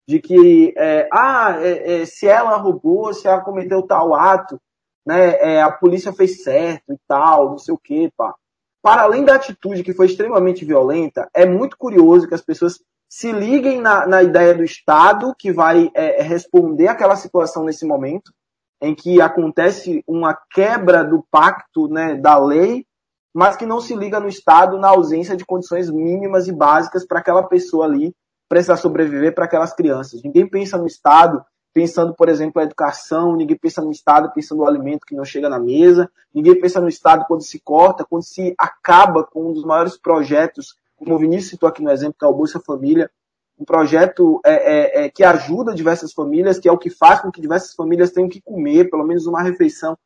de 0.09 0.19
que, 0.19 0.73
é, 0.75 1.07
ah, 1.13 1.55
é, 1.61 2.03
se 2.03 2.27
ela 2.27 2.57
roubou, 2.57 3.13
se 3.13 3.27
ela 3.27 3.41
cometeu 3.41 3.83
tal 3.83 4.15
ato, 4.15 4.59
né, 5.05 5.61
a 5.61 5.71
polícia 5.71 6.11
fez 6.11 6.41
certo 6.41 6.93
e 6.93 6.97
tal, 7.07 7.51
não 7.51 7.59
sei 7.59 7.75
o 7.75 7.77
quê, 7.77 8.11
pá. 8.17 8.33
Para 8.81 9.03
além 9.03 9.23
da 9.23 9.35
atitude 9.35 9.83
que 9.83 9.93
foi 9.93 10.07
extremamente 10.07 10.65
violenta, 10.65 11.29
é 11.31 11.45
muito 11.45 11.77
curioso 11.77 12.27
que 12.27 12.33
as 12.33 12.41
pessoas 12.41 12.79
se 13.07 13.31
liguem 13.31 13.81
na, 13.81 14.07
na 14.07 14.23
ideia 14.23 14.55
do 14.55 14.63
Estado 14.63 15.35
que 15.37 15.51
vai 15.51 15.91
é, 15.93 16.21
é, 16.21 16.23
responder 16.23 16.87
àquela 16.87 17.15
situação 17.15 17.63
nesse 17.63 17.85
momento, 17.85 18.33
em 18.81 18.95
que 18.95 19.21
acontece 19.21 20.03
uma 20.07 20.35
quebra 20.51 21.03
do 21.03 21.23
pacto 21.29 21.87
né, 21.87 22.15
da 22.15 22.35
lei 22.39 22.83
mas 23.31 23.55
que 23.55 23.65
não 23.65 23.79
se 23.79 23.95
liga 23.95 24.19
no 24.19 24.27
Estado 24.27 24.79
na 24.79 24.87
ausência 24.87 25.37
de 25.37 25.45
condições 25.45 25.87
mínimas 25.91 26.47
e 26.47 26.51
básicas 26.51 27.05
para 27.05 27.19
aquela 27.19 27.43
pessoa 27.43 27.85
ali 27.85 28.11
precisar 28.49 28.77
sobreviver 28.77 29.33
para 29.33 29.45
aquelas 29.45 29.73
crianças. 29.73 30.23
Ninguém 30.23 30.47
pensa 30.47 30.77
no 30.77 30.87
Estado 30.87 31.45
pensando, 31.71 32.15
por 32.15 32.27
exemplo, 32.27 32.59
a 32.59 32.65
educação, 32.65 33.35
ninguém 33.35 33.55
pensa 33.55 33.81
no 33.81 33.91
Estado 33.91 34.31
pensando 34.33 34.57
no 34.57 34.67
alimento 34.67 35.05
que 35.05 35.15
não 35.15 35.23
chega 35.23 35.47
na 35.47 35.59
mesa, 35.59 36.09
ninguém 36.33 36.59
pensa 36.59 36.81
no 36.81 36.89
Estado 36.89 37.25
quando 37.27 37.43
se 37.43 37.59
corta, 37.59 38.03
quando 38.03 38.23
se 38.23 38.55
acaba 38.57 39.23
com 39.23 39.51
um 39.51 39.53
dos 39.53 39.63
maiores 39.63 39.95
projetos, 39.95 40.75
como 40.97 41.13
o 41.13 41.19
Vinícius 41.19 41.51
citou 41.51 41.69
aqui 41.69 41.83
no 41.83 41.91
exemplo, 41.91 42.15
que 42.19 42.25
é 42.25 42.27
o 42.27 42.33
Bolsa 42.33 42.59
Família, 42.59 43.09
um 43.57 43.65
projeto 43.65 44.39
é, 44.45 44.53
é, 44.53 45.05
é, 45.05 45.09
que 45.09 45.23
ajuda 45.23 45.75
diversas 45.75 46.13
famílias, 46.13 46.57
que 46.57 46.67
é 46.67 46.71
o 46.71 46.77
que 46.77 46.89
faz 46.89 47.21
com 47.21 47.29
que 47.29 47.41
diversas 47.41 47.73
famílias 47.73 48.11
tenham 48.11 48.29
que 48.29 48.41
comer 48.41 48.89
pelo 48.89 49.05
menos 49.05 49.27
uma 49.27 49.43
refeição 49.43 49.97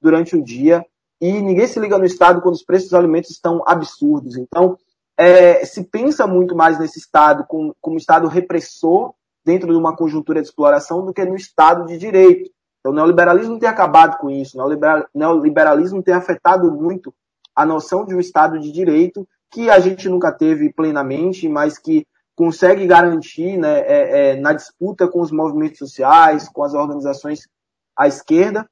durante 0.00 0.34
o 0.34 0.42
dia. 0.42 0.84
E 1.20 1.30
ninguém 1.40 1.66
se 1.66 1.78
liga 1.78 1.98
no 1.98 2.06
Estado 2.06 2.40
quando 2.40 2.54
os 2.54 2.64
preços 2.64 2.88
dos 2.88 2.98
alimentos 2.98 3.30
estão 3.30 3.62
absurdos. 3.66 4.36
Então, 4.36 4.76
é, 5.18 5.64
se 5.64 5.84
pensa 5.84 6.26
muito 6.26 6.56
mais 6.56 6.78
nesse 6.78 6.98
Estado 6.98 7.44
como, 7.46 7.74
como 7.80 7.96
Estado 7.96 8.28
repressor 8.28 9.14
dentro 9.44 9.70
de 9.70 9.76
uma 9.76 9.96
conjuntura 9.96 10.40
de 10.40 10.48
exploração 10.48 11.04
do 11.04 11.12
que 11.12 11.24
no 11.24 11.36
Estado 11.36 11.86
de 11.86 11.98
direito. 11.98 12.50
Então, 12.80 12.92
o 12.92 12.94
neoliberalismo 12.94 13.58
tem 13.58 13.68
acabado 13.68 14.18
com 14.18 14.30
isso. 14.30 14.58
O 14.58 14.78
neoliberalismo 15.14 16.02
tem 16.02 16.14
afetado 16.14 16.70
muito 16.72 17.14
a 17.54 17.64
noção 17.64 18.04
de 18.04 18.14
um 18.14 18.20
Estado 18.20 18.58
de 18.58 18.72
direito 18.72 19.26
que 19.50 19.68
a 19.68 19.78
gente 19.78 20.08
nunca 20.08 20.32
teve 20.32 20.72
plenamente, 20.72 21.48
mas 21.48 21.78
que 21.78 22.06
consegue 22.34 22.86
garantir 22.86 23.58
né, 23.58 23.80
é, 23.80 24.30
é, 24.30 24.36
na 24.36 24.52
disputa 24.52 25.06
com 25.06 25.20
os 25.20 25.30
movimentos 25.30 25.78
sociais, 25.78 26.48
com 26.48 26.64
as 26.64 26.72
organizações 26.72 27.46
à 27.96 28.08
esquerda, 28.08 28.68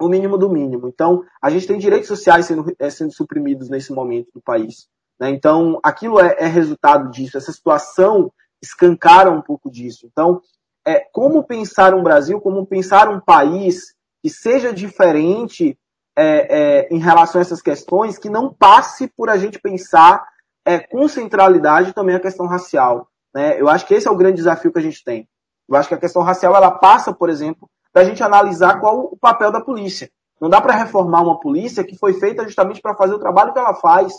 o 0.00 0.08
mínimo 0.08 0.38
do 0.38 0.48
mínimo. 0.48 0.88
Então, 0.88 1.24
a 1.42 1.50
gente 1.50 1.66
tem 1.66 1.78
direitos 1.78 2.08
sociais 2.08 2.46
sendo, 2.46 2.72
é, 2.78 2.88
sendo 2.88 3.12
suprimidos 3.12 3.68
nesse 3.68 3.92
momento 3.92 4.30
do 4.32 4.40
país. 4.40 4.88
Né? 5.20 5.30
Então, 5.30 5.80
aquilo 5.82 6.20
é, 6.20 6.36
é, 6.38 6.46
resultado 6.46 7.10
disso. 7.10 7.36
Essa 7.36 7.52
situação 7.52 8.32
escancara 8.62 9.30
um 9.30 9.42
pouco 9.42 9.70
disso. 9.70 10.06
Então, 10.10 10.40
é, 10.86 11.00
como 11.12 11.44
pensar 11.44 11.94
um 11.94 12.02
Brasil, 12.02 12.40
como 12.40 12.66
pensar 12.66 13.08
um 13.08 13.20
país 13.20 13.94
que 14.22 14.30
seja 14.30 14.72
diferente 14.72 15.78
é, 16.18 16.88
em 16.90 16.98
relação 16.98 17.40
a 17.40 17.42
essas 17.42 17.60
questões, 17.60 18.18
que 18.18 18.30
não 18.30 18.52
passe 18.52 19.06
por 19.08 19.28
a 19.28 19.36
gente 19.36 19.58
pensar 19.58 20.26
é, 20.64 20.80
com 20.80 21.06
centralidade 21.06 21.92
também 21.92 22.16
a 22.16 22.20
questão 22.20 22.46
racial. 22.46 23.08
Né? 23.34 23.60
Eu 23.60 23.68
acho 23.68 23.86
que 23.86 23.94
esse 23.94 24.08
é 24.08 24.10
o 24.10 24.16
grande 24.16 24.36
desafio 24.36 24.72
que 24.72 24.78
a 24.78 24.82
gente 24.82 25.04
tem. 25.04 25.28
Eu 25.68 25.76
acho 25.76 25.88
que 25.88 25.94
a 25.94 25.98
questão 25.98 26.22
racial 26.22 26.54
ela 26.54 26.70
passa, 26.70 27.12
por 27.12 27.28
exemplo, 27.28 27.68
da 27.92 28.04
gente 28.04 28.22
analisar 28.22 28.80
qual 28.80 29.00
o 29.00 29.16
papel 29.16 29.50
da 29.50 29.60
polícia. 29.60 30.10
Não 30.40 30.50
dá 30.50 30.60
para 30.60 30.74
reformar 30.74 31.22
uma 31.22 31.40
polícia 31.40 31.84
que 31.84 31.96
foi 31.96 32.14
feita 32.14 32.44
justamente 32.44 32.80
para 32.80 32.94
fazer 32.94 33.14
o 33.14 33.18
trabalho 33.18 33.52
que 33.52 33.58
ela 33.58 33.74
faz. 33.74 34.12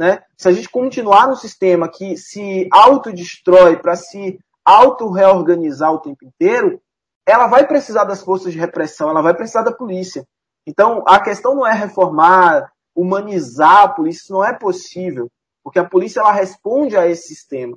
Né? 0.00 0.22
Se 0.38 0.48
a 0.48 0.52
gente 0.52 0.70
continuar 0.70 1.28
no 1.28 1.36
sistema 1.36 1.86
que 1.86 2.16
se 2.16 2.66
autodestrói 2.72 3.76
para 3.76 3.94
se 3.96 4.38
auto-reorganizar 4.64 5.92
o 5.92 6.00
tempo 6.00 6.24
inteiro, 6.24 6.80
ela 7.26 7.46
vai 7.46 7.66
precisar 7.66 8.04
das 8.04 8.22
forças 8.22 8.52
de 8.52 8.58
repressão, 8.58 9.10
ela 9.10 9.20
vai 9.20 9.34
precisar 9.34 9.62
da 9.62 9.72
polícia. 9.72 10.26
Então, 10.66 11.04
a 11.06 11.20
questão 11.20 11.54
não 11.54 11.66
é 11.66 11.74
reformar, 11.74 12.72
humanizar 12.96 13.82
a 13.82 13.88
polícia, 13.88 14.22
isso 14.22 14.32
não 14.32 14.42
é 14.42 14.54
possível 14.54 15.30
porque 15.62 15.78
a 15.78 15.84
polícia 15.84 16.20
ela 16.20 16.32
responde 16.32 16.96
a 16.96 17.06
esse 17.06 17.28
sistema. 17.28 17.76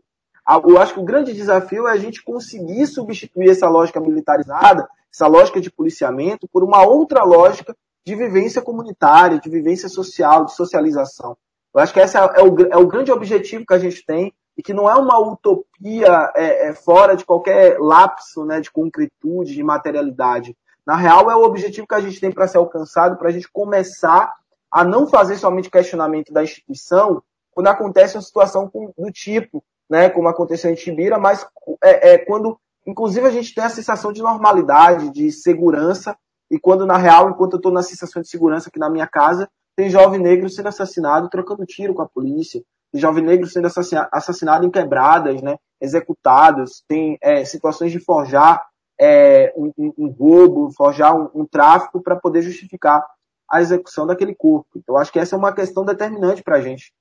Eu 0.67 0.77
acho 0.79 0.93
que 0.93 0.99
o 0.99 1.05
grande 1.05 1.33
desafio 1.33 1.87
é 1.87 1.91
a 1.91 1.97
gente 1.97 2.23
conseguir 2.23 2.85
substituir 2.87 3.49
essa 3.49 3.69
lógica 3.69 3.99
militarizada, 3.99 4.87
essa 5.11 5.27
lógica 5.27 5.61
de 5.61 5.71
policiamento, 5.71 6.47
por 6.51 6.63
uma 6.63 6.85
outra 6.85 7.23
lógica 7.23 7.75
de 8.05 8.15
vivência 8.15 8.61
comunitária, 8.61 9.39
de 9.39 9.49
vivência 9.49 9.87
social, 9.87 10.45
de 10.45 10.53
socialização. 10.53 11.37
Eu 11.73 11.81
acho 11.81 11.93
que 11.93 11.99
esse 11.99 12.15
é 12.15 12.21
o, 12.21 12.61
é 12.71 12.77
o 12.77 12.87
grande 12.87 13.11
objetivo 13.11 13.65
que 13.65 13.73
a 13.73 13.79
gente 13.79 14.05
tem 14.05 14.33
e 14.55 14.61
que 14.61 14.73
não 14.73 14.89
é 14.89 14.95
uma 14.95 15.17
utopia 15.19 16.31
é, 16.35 16.67
é, 16.67 16.73
fora 16.73 17.15
de 17.15 17.25
qualquer 17.25 17.79
lapso 17.79 18.45
né, 18.45 18.61
de 18.61 18.71
concretude, 18.71 19.55
de 19.55 19.63
materialidade. 19.63 20.55
Na 20.85 20.95
real, 20.95 21.31
é 21.31 21.35
o 21.35 21.43
objetivo 21.43 21.87
que 21.87 21.95
a 21.95 21.99
gente 21.99 22.19
tem 22.19 22.31
para 22.31 22.47
ser 22.47 22.57
alcançado, 22.57 23.17
para 23.17 23.29
a 23.29 23.31
gente 23.31 23.49
começar 23.51 24.31
a 24.71 24.83
não 24.83 25.07
fazer 25.07 25.37
somente 25.37 25.71
questionamento 25.71 26.31
da 26.31 26.43
instituição, 26.43 27.23
quando 27.51 27.67
acontece 27.67 28.15
uma 28.15 28.21
situação 28.21 28.71
do 28.97 29.11
tipo, 29.11 29.63
né, 29.89 30.09
como 30.09 30.27
aconteceu 30.27 30.71
em 30.71 30.75
Tibira, 30.75 31.17
mas 31.17 31.45
é, 31.83 32.13
é, 32.13 32.17
quando, 32.17 32.59
inclusive, 32.85 33.25
a 33.25 33.31
gente 33.31 33.53
tem 33.53 33.63
a 33.63 33.69
sensação 33.69 34.11
de 34.11 34.21
normalidade, 34.21 35.11
de 35.11 35.31
segurança, 35.31 36.17
e 36.49 36.59
quando, 36.59 36.85
na 36.85 36.97
real, 36.97 37.29
enquanto 37.29 37.53
eu 37.53 37.57
estou 37.57 37.71
na 37.71 37.83
sensação 37.83 38.21
de 38.21 38.27
segurança 38.27 38.69
aqui 38.69 38.79
na 38.79 38.89
minha 38.89 39.07
casa, 39.07 39.49
tem 39.75 39.89
jovem 39.89 40.19
negro 40.19 40.49
sendo 40.49 40.67
assassinado, 40.67 41.29
trocando 41.29 41.65
tiro 41.65 41.93
com 41.93 42.01
a 42.01 42.07
polícia, 42.07 42.61
tem 42.91 43.01
jovem 43.01 43.23
negro 43.23 43.47
sendo 43.47 43.67
assassinado 44.11 44.65
em 44.65 44.71
quebradas, 44.71 45.41
né, 45.41 45.57
executados, 45.81 46.83
tem 46.87 47.17
é, 47.21 47.43
situações 47.43 47.91
de 47.91 47.99
forjar 47.99 48.61
é, 48.99 49.51
um, 49.57 49.71
um, 49.97 50.07
roubo, 50.09 50.71
forjar 50.71 51.15
um, 51.15 51.29
um 51.33 51.45
tráfico 51.45 52.01
para 52.01 52.15
poder 52.15 52.41
justificar 52.41 53.03
a 53.49 53.61
execução 53.61 54.05
daquele 54.07 54.33
corpo. 54.35 54.69
Então, 54.75 54.97
acho 54.97 55.11
que 55.11 55.19
essa 55.19 55.35
é 55.35 55.39
uma 55.39 55.53
questão 55.53 55.83
determinante 55.83 56.43
para 56.43 56.57
a 56.57 56.61
gente. 56.61 56.93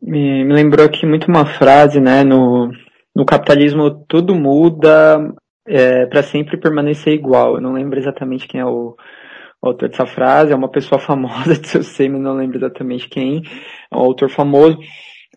Me, 0.00 0.44
me 0.44 0.52
lembrou 0.52 0.86
aqui 0.86 1.06
muito 1.06 1.28
uma 1.28 1.46
frase, 1.46 2.00
né? 2.00 2.24
No, 2.24 2.70
no 3.14 3.24
capitalismo 3.24 4.04
tudo 4.08 4.34
muda 4.34 5.32
é, 5.66 6.06
para 6.06 6.22
sempre 6.22 6.58
permanecer 6.58 7.12
igual. 7.12 7.54
Eu 7.54 7.60
não 7.60 7.72
lembro 7.72 7.98
exatamente 7.98 8.48
quem 8.48 8.60
é 8.60 8.64
o 8.64 8.96
autor 9.68 9.88
dessa 9.88 10.06
frase, 10.06 10.52
é 10.52 10.56
uma 10.56 10.68
pessoa 10.68 10.98
famosa, 11.00 11.54
se 11.54 11.76
eu 11.76 11.82
sei, 11.82 12.08
mas 12.08 12.20
não 12.20 12.34
lembro 12.34 12.58
exatamente 12.58 13.08
quem, 13.08 13.42
é 13.90 13.96
um 13.96 14.00
autor 14.00 14.30
famoso. 14.30 14.78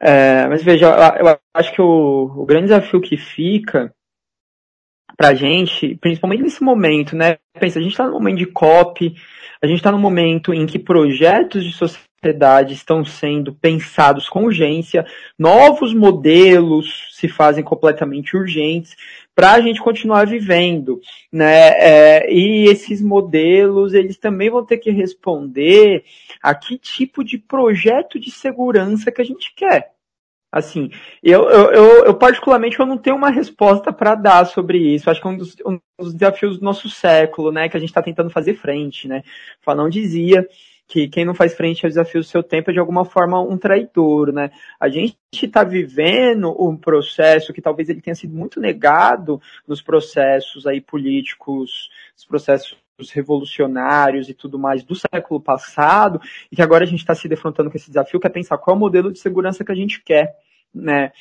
É, 0.01 0.47
mas 0.47 0.63
veja, 0.63 0.87
eu 1.19 1.39
acho 1.53 1.73
que 1.73 1.81
o, 1.81 2.31
o 2.35 2.45
grande 2.45 2.67
desafio 2.67 2.99
que 2.99 3.17
fica 3.17 3.93
pra 5.17 5.33
gente, 5.33 5.95
principalmente 5.95 6.43
nesse 6.43 6.61
momento, 6.61 7.15
né? 7.15 7.37
Pensa, 7.57 7.79
a 7.79 7.81
gente 7.81 7.91
está 7.91 8.05
no 8.05 8.13
momento 8.13 8.37
de 8.37 8.45
COP, 8.45 9.15
a 9.61 9.67
gente 9.67 9.77
está 9.77 9.91
no 9.91 9.97
momento 9.97 10.53
em 10.53 10.65
que 10.65 10.77
projetos 10.77 11.63
de 11.63 11.71
sociedade 11.71 12.73
estão 12.73 13.05
sendo 13.05 13.53
pensados 13.53 14.27
com 14.27 14.43
urgência, 14.43 15.05
novos 15.39 15.93
modelos 15.93 17.07
se 17.11 17.29
fazem 17.29 17.63
completamente 17.63 18.35
urgentes 18.35 18.95
para 19.35 19.51
a 19.51 19.61
gente 19.61 19.81
continuar 19.81 20.25
vivendo, 20.25 21.01
né? 21.29 21.69
É, 21.77 22.33
e 22.33 22.65
esses 22.69 23.01
modelos 23.01 23.93
eles 23.93 24.17
também 24.17 24.49
vão 24.49 24.65
ter 24.65 24.77
que 24.77 24.89
responder 24.89 26.05
a 26.41 26.55
que 26.55 26.77
tipo 26.77 27.23
de 27.23 27.37
projeto 27.37 28.17
de 28.17 28.31
segurança 28.31 29.11
que 29.11 29.21
a 29.21 29.25
gente 29.25 29.53
quer. 29.53 29.93
Assim, 30.49 30.89
eu, 31.21 31.49
eu, 31.49 31.71
eu, 31.73 32.05
eu 32.05 32.13
particularmente 32.13 32.79
eu 32.79 32.85
não 32.85 32.97
tenho 32.97 33.17
uma 33.17 33.29
resposta 33.29 33.91
para 33.91 34.15
dar 34.15 34.45
sobre 34.45 34.77
isso. 34.77 35.09
Acho 35.09 35.19
que 35.19 35.27
é 35.27 35.29
um 35.29 35.35
dos, 35.37 35.53
um 35.65 35.77
dos 35.99 36.13
desafios 36.13 36.57
do 36.57 36.63
nosso 36.63 36.89
século, 36.89 37.51
né, 37.51 37.67
que 37.67 37.75
a 37.75 37.79
gente 37.79 37.89
está 37.89 38.01
tentando 38.01 38.29
fazer 38.29 38.53
frente, 38.53 39.05
né? 39.05 39.21
Fanon 39.59 39.89
dizia 39.89 40.47
que 40.87 41.07
quem 41.07 41.25
não 41.25 41.33
faz 41.33 41.53
frente 41.55 41.85
ao 41.85 41.89
desafio 41.89 42.21
do 42.21 42.27
seu 42.27 42.43
tempo 42.43 42.69
é 42.69 42.73
de 42.73 42.79
alguma 42.79 43.05
forma 43.05 43.41
um 43.41 43.57
traidor, 43.57 44.31
né? 44.31 44.51
A 44.79 44.87
gente 44.87 45.17
está 45.33 45.63
vivendo 45.63 46.55
um 46.63 46.77
processo 46.77 47.51
que 47.51 47.61
talvez 47.61 47.89
ele 47.89 48.01
tenha 48.01 48.15
sido 48.15 48.35
muito 48.35 48.59
negado 48.59 49.41
nos 49.67 49.81
processos 49.81 50.67
aí 50.67 50.79
políticos, 50.79 51.89
os 52.15 52.25
processos 52.25 52.77
revolucionários 53.11 54.29
e 54.29 54.33
tudo 54.33 54.59
mais 54.59 54.83
do 54.83 54.95
século 54.95 55.41
passado, 55.41 56.21
e 56.51 56.55
que 56.55 56.61
agora 56.61 56.83
a 56.83 56.87
gente 56.87 56.99
está 56.99 57.15
se 57.15 57.27
defrontando 57.27 57.69
com 57.69 57.77
esse 57.77 57.89
desafio, 57.89 58.19
que 58.19 58.27
é 58.27 58.29
pensar 58.29 58.57
qual 58.57 58.75
é 58.75 58.77
o 58.77 58.79
modelo 58.79 59.11
de 59.11 59.19
segurança 59.19 59.65
que 59.65 59.71
a 59.71 59.75
gente 59.75 60.01
quer, 60.03 60.35
né? 60.73 61.11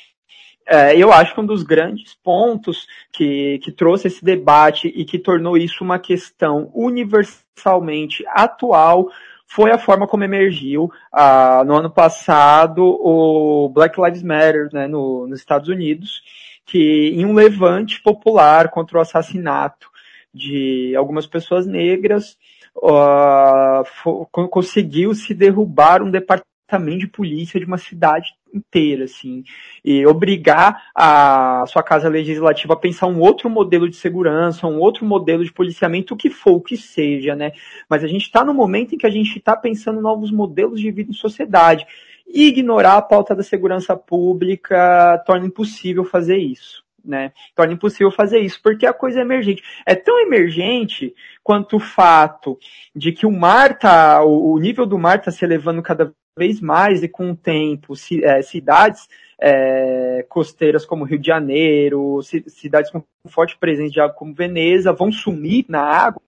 É, 0.67 0.97
eu 0.97 1.13
acho 1.13 1.33
que 1.33 1.39
um 1.39 1.45
dos 1.45 1.61
grandes 1.61 2.15
pontos 2.15 2.87
que, 3.11 3.59
que 3.59 3.71
trouxe 3.71 4.07
esse 4.07 4.25
debate 4.25 4.87
e 4.87 5.05
que 5.05 5.19
tornou 5.19 5.55
isso 5.55 5.83
uma 5.83 5.99
questão 5.99 6.71
universalmente 6.73 8.25
atual 8.29 9.11
foi 9.47 9.71
a 9.71 9.77
forma 9.77 10.07
como 10.07 10.23
emergiu 10.23 10.91
ah, 11.11 11.63
no 11.65 11.75
ano 11.75 11.89
passado 11.89 12.83
o 12.83 13.69
Black 13.69 13.99
Lives 13.99 14.23
Matter 14.23 14.69
né, 14.73 14.87
no, 14.87 15.27
nos 15.27 15.39
Estados 15.39 15.69
Unidos, 15.69 16.21
que 16.65 17.11
em 17.15 17.25
um 17.25 17.33
levante 17.33 18.01
popular 18.01 18.69
contra 18.69 18.97
o 18.97 19.01
assassinato 19.01 19.89
de 20.33 20.93
algumas 20.97 21.25
pessoas 21.25 21.65
negras, 21.65 22.37
uh, 22.75 24.25
conseguiu 24.49 25.13
se 25.15 25.33
derrubar 25.33 26.03
um 26.03 26.11
departamento 26.11 26.54
também 26.67 26.97
de 26.97 27.07
polícia 27.07 27.59
de 27.59 27.65
uma 27.65 27.77
cidade 27.77 28.33
inteira, 28.53 29.03
assim, 29.03 29.43
e 29.83 30.05
obrigar 30.05 30.89
a 30.95 31.65
sua 31.67 31.83
casa 31.83 32.07
legislativa 32.07 32.73
a 32.73 32.77
pensar 32.77 33.07
um 33.07 33.19
outro 33.19 33.49
modelo 33.49 33.89
de 33.89 33.95
segurança, 33.97 34.65
um 34.65 34.79
outro 34.79 35.05
modelo 35.05 35.43
de 35.43 35.51
policiamento, 35.51 36.13
o 36.13 36.17
que 36.17 36.29
for, 36.29 36.53
o 36.53 36.61
que 36.61 36.77
seja, 36.77 37.35
né? 37.35 37.51
Mas 37.89 38.03
a 38.03 38.07
gente 38.07 38.23
está 38.23 38.43
no 38.45 38.53
momento 38.53 38.95
em 38.95 38.97
que 38.97 39.05
a 39.05 39.09
gente 39.09 39.37
está 39.37 39.55
pensando 39.57 40.01
novos 40.01 40.31
modelos 40.31 40.79
de 40.79 40.89
vida 40.91 41.11
em 41.11 41.13
sociedade. 41.13 41.85
E 42.27 42.47
ignorar 42.47 42.97
a 42.97 43.01
pauta 43.01 43.35
da 43.35 43.43
segurança 43.43 43.95
pública 43.95 45.21
torna 45.27 45.45
impossível 45.45 46.03
fazer 46.03 46.37
isso. 46.37 46.83
né? 47.03 47.31
Torna 47.55 47.73
impossível 47.73 48.11
fazer 48.11 48.39
isso, 48.39 48.59
porque 48.63 48.85
a 48.85 48.93
coisa 48.93 49.19
é 49.19 49.21
emergente. 49.21 49.61
É 49.85 49.95
tão 49.95 50.19
emergente 50.19 51.13
quanto 51.43 51.75
o 51.75 51.79
fato 51.79 52.57
de 52.95 53.11
que 53.11 53.25
o 53.25 53.31
mar 53.31 53.77
tá, 53.77 54.23
o 54.23 54.57
nível 54.57 54.85
do 54.85 54.97
mar 54.97 55.19
está 55.19 55.31
se 55.31 55.45
elevando 55.45 55.83
cada 55.83 56.13
vez 56.37 56.59
mais 56.59 57.01
e 57.01 57.07
com 57.07 57.31
o 57.31 57.35
tempo, 57.35 57.93
é, 58.21 58.41
cidades 58.41 59.07
é, 59.39 60.25
costeiras 60.27 60.85
como 60.85 61.05
Rio 61.05 61.17
de 61.17 61.27
Janeiro, 61.27 62.19
cidades 62.47 62.91
com 62.91 63.01
forte 63.27 63.57
presença 63.57 63.91
de 63.91 63.99
água 64.01 64.15
como 64.15 64.33
Veneza 64.33 64.91
vão 64.91 65.11
sumir 65.11 65.65
na 65.69 65.81
água. 65.81 66.21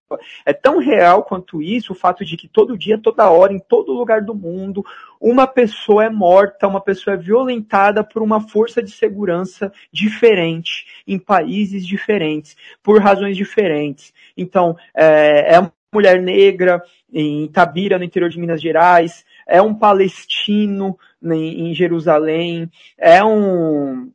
É 0.46 0.54
tão 0.54 0.80
real 0.80 1.24
quanto 1.24 1.62
isso 1.62 1.92
o 1.92 1.96
fato 1.96 2.24
de 2.24 2.38
que 2.38 2.48
todo 2.48 2.78
dia, 2.78 2.98
toda 2.98 3.30
hora, 3.30 3.52
em 3.52 3.60
todo 3.60 3.92
lugar 3.92 4.22
do 4.22 4.34
mundo, 4.34 4.84
uma 5.20 5.46
pessoa 5.46 6.06
é 6.06 6.10
morta, 6.10 6.68
uma 6.68 6.80
pessoa 6.80 7.16
é 7.16 7.18
violentada 7.18 8.02
por 8.02 8.22
uma 8.22 8.40
força 8.40 8.82
de 8.82 8.92
segurança 8.92 9.72
diferente, 9.92 11.04
em 11.06 11.20
países 11.20 11.86
diferentes, 11.86 12.56
por 12.82 13.02
razões 13.02 13.36
diferentes. 13.36 14.14
Então, 14.38 14.78
é, 14.96 15.56
é 15.56 15.60
uma 15.60 15.74
mulher 15.94 16.22
negra 16.22 16.82
em 17.12 17.44
Itabira, 17.44 17.98
no 17.98 18.04
interior 18.04 18.30
de 18.30 18.40
Minas 18.40 18.62
Gerais, 18.62 19.26
é 19.48 19.62
um 19.62 19.74
palestino 19.74 20.98
em 21.24 21.74
Jerusalém, 21.74 22.70
é 22.98 23.24
um, 23.24 24.12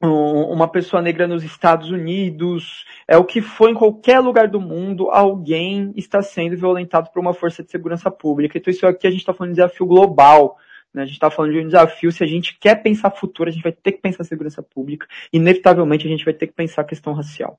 uma 0.00 0.66
pessoa 0.68 1.00
negra 1.00 1.28
nos 1.28 1.44
Estados 1.44 1.90
Unidos, 1.90 2.84
é 3.06 3.16
o 3.16 3.24
que 3.24 3.40
for 3.40 3.70
em 3.70 3.74
qualquer 3.74 4.18
lugar 4.20 4.48
do 4.48 4.60
mundo, 4.60 5.10
alguém 5.10 5.92
está 5.96 6.20
sendo 6.20 6.56
violentado 6.56 7.10
por 7.10 7.20
uma 7.20 7.32
força 7.32 7.62
de 7.62 7.70
segurança 7.70 8.10
pública. 8.10 8.58
Então 8.58 8.70
isso 8.70 8.86
aqui 8.86 9.06
a 9.06 9.10
gente 9.10 9.20
está 9.20 9.32
falando 9.32 9.54
de 9.54 9.60
desafio 9.60 9.86
global. 9.86 10.58
Né? 10.92 11.02
A 11.02 11.04
gente 11.04 11.14
está 11.14 11.30
falando 11.30 11.52
de 11.52 11.60
um 11.60 11.66
desafio, 11.66 12.10
se 12.10 12.22
a 12.22 12.26
gente 12.26 12.58
quer 12.58 12.82
pensar 12.82 13.10
futuro, 13.10 13.48
a 13.48 13.52
gente 13.52 13.62
vai 13.62 13.72
ter 13.72 13.92
que 13.92 14.00
pensar 14.00 14.24
segurança 14.24 14.62
pública. 14.62 15.06
Inevitavelmente 15.32 16.06
a 16.06 16.10
gente 16.10 16.24
vai 16.24 16.34
ter 16.34 16.48
que 16.48 16.52
pensar 16.52 16.84
questão 16.84 17.12
racial. 17.12 17.58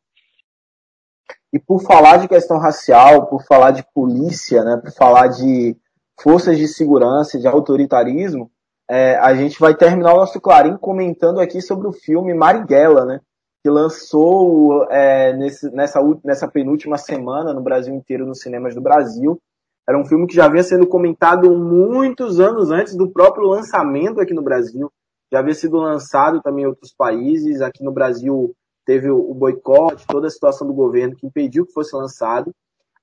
E 1.51 1.59
por 1.59 1.81
falar 1.83 2.17
de 2.17 2.27
questão 2.27 2.57
racial, 2.57 3.27
por 3.27 3.43
falar 3.45 3.71
de 3.71 3.83
polícia, 3.93 4.63
né, 4.63 4.77
por 4.77 4.91
falar 4.91 5.27
de 5.27 5.77
forças 6.19 6.57
de 6.57 6.67
segurança, 6.67 7.39
de 7.39 7.47
autoritarismo, 7.47 8.51
é, 8.89 9.15
a 9.17 9.33
gente 9.33 9.59
vai 9.59 9.75
terminar 9.75 10.13
o 10.13 10.17
nosso 10.17 10.39
Clarim 10.41 10.77
comentando 10.77 11.39
aqui 11.39 11.61
sobre 11.61 11.87
o 11.87 11.93
filme 11.93 12.33
Marighella, 12.33 13.05
né? 13.05 13.21
Que 13.63 13.69
lançou 13.69 14.85
é, 14.91 15.33
nesse, 15.33 15.69
nessa, 15.71 15.99
nessa 16.23 16.47
penúltima 16.47 16.97
semana 16.97 17.53
no 17.53 17.61
Brasil 17.61 17.93
inteiro, 17.95 18.25
nos 18.25 18.41
cinemas 18.41 18.75
do 18.75 18.81
Brasil. 18.81 19.39
Era 19.87 19.97
um 19.97 20.05
filme 20.05 20.27
que 20.27 20.35
já 20.35 20.45
havia 20.45 20.63
sido 20.63 20.85
comentado 20.87 21.55
muitos 21.55 22.39
anos 22.39 22.71
antes 22.71 22.95
do 22.95 23.09
próprio 23.09 23.47
lançamento 23.47 24.19
aqui 24.19 24.33
no 24.33 24.41
Brasil. 24.41 24.91
Já 25.31 25.39
havia 25.39 25.53
sido 25.53 25.77
lançado 25.77 26.41
também 26.41 26.65
em 26.65 26.67
outros 26.67 26.93
países. 26.93 27.61
Aqui 27.61 27.83
no 27.83 27.91
Brasil 27.91 28.53
teve 28.85 29.09
o 29.09 29.33
boicote, 29.33 30.05
toda 30.07 30.27
a 30.27 30.29
situação 30.29 30.67
do 30.67 30.73
governo 30.73 31.15
que 31.15 31.25
impediu 31.25 31.65
que 31.65 31.73
fosse 31.73 31.95
lançado 31.95 32.53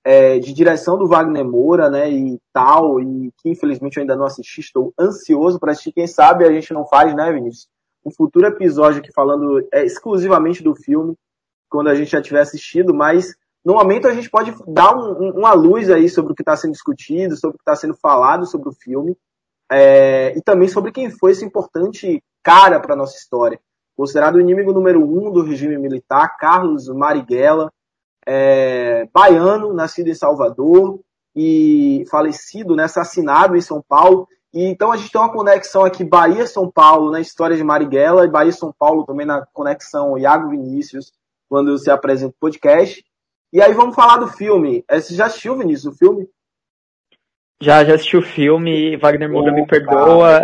é, 0.05 0.39
de 0.39 0.53
direção 0.53 0.97
do 0.97 1.07
Wagner 1.07 1.45
Moura, 1.45 1.91
né, 1.91 2.11
e 2.11 2.39
tal, 2.53 3.01
e 3.01 3.33
que 3.39 3.51
infelizmente 3.51 3.97
eu 3.97 4.03
ainda 4.03 4.17
não 4.17 4.25
assisti, 4.25 4.61
estou 4.61 4.93
ansioso 4.99 5.59
para 5.59 5.73
assistir. 5.73 5.93
Quem 5.93 6.07
sabe 6.07 6.45
a 6.45 6.53
gente 6.53 6.73
não 6.73 6.87
faz, 6.87 7.15
né, 7.15 7.33
Vinícius? 7.33 7.69
Um 8.05 8.11
futuro 8.11 8.47
episódio 8.47 9.01
aqui 9.01 9.13
falando 9.13 9.67
é, 9.73 9.85
exclusivamente 9.85 10.63
do 10.63 10.75
filme, 10.75 11.15
quando 11.69 11.89
a 11.89 11.95
gente 11.95 12.11
já 12.11 12.23
tiver 12.23 12.41
assistido, 12.41 12.95
mas 12.95 13.35
no 13.65 13.75
momento 13.75 14.09
a 14.09 14.15
gente 14.15 14.31
pode 14.31 14.55
dar 14.67 14.97
um, 14.97 15.33
uma 15.39 15.53
luz 15.53 15.91
aí 15.91 16.09
sobre 16.09 16.33
o 16.33 16.35
que 16.35 16.43
está 16.43 16.57
sendo 16.57 16.73
discutido, 16.73 17.37
sobre 17.37 17.57
o 17.57 17.59
que 17.59 17.63
está 17.63 17.77
sendo 17.77 17.95
falado 17.95 18.47
sobre 18.47 18.71
o 18.71 18.73
filme, 18.73 19.17
é, 19.71 20.37
e 20.37 20.43
também 20.43 20.67
sobre 20.67 20.91
quem 20.91 21.11
foi 21.11 21.33
esse 21.33 21.45
importante 21.45 22.23
cara 22.43 22.81
para 22.81 22.97
nossa 22.97 23.17
história. 23.17 23.61
Considerado 23.97 24.37
o 24.37 24.41
inimigo 24.41 24.73
número 24.73 25.05
um 25.05 25.31
do 25.31 25.43
regime 25.43 25.77
militar, 25.77 26.39
Carlos 26.39 26.89
Marighella, 26.89 27.71
é, 28.27 29.09
baiano, 29.13 29.73
nascido 29.73 30.09
em 30.09 30.15
Salvador 30.15 31.01
e 31.35 32.05
falecido, 32.11 32.75
né, 32.75 32.85
assassinado 32.85 33.57
em 33.57 33.61
São 33.61 33.83
Paulo. 33.87 34.29
E, 34.53 34.65
então 34.65 34.91
a 34.91 34.97
gente 34.97 35.13
tem 35.13 35.21
uma 35.21 35.33
conexão 35.33 35.85
aqui 35.85 36.05
Bahia-São 36.05 36.71
Paulo 36.71 37.11
na 37.11 37.21
história 37.21 37.57
de 37.57 37.65
Marighella 37.65 38.25
e 38.25 38.31
Bahia-São 38.31 38.75
Paulo 38.77 39.05
também 39.05 39.27
na 39.27 39.47
conexão 39.53 40.19
Iago 40.19 40.51
Vinícius, 40.51 41.13
quando 41.49 41.77
você 41.77 41.91
apresenta 41.91 42.33
o 42.33 42.41
podcast. 42.41 43.05
E 43.53 43.61
aí 43.61 43.73
vamos 43.73 43.95
falar 43.95 44.19
do 44.19 44.29
filme. 44.29 44.85
É, 44.89 45.01
você 45.01 45.15
já 45.15 45.27
assistiu, 45.27 45.57
Vinícius, 45.57 45.95
o 45.95 45.99
filme? 45.99 46.29
Já, 47.63 47.85
já 47.85 47.95
assisti 47.95 48.17
o 48.17 48.23
filme, 48.23 48.97
Wagner 48.97 49.31
Moura 49.31 49.53
oh, 49.53 49.55
me 49.55 49.67
perdoa. 49.67 50.41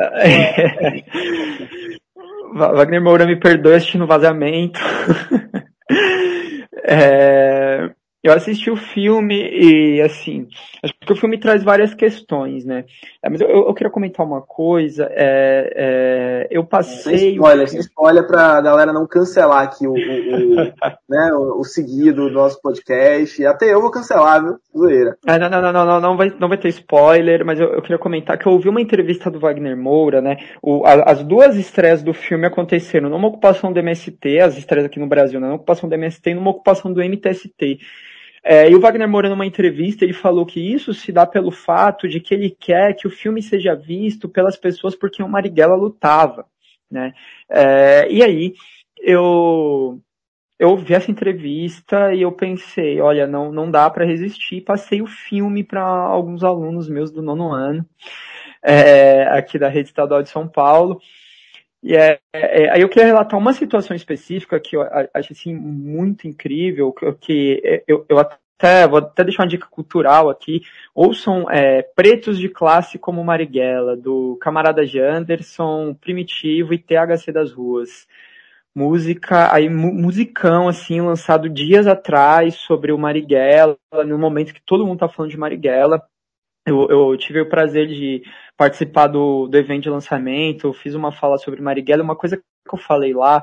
Wagner 2.74 3.02
Moura 3.02 3.24
me 3.26 3.36
perdoa 3.36 3.76
assistindo 3.76 4.06
vazamento. 4.06 4.78
É, 6.84 7.94
eu 8.26 8.32
assisti 8.32 8.70
o 8.70 8.76
filme 8.76 9.36
e, 9.36 10.00
assim, 10.00 10.48
acho 10.82 10.94
que 10.98 11.12
o 11.12 11.16
filme 11.16 11.38
traz 11.38 11.62
várias 11.62 11.94
questões, 11.94 12.64
né? 12.64 12.84
É, 13.22 13.30
mas 13.30 13.40
eu, 13.40 13.48
eu 13.48 13.74
queria 13.74 13.92
comentar 13.92 14.26
uma 14.26 14.42
coisa. 14.42 15.08
É, 15.10 15.72
é, 15.76 16.48
eu 16.50 16.64
passei. 16.64 17.32
Spoiler, 17.32 17.68
sem 17.68 17.80
spoiler 17.80 18.26
pra 18.26 18.60
galera 18.60 18.92
não 18.92 19.06
cancelar 19.06 19.62
aqui 19.62 19.86
o, 19.86 19.92
o, 19.92 19.94
o 19.94 20.56
né, 21.08 21.32
o, 21.34 21.60
o 21.60 21.64
seguido 21.64 22.28
do 22.28 22.34
nosso 22.34 22.60
podcast. 22.60 23.44
Até 23.46 23.72
eu 23.72 23.80
vou 23.80 23.90
cancelar, 23.90 24.42
viu? 24.42 24.56
Zoeira. 24.76 25.16
É, 25.26 25.38
não, 25.38 25.48
não, 25.48 25.60
não, 25.60 25.72
não, 25.72 26.00
não, 26.00 26.16
vai, 26.16 26.34
não 26.38 26.48
vai 26.48 26.58
ter 26.58 26.68
spoiler, 26.68 27.44
mas 27.44 27.60
eu, 27.60 27.72
eu 27.74 27.82
queria 27.82 27.98
comentar 27.98 28.38
que 28.38 28.46
eu 28.46 28.52
ouvi 28.52 28.68
uma 28.68 28.80
entrevista 28.80 29.30
do 29.30 29.40
Wagner 29.40 29.76
Moura, 29.76 30.20
né? 30.20 30.36
O, 30.60 30.84
a, 30.84 31.10
as 31.10 31.22
duas 31.22 31.56
estreias 31.56 32.02
do 32.02 32.12
filme 32.12 32.46
aconteceram 32.46 33.08
numa 33.08 33.28
ocupação 33.28 33.72
do 33.72 33.78
MST, 33.78 34.40
as 34.40 34.56
estreias 34.56 34.86
aqui 34.86 34.98
no 34.98 35.06
Brasil, 35.06 35.40
né? 35.40 35.46
numa 35.46 35.56
ocupação 35.56 35.88
do 35.88 35.94
MST 35.94 36.30
e 36.30 36.34
numa 36.34 36.50
ocupação 36.50 36.92
do 36.92 37.02
MTST. 37.02 37.78
É, 38.48 38.70
e 38.70 38.76
o 38.76 38.80
Wagner 38.80 39.08
Moura, 39.08 39.28
numa 39.28 39.44
entrevista, 39.44 40.04
ele 40.04 40.12
falou 40.12 40.46
que 40.46 40.60
isso 40.60 40.94
se 40.94 41.10
dá 41.10 41.26
pelo 41.26 41.50
fato 41.50 42.06
de 42.08 42.20
que 42.20 42.32
ele 42.32 42.48
quer 42.48 42.94
que 42.94 43.04
o 43.04 43.10
filme 43.10 43.42
seja 43.42 43.74
visto 43.74 44.28
pelas 44.28 44.56
pessoas 44.56 44.94
por 44.94 45.10
quem 45.10 45.26
o 45.26 45.28
Marighella 45.28 45.74
lutava, 45.74 46.46
né? 46.88 47.12
É, 47.50 48.06
e 48.08 48.22
aí, 48.22 48.54
eu, 48.98 50.00
eu 50.60 50.76
vi 50.76 50.94
essa 50.94 51.10
entrevista 51.10 52.14
e 52.14 52.22
eu 52.22 52.30
pensei, 52.30 53.00
olha, 53.00 53.26
não, 53.26 53.50
não 53.50 53.68
dá 53.68 53.90
para 53.90 54.06
resistir. 54.06 54.60
Passei 54.60 55.02
o 55.02 55.08
filme 55.08 55.64
para 55.64 55.82
alguns 55.82 56.44
alunos 56.44 56.88
meus 56.88 57.10
do 57.10 57.22
nono 57.22 57.52
ano, 57.52 57.84
é, 58.62 59.24
aqui 59.24 59.58
da 59.58 59.68
Rede 59.68 59.88
Estadual 59.88 60.22
de 60.22 60.28
São 60.28 60.46
Paulo. 60.46 61.00
E 61.86 61.94
é, 61.94 62.18
é, 62.32 62.68
aí 62.70 62.80
eu 62.80 62.88
queria 62.88 63.06
relatar 63.06 63.38
uma 63.38 63.52
situação 63.52 63.94
específica 63.94 64.58
que 64.58 64.76
eu 64.76 64.82
acho 65.14 65.32
assim 65.32 65.54
muito 65.54 66.26
incrível, 66.26 66.92
que, 66.92 67.12
que 67.12 67.84
eu, 67.86 68.04
eu 68.08 68.18
até 68.18 68.88
vou 68.88 68.98
até 68.98 69.22
deixar 69.22 69.44
uma 69.44 69.48
dica 69.48 69.68
cultural 69.70 70.28
aqui. 70.28 70.62
Ouçam 70.92 71.48
é, 71.48 71.82
Pretos 71.82 72.38
de 72.38 72.48
Classe 72.48 72.98
como 72.98 73.22
Marighella, 73.22 73.96
do 73.96 74.36
camarada 74.40 74.84
Janderson, 74.84 75.94
Primitivo 75.94 76.74
e 76.74 76.78
THC 76.78 77.30
das 77.30 77.52
Ruas. 77.52 78.08
Música, 78.74 79.54
aí 79.54 79.68
musicão 79.68 80.66
assim, 80.66 81.00
lançado 81.00 81.48
dias 81.48 81.86
atrás 81.86 82.56
sobre 82.56 82.90
o 82.90 82.98
Marighella, 82.98 83.78
no 84.04 84.18
momento 84.18 84.52
que 84.52 84.60
todo 84.60 84.84
mundo 84.84 84.98
tá 84.98 85.08
falando 85.08 85.30
de 85.30 85.38
Marighella. 85.38 86.02
Eu, 86.66 86.88
eu, 86.90 87.16
tive 87.16 87.40
o 87.40 87.48
prazer 87.48 87.86
de 87.86 88.24
participar 88.56 89.06
do, 89.06 89.46
do 89.46 89.56
evento 89.56 89.84
de 89.84 89.90
lançamento, 89.90 90.72
fiz 90.72 90.94
uma 90.94 91.12
fala 91.12 91.38
sobre 91.38 91.62
Marighella, 91.62 92.02
uma 92.02 92.16
coisa 92.16 92.36
que 92.36 92.42
eu 92.74 92.76
falei 92.76 93.14
lá 93.14 93.40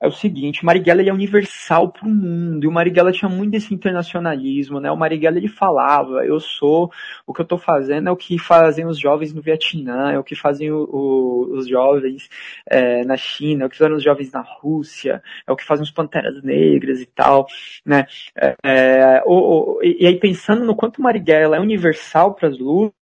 é 0.00 0.08
o 0.08 0.10
seguinte, 0.10 0.62
o 0.62 0.66
Marighella 0.66 1.02
ele 1.02 1.10
é 1.10 1.12
universal 1.12 1.92
para 1.92 2.06
o 2.06 2.10
mundo, 2.10 2.64
e 2.64 2.66
o 2.66 2.72
Marighella 2.72 3.12
tinha 3.12 3.28
muito 3.28 3.54
esse 3.54 3.74
internacionalismo, 3.74 4.80
né? 4.80 4.90
O 4.90 4.96
Marighella 4.96 5.36
ele 5.36 5.48
falava, 5.48 6.24
eu 6.24 6.40
sou, 6.40 6.90
o 7.26 7.34
que 7.34 7.42
eu 7.42 7.44
estou 7.44 7.58
fazendo 7.58 8.08
é 8.08 8.12
o 8.12 8.16
que 8.16 8.38
fazem 8.38 8.86
os 8.86 8.98
jovens 8.98 9.34
no 9.34 9.42
Vietnã, 9.42 10.10
é 10.10 10.18
o 10.18 10.24
que 10.24 10.34
fazem 10.34 10.72
o, 10.72 10.88
o, 10.90 11.58
os 11.58 11.68
jovens 11.68 12.30
é, 12.66 13.04
na 13.04 13.16
China, 13.16 13.64
é 13.64 13.66
o 13.66 13.70
que 13.70 13.76
fazem 13.76 13.94
os 13.94 14.02
jovens 14.02 14.32
na 14.32 14.40
Rússia, 14.40 15.22
é 15.46 15.52
o 15.52 15.56
que 15.56 15.64
fazem 15.64 15.82
os 15.82 15.90
Panteras 15.90 16.42
Negras 16.42 17.00
e 17.00 17.06
tal, 17.06 17.46
né? 17.84 18.06
É, 18.34 18.56
é 18.64 19.22
o, 19.26 19.76
o, 19.78 19.82
e 19.82 20.06
aí 20.06 20.18
pensando 20.18 20.64
no 20.64 20.74
quanto 20.74 20.98
o 20.98 21.02
Marighella 21.02 21.56
é 21.56 21.60
universal 21.60 22.34
para 22.34 22.48
as 22.48 22.58
lutas, 22.58 22.99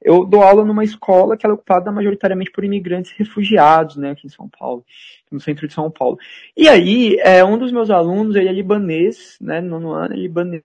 eu 0.00 0.24
dou 0.24 0.42
aula 0.42 0.64
numa 0.64 0.84
escola 0.84 1.36
que 1.36 1.46
é 1.46 1.50
ocupada 1.50 1.90
majoritariamente 1.90 2.50
por 2.50 2.64
imigrantes 2.64 3.12
refugiados, 3.12 3.96
né, 3.96 4.10
aqui 4.10 4.26
em 4.26 4.30
São 4.30 4.48
Paulo, 4.48 4.84
no 5.30 5.40
centro 5.40 5.66
de 5.66 5.74
São 5.74 5.90
Paulo. 5.90 6.18
E 6.56 6.68
aí, 6.68 7.16
é, 7.20 7.44
um 7.44 7.58
dos 7.58 7.72
meus 7.72 7.90
alunos, 7.90 8.36
ele 8.36 8.48
é 8.48 8.52
libanês, 8.52 9.36
né, 9.40 9.60
no 9.60 9.80
nono 9.80 9.92
ano, 9.92 10.14
é 10.14 10.16
libanês, 10.16 10.62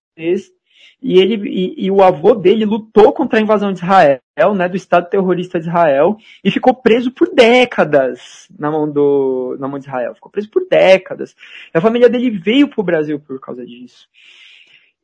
e 1.01 1.19
ele 1.19 1.47
e, 1.47 1.85
e, 1.85 1.91
o 1.91 2.01
avô 2.01 2.33
dele 2.33 2.65
lutou 2.65 3.13
contra 3.13 3.37
a 3.37 3.41
invasão 3.41 3.71
de 3.71 3.79
Israel, 3.79 4.19
né, 4.55 4.67
do 4.67 4.75
Estado 4.75 5.09
terrorista 5.09 5.59
de 5.59 5.67
Israel, 5.67 6.17
e 6.43 6.49
ficou 6.49 6.73
preso 6.73 7.11
por 7.11 7.33
décadas 7.33 8.47
na 8.57 8.71
mão 8.71 8.89
do 8.91 9.55
na 9.59 9.67
mão 9.67 9.77
de 9.77 9.85
Israel, 9.85 10.15
ficou 10.15 10.31
preso 10.31 10.49
por 10.49 10.67
décadas. 10.67 11.35
E 11.73 11.77
a 11.77 11.81
família 11.81 12.09
dele 12.09 12.31
veio 12.31 12.67
para 12.67 12.81
o 12.81 12.83
Brasil 12.83 13.19
por 13.19 13.39
causa 13.39 13.65
disso. 13.65 14.07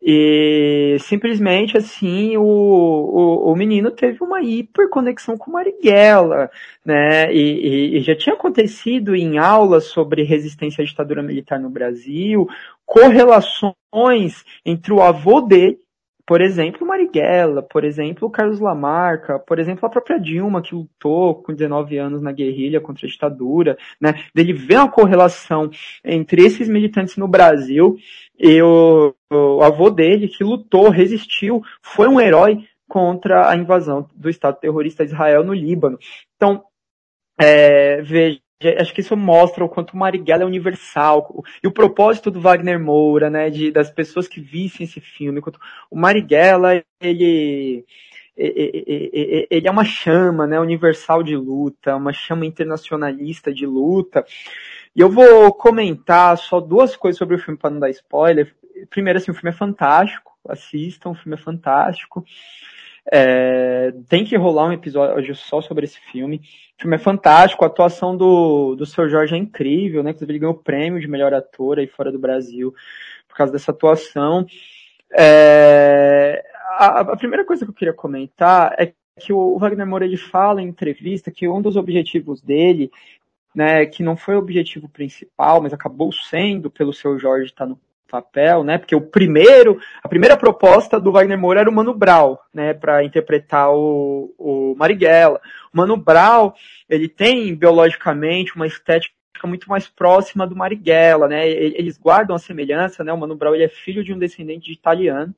E 0.05 0.97
simplesmente 0.99 1.77
assim 1.77 2.35
o, 2.35 2.43
o, 2.43 3.51
o 3.51 3.55
menino 3.55 3.89
teve 3.89 4.21
uma 4.21 4.41
hiperconexão 4.41 5.37
com 5.37 5.51
Marighella, 5.51 6.51
né? 6.83 7.33
E, 7.33 7.39
e, 7.39 7.97
e, 7.97 8.01
já 8.01 8.13
tinha 8.13 8.35
acontecido 8.35 9.15
em 9.15 9.37
aulas 9.37 9.85
sobre 9.85 10.23
resistência 10.23 10.81
à 10.81 10.85
ditadura 10.85 11.23
militar 11.23 11.57
no 11.57 11.69
Brasil, 11.69 12.45
correlações 12.85 14.43
entre 14.65 14.91
o 14.91 15.01
avô 15.01 15.39
dele 15.39 15.79
por 16.25 16.41
exemplo, 16.41 16.87
Marighella, 16.87 17.61
por 17.61 17.83
exemplo, 17.83 18.29
Carlos 18.29 18.59
Lamarca, 18.59 19.39
por 19.39 19.59
exemplo, 19.59 19.85
a 19.85 19.89
própria 19.89 20.17
Dilma, 20.19 20.61
que 20.61 20.73
lutou 20.73 21.43
com 21.43 21.53
19 21.53 21.97
anos 21.97 22.21
na 22.21 22.31
guerrilha 22.31 22.79
contra 22.79 23.05
a 23.05 23.09
ditadura, 23.09 23.77
né? 23.99 24.13
Dele 24.33 24.53
ver 24.53 24.77
uma 24.77 24.91
correlação 24.91 25.69
entre 26.03 26.45
esses 26.45 26.69
militantes 26.69 27.17
no 27.17 27.27
Brasil 27.27 27.97
e 28.39 28.61
o, 28.61 29.13
o 29.29 29.61
avô 29.61 29.89
dele, 29.89 30.29
que 30.29 30.43
lutou, 30.43 30.89
resistiu, 30.89 31.61
foi 31.81 32.07
um 32.07 32.21
herói 32.21 32.65
contra 32.87 33.49
a 33.49 33.55
invasão 33.57 34.07
do 34.15 34.29
Estado 34.29 34.59
terrorista 34.59 35.03
Israel 35.03 35.43
no 35.43 35.53
Líbano. 35.53 35.97
Então, 36.35 36.63
é, 37.39 38.01
veja, 38.01 38.39
acho 38.79 38.93
que 38.93 39.01
isso 39.01 39.15
mostra 39.17 39.63
o 39.63 39.69
quanto 39.69 39.91
o 39.93 39.97
Marighella 39.97 40.43
é 40.43 40.45
universal 40.45 41.43
e 41.61 41.67
o 41.67 41.71
propósito 41.71 42.31
do 42.31 42.39
Wagner 42.39 42.79
Moura, 42.79 43.29
né, 43.29 43.49
de 43.49 43.71
das 43.71 43.89
pessoas 43.91 44.27
que 44.27 44.39
vissem 44.39 44.85
esse 44.85 45.01
filme, 45.01 45.41
o 45.91 45.97
Marighella 45.97 46.83
ele 47.01 47.85
ele 48.35 49.67
é 49.67 49.71
uma 49.71 49.85
chama, 49.85 50.47
né, 50.47 50.59
universal 50.59 51.21
de 51.21 51.35
luta, 51.35 51.95
uma 51.95 52.11
chama 52.11 52.45
internacionalista 52.45 53.53
de 53.53 53.65
luta. 53.65 54.25
E 54.95 55.01
eu 55.01 55.09
vou 55.09 55.53
comentar 55.53 56.37
só 56.37 56.59
duas 56.59 56.95
coisas 56.95 57.17
sobre 57.17 57.35
o 57.35 57.39
filme 57.39 57.59
para 57.59 57.69
não 57.69 57.79
dar 57.79 57.89
spoiler. 57.91 58.55
Primeiro, 58.89 59.19
assim, 59.19 59.31
o 59.31 59.33
filme 59.35 59.49
é 59.49 59.57
fantástico, 59.57 60.31
assistam, 60.47 61.11
o 61.11 61.15
filme 61.15 61.35
é 61.35 61.39
fantástico. 61.39 62.25
É, 63.11 63.91
tem 64.07 64.23
que 64.23 64.37
rolar 64.37 64.67
um 64.67 64.73
episódio 64.73 65.35
só 65.35 65.61
sobre 65.61 65.85
esse 65.85 65.99
filme. 65.99 66.41
O 66.77 66.81
filme 66.81 66.95
é 66.95 66.99
fantástico, 66.99 67.63
a 67.63 67.67
atuação 67.67 68.15
do, 68.15 68.75
do 68.75 68.85
seu 68.85 69.09
Jorge 69.09 69.35
é 69.35 69.37
incrível, 69.37 70.01
né? 70.01 70.11
Inclusive 70.11 70.31
ele 70.31 70.39
ganhou 70.39 70.55
o 70.55 70.63
prêmio 70.63 70.99
de 70.99 71.07
melhor 71.07 71.33
ator 71.33 71.79
aí 71.79 71.87
fora 71.87 72.11
do 72.11 72.19
Brasil 72.19 72.73
por 73.27 73.35
causa 73.35 73.51
dessa 73.51 73.71
atuação. 73.71 74.45
É, 75.11 76.43
a, 76.77 77.01
a, 77.01 77.17
primeira 77.17 77.45
coisa 77.45 77.65
que 77.65 77.71
eu 77.71 77.75
queria 77.75 77.93
comentar 77.93 78.75
é 78.79 78.93
que 79.19 79.31
o 79.31 79.57
Wagner 79.59 79.85
Moura 79.85 80.05
ele 80.05 80.17
fala 80.17 80.61
em 80.61 80.67
entrevista 80.67 81.29
que 81.29 81.47
um 81.47 81.61
dos 81.61 81.75
objetivos 81.75 82.41
dele, 82.41 82.91
né, 83.53 83.85
que 83.85 84.01
não 84.01 84.17
foi 84.17 84.35
o 84.35 84.39
objetivo 84.39 84.89
principal, 84.89 85.61
mas 85.61 85.73
acabou 85.73 86.11
sendo 86.11 86.71
pelo 86.71 86.93
seu 86.93 87.19
Jorge 87.19 87.45
estar 87.45 87.65
no 87.65 87.79
papel, 88.13 88.63
né? 88.63 88.77
Porque 88.77 88.95
o 88.95 89.01
primeiro, 89.01 89.79
a 90.03 90.07
primeira 90.07 90.37
proposta 90.37 90.99
do 90.99 91.11
Wagner 91.11 91.37
Moura 91.37 91.61
era 91.61 91.69
o 91.69 91.73
Mano 91.73 91.95
Brown, 91.95 92.37
né, 92.53 92.71
para 92.71 93.03
interpretar 93.03 93.73
o, 93.73 94.31
o 94.37 94.75
Marighella. 94.77 95.41
O 95.73 95.77
Mano 95.77 95.97
Brown, 95.97 96.53
ele 96.87 97.09
tem 97.09 97.55
biologicamente 97.55 98.55
uma 98.55 98.67
estética 98.67 99.15
muito 99.45 99.67
mais 99.67 99.87
próxima 99.87 100.45
do 100.45 100.55
Marighella, 100.55 101.27
né? 101.27 101.49
Eles 101.49 101.97
guardam 101.97 102.35
a 102.35 102.39
semelhança, 102.39 103.03
né? 103.03 103.11
O 103.11 103.17
Mano 103.17 103.35
Brown 103.35 103.55
ele 103.55 103.63
é 103.63 103.69
filho 103.69 104.03
de 104.03 104.13
um 104.13 104.19
descendente 104.19 104.67
de 104.67 104.73
italiano, 104.73 105.33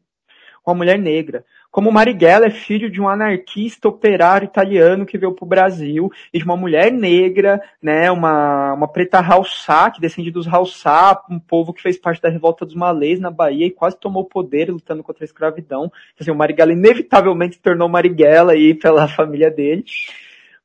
uma 0.66 0.76
mulher 0.76 1.00
negra. 1.00 1.46
Como 1.76 1.92
Marighella 1.92 2.46
é 2.46 2.50
filho 2.50 2.90
de 2.90 3.02
um 3.02 3.10
anarquista 3.10 3.90
operário 3.90 4.46
italiano 4.46 5.06
que 5.06 5.18
veio 5.18 5.34
para 5.34 5.44
o 5.44 5.48
Brasil 5.50 6.10
e 6.34 6.40
de 6.40 6.46
uma 6.46 6.56
mulher 6.56 6.90
negra, 6.90 7.62
né, 7.84 8.10
uma, 8.10 8.72
uma 8.72 8.88
preta 8.88 9.20
Halsá, 9.20 9.92
que 9.92 10.00
descende 10.00 10.32
dos 10.32 10.48
Halsá, 10.48 11.22
um 11.30 11.38
povo 11.38 11.74
que 11.74 11.82
fez 11.82 11.98
parte 11.98 12.22
da 12.22 12.30
revolta 12.30 12.66
dos 12.66 12.76
malês 12.76 13.20
na 13.20 13.30
Bahia 13.30 13.66
e 13.66 13.72
quase 13.72 14.00
tomou 14.00 14.24
poder 14.24 14.72
lutando 14.72 15.04
contra 15.04 15.22
a 15.22 15.28
escravidão. 15.28 15.92
Assim, 16.18 16.32
o 16.32 16.36
Marighella 16.36 16.72
inevitavelmente 16.72 17.60
tornou 17.60 17.90
Marighella 17.90 18.54
aí 18.54 18.74
pela 18.74 19.06
família 19.12 19.52
dele. 19.52 19.84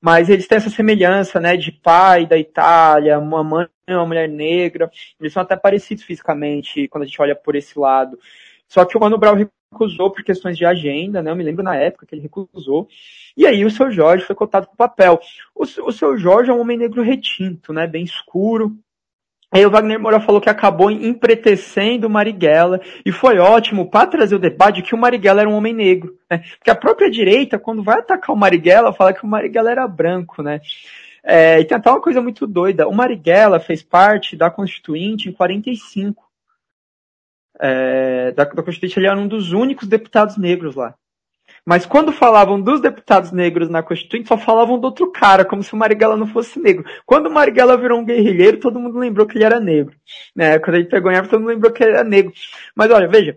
Mas 0.00 0.28
eles 0.28 0.46
têm 0.46 0.58
essa 0.58 0.70
semelhança, 0.70 1.40
né, 1.40 1.56
de 1.56 1.72
pai 1.72 2.24
da 2.24 2.38
Itália, 2.38 3.18
uma 3.18 3.42
mãe, 3.42 3.66
uma 3.88 4.06
mulher 4.06 4.28
negra. 4.28 4.88
Eles 5.18 5.32
são 5.32 5.42
até 5.42 5.56
parecidos 5.56 6.04
fisicamente 6.04 6.86
quando 6.86 7.02
a 7.02 7.06
gente 7.06 7.20
olha 7.20 7.34
por 7.34 7.56
esse 7.56 7.76
lado. 7.76 8.16
Só 8.68 8.84
que 8.84 8.96
o 8.96 9.00
Mano 9.00 9.18
Brown 9.18 9.50
recusou 9.72 10.10
por 10.10 10.24
questões 10.24 10.58
de 10.58 10.66
agenda, 10.66 11.22
né? 11.22 11.30
Eu 11.30 11.36
me 11.36 11.44
lembro 11.44 11.62
na 11.62 11.76
época 11.76 12.04
que 12.04 12.14
ele 12.14 12.22
recusou. 12.22 12.88
E 13.36 13.46
aí 13.46 13.64
o 13.64 13.70
seu 13.70 13.90
Jorge 13.90 14.24
foi 14.24 14.34
cotado 14.34 14.66
para 14.66 14.74
o 14.74 14.76
papel. 14.76 15.20
O, 15.54 15.92
seu 15.92 16.18
Jorge 16.18 16.50
é 16.50 16.54
um 16.54 16.60
homem 16.60 16.76
negro 16.76 17.02
retinto, 17.02 17.72
né? 17.72 17.86
Bem 17.86 18.04
escuro. 18.04 18.76
Aí 19.52 19.64
o 19.66 19.70
Wagner 19.70 19.98
Moura 19.98 20.20
falou 20.20 20.40
que 20.40 20.50
acabou 20.50 20.90
empretecendo 20.90 22.06
o 22.06 22.10
Marighella 22.10 22.80
e 23.04 23.10
foi 23.10 23.38
ótimo 23.38 23.90
para 23.90 24.06
trazer 24.06 24.36
o 24.36 24.40
debate 24.40 24.82
que 24.82 24.94
o 24.94 24.98
Marighella 24.98 25.40
era 25.40 25.50
um 25.50 25.54
homem 25.54 25.72
negro, 25.72 26.16
né? 26.30 26.38
Porque 26.58 26.70
a 26.70 26.76
própria 26.76 27.10
direita, 27.10 27.58
quando 27.58 27.82
vai 27.82 27.98
atacar 27.98 28.34
o 28.34 28.38
Marighella, 28.38 28.92
fala 28.92 29.12
que 29.12 29.24
o 29.24 29.26
Marighella 29.26 29.70
era 29.70 29.88
branco, 29.88 30.42
né? 30.42 30.60
É, 31.22 31.60
e 31.60 31.64
tem 31.64 31.76
até 31.76 31.90
uma 31.90 32.00
coisa 32.00 32.20
muito 32.20 32.46
doida. 32.46 32.88
O 32.88 32.94
Marighella 32.94 33.58
fez 33.58 33.82
parte 33.82 34.36
da 34.36 34.50
Constituinte 34.50 35.28
em 35.28 35.32
45 35.32 36.29
é, 37.60 38.32
da, 38.32 38.44
da 38.44 38.62
Constituinte, 38.62 38.98
ele 38.98 39.06
era 39.06 39.18
um 39.18 39.28
dos 39.28 39.52
únicos 39.52 39.86
deputados 39.86 40.36
negros 40.36 40.74
lá. 40.74 40.94
Mas 41.64 41.84
quando 41.84 42.12
falavam 42.12 42.60
dos 42.60 42.80
deputados 42.80 43.32
negros 43.32 43.68
na 43.68 43.82
Constituinte, 43.82 44.28
só 44.28 44.38
falavam 44.38 44.78
do 44.78 44.86
outro 44.86 45.10
cara, 45.12 45.44
como 45.44 45.62
se 45.62 45.74
o 45.74 45.76
Marighella 45.76 46.16
não 46.16 46.26
fosse 46.26 46.58
negro. 46.58 46.84
Quando 47.04 47.26
o 47.26 47.32
Marighella 47.32 47.76
virou 47.76 48.00
um 48.00 48.04
guerrilheiro, 48.04 48.58
todo 48.58 48.80
mundo 48.80 48.98
lembrou 48.98 49.26
que 49.26 49.36
ele 49.36 49.44
era 49.44 49.60
negro. 49.60 49.94
Né? 50.34 50.58
Quando 50.58 50.76
ele 50.76 50.86
pegou 50.86 51.12
em 51.12 51.16
arma, 51.16 51.28
todo 51.28 51.40
mundo 51.40 51.50
lembrou 51.50 51.72
que 51.72 51.82
ele 51.82 51.92
era 51.92 52.04
negro. 52.04 52.32
Mas 52.74 52.90
olha, 52.90 53.06
veja, 53.06 53.36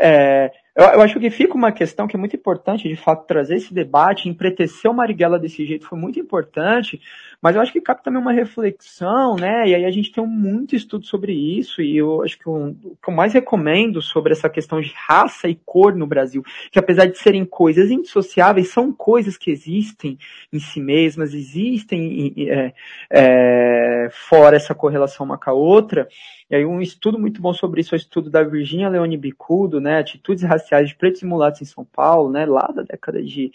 é, 0.00 0.50
eu, 0.74 0.84
eu, 0.86 1.02
acho 1.02 1.20
que 1.20 1.30
fica 1.30 1.54
uma 1.54 1.70
questão 1.70 2.06
que 2.06 2.16
é 2.16 2.18
muito 2.18 2.34
importante, 2.34 2.88
de 2.88 2.96
fato, 2.96 3.26
trazer 3.26 3.56
esse 3.56 3.74
debate, 3.74 4.28
empretecer 4.28 4.90
o 4.90 4.94
Marighella 4.94 5.38
desse 5.38 5.66
jeito 5.66 5.86
foi 5.86 5.98
muito 5.98 6.18
importante, 6.18 7.00
mas 7.42 7.56
eu 7.56 7.60
acho 7.60 7.72
que 7.72 7.80
cabe 7.80 8.04
também 8.04 8.22
uma 8.22 8.32
reflexão, 8.32 9.34
né? 9.34 9.68
E 9.68 9.74
aí 9.74 9.84
a 9.84 9.90
gente 9.90 10.12
tem 10.12 10.24
muito 10.24 10.76
estudo 10.76 11.04
sobre 11.04 11.32
isso, 11.32 11.82
e 11.82 11.96
eu 11.96 12.22
acho 12.22 12.38
que 12.38 12.48
o, 12.48 12.68
o 12.68 12.96
que 13.02 13.10
eu 13.10 13.12
mais 13.12 13.32
recomendo 13.32 14.00
sobre 14.00 14.32
essa 14.32 14.48
questão 14.48 14.80
de 14.80 14.92
raça 14.94 15.48
e 15.48 15.56
cor 15.56 15.92
no 15.96 16.06
Brasil, 16.06 16.44
que 16.70 16.78
apesar 16.78 17.06
de 17.06 17.18
serem 17.18 17.44
coisas 17.44 17.90
indissociáveis, 17.90 18.68
são 18.68 18.92
coisas 18.92 19.36
que 19.36 19.50
existem 19.50 20.16
em 20.52 20.60
si 20.60 20.80
mesmas, 20.80 21.34
existem 21.34 22.32
é, 22.48 22.72
é, 23.10 24.08
fora 24.12 24.54
essa 24.54 24.72
correlação 24.72 25.26
uma 25.26 25.36
com 25.36 25.50
a 25.50 25.52
outra. 25.52 26.06
E 26.48 26.54
aí 26.54 26.64
um 26.64 26.80
estudo 26.80 27.18
muito 27.18 27.42
bom 27.42 27.52
sobre 27.52 27.80
isso 27.80 27.92
é 27.92 27.96
o 27.96 27.98
estudo 27.98 28.30
da 28.30 28.44
Virginia 28.44 28.88
Leone 28.88 29.16
Bicudo, 29.16 29.80
né? 29.80 29.98
Atitudes 29.98 30.44
raciais 30.44 30.90
de 30.90 30.94
pretos 30.94 31.22
e 31.22 31.26
mulatos 31.26 31.60
em 31.60 31.64
São 31.64 31.84
Paulo, 31.84 32.30
né? 32.30 32.46
Lá 32.46 32.68
da 32.68 32.82
década 32.82 33.20
de 33.20 33.50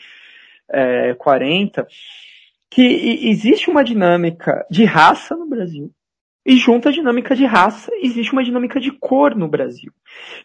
é, 0.67 1.13
40 1.13 1.87
que 2.69 3.29
existe 3.29 3.69
uma 3.69 3.83
dinâmica 3.83 4.65
de 4.69 4.85
raça 4.85 5.35
no 5.35 5.47
Brasil 5.47 5.91
e 6.47 6.55
junto 6.55 6.87
à 6.87 6.91
dinâmica 6.93 7.35
de 7.35 7.43
raça, 7.43 7.91
existe 8.01 8.31
uma 8.31 8.41
dinâmica 8.41 8.79
de 8.79 8.89
cor 8.89 9.35
no 9.35 9.49
Brasil. 9.49 9.91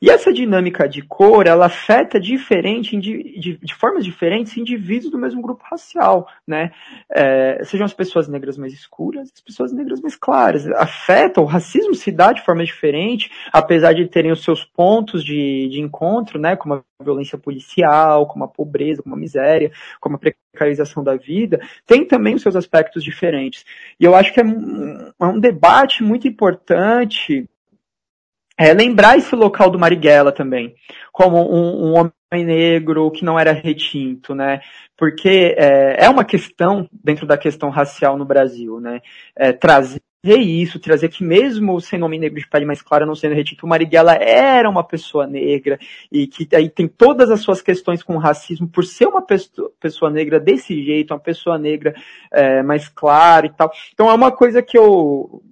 E 0.03 0.11
essa 0.11 0.33
dinâmica 0.33 0.89
de 0.89 1.01
cor, 1.01 1.47
ela 1.47 1.67
afeta 1.67 2.19
diferente, 2.19 2.99
de, 2.99 3.61
formas 3.79 4.05
diferentes, 4.05 4.57
indivíduos 4.57 5.13
do 5.13 5.19
mesmo 5.19 5.41
grupo 5.41 5.63
racial, 5.63 6.27
né? 6.45 6.73
É, 7.09 7.63
sejam 7.65 7.85
as 7.85 7.95
pessoas 7.95 8.27
negras 8.27 8.59
mais 8.59 8.73
escuras, 8.73 9.31
as 9.33 9.41
pessoas 9.41 9.73
negras 9.73 10.01
mais 10.01 10.17
claras. 10.17 10.67
Afeta, 10.73 11.41
o 11.41 11.45
racismo 11.45 11.95
se 11.95 12.11
dá 12.11 12.33
de 12.33 12.45
forma 12.45 12.65
diferente, 12.65 13.31
apesar 13.53 13.93
de 13.93 14.05
terem 14.09 14.33
os 14.33 14.43
seus 14.43 14.65
pontos 14.65 15.25
de, 15.25 15.69
de 15.69 15.81
encontro, 15.81 16.37
né? 16.37 16.57
Como 16.57 16.75
a 16.75 16.83
violência 17.01 17.39
policial, 17.39 18.27
como 18.27 18.43
a 18.43 18.49
pobreza, 18.49 19.05
como 19.05 19.15
a 19.15 19.19
miséria, 19.19 19.71
como 20.01 20.17
a 20.17 20.19
precarização 20.53 21.03
da 21.03 21.17
vida, 21.17 21.61
tem 21.87 22.05
também 22.05 22.35
os 22.35 22.43
seus 22.43 22.55
aspectos 22.55 23.03
diferentes. 23.03 23.65
E 23.99 24.05
eu 24.05 24.15
acho 24.15 24.33
que 24.33 24.41
é 24.41 24.45
um, 24.45 25.13
é 25.21 25.25
um 25.25 25.41
debate 25.41 26.03
muito 26.03 26.29
importante 26.29 27.49
é, 28.57 28.73
lembrar 28.73 29.17
esse 29.17 29.35
local 29.35 29.71
do 29.71 29.79
Marighella 29.79 30.31
também, 30.31 30.75
como 31.11 31.39
um, 31.39 31.87
um, 31.87 31.95
homem 31.95 32.45
negro 32.45 33.11
que 33.11 33.25
não 33.25 33.39
era 33.39 33.53
retinto, 33.53 34.35
né? 34.35 34.61
Porque 34.97 35.55
é, 35.57 36.05
é 36.05 36.09
uma 36.09 36.25
questão 36.25 36.89
dentro 36.93 37.27
da 37.27 37.37
questão 37.37 37.71
racial 37.71 38.17
no 38.17 38.25
Brasil, 38.25 38.79
né? 38.79 39.01
É, 39.35 39.53
trazer 39.53 40.01
isso, 40.25 40.79
trazer 40.79 41.09
que 41.09 41.25
mesmo 41.25 41.81
sendo 41.81 42.05
homem 42.05 42.21
negro 42.21 42.39
de 42.39 42.47
pele 42.47 42.65
mais 42.65 42.81
clara, 42.81 43.05
não 43.05 43.15
sendo 43.15 43.35
retinto, 43.35 43.67
o 43.67 43.69
Marighella 43.69 44.15
era 44.15 44.71
uma 44.71 44.85
pessoa 44.85 45.27
negra 45.27 45.81
e 46.13 46.29
que 46.29 46.49
aí 46.55 46.69
tem 46.69 46.87
todas 46.87 47.29
as 47.29 47.41
suas 47.41 47.61
questões 47.61 48.05
com 48.05 48.17
racismo 48.19 48.69
por 48.69 48.85
ser 48.85 49.07
uma 49.07 49.21
pessoa, 49.23 50.11
negra 50.13 50.39
desse 50.39 50.81
jeito, 50.85 51.13
uma 51.13 51.19
pessoa 51.19 51.59
negra 51.59 51.93
é, 52.31 52.63
mais 52.63 52.89
clara 52.89 53.47
e 53.47 53.51
tal. 53.51 53.73
Então 53.93 54.09
é 54.09 54.15
uma 54.15 54.31
coisa 54.31 54.63
que 54.63 54.79
eu 54.79 55.43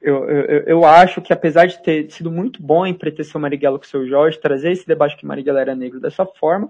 eu, 0.00 0.30
eu, 0.30 0.62
eu, 0.64 0.84
acho 0.84 1.20
que 1.20 1.32
apesar 1.32 1.66
de 1.66 1.82
ter 1.82 2.08
sido 2.12 2.30
muito 2.30 2.62
bom 2.62 2.86
em 2.86 2.94
pretecer 2.94 3.36
o 3.36 3.40
Marighella 3.40 3.78
com 3.80 3.84
o 3.84 3.88
seu 3.88 4.06
Jorge, 4.06 4.38
trazer 4.38 4.70
esse 4.70 4.86
debate 4.86 5.16
que 5.16 5.26
Marighella 5.26 5.60
era 5.60 5.74
negro 5.74 5.98
dessa 5.98 6.24
forma, 6.24 6.68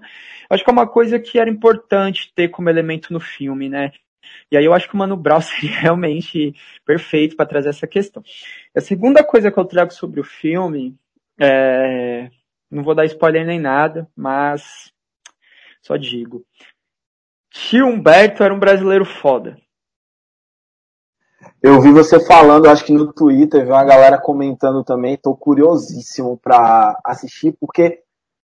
acho 0.49 0.63
que 0.63 0.69
é 0.69 0.73
uma 0.73 0.87
coisa 0.87 1.19
que 1.19 1.37
era 1.37 1.47
importante 1.47 2.33
ter 2.33 2.47
como 2.47 2.71
elemento 2.71 3.13
no 3.13 3.19
filme, 3.19 3.69
né? 3.69 3.91
E 4.51 4.57
aí 4.57 4.65
eu 4.65 4.73
acho 4.73 4.87
que 4.87 4.95
o 4.95 4.97
Mano 4.97 5.17
Brown 5.17 5.41
seria 5.41 5.79
realmente 5.79 6.53
perfeito 6.85 7.35
para 7.35 7.45
trazer 7.45 7.69
essa 7.69 7.87
questão. 7.87 8.23
A 8.75 8.81
segunda 8.81 9.23
coisa 9.23 9.51
que 9.51 9.59
eu 9.59 9.65
trago 9.65 9.93
sobre 9.93 10.19
o 10.19 10.23
filme 10.23 10.95
é 11.39 12.29
Não 12.69 12.83
vou 12.83 12.93
dar 12.93 13.05
spoiler 13.05 13.45
nem 13.45 13.59
nada, 13.59 14.07
mas 14.15 14.91
só 15.81 15.95
digo. 15.95 16.45
Tio 17.51 17.87
Humberto 17.87 18.43
era 18.43 18.53
um 18.53 18.59
brasileiro 18.59 19.05
foda. 19.05 19.57
Eu 21.61 21.81
vi 21.81 21.91
você 21.91 22.19
falando, 22.25 22.67
acho 22.67 22.85
que 22.85 22.93
no 22.93 23.11
Twitter, 23.11 23.65
vi 23.65 23.71
uma 23.71 23.83
galera 23.83 24.19
comentando 24.19 24.83
também, 24.83 25.17
tô 25.17 25.35
curiosíssimo 25.35 26.37
para 26.37 26.99
assistir, 27.03 27.55
porque 27.59 28.01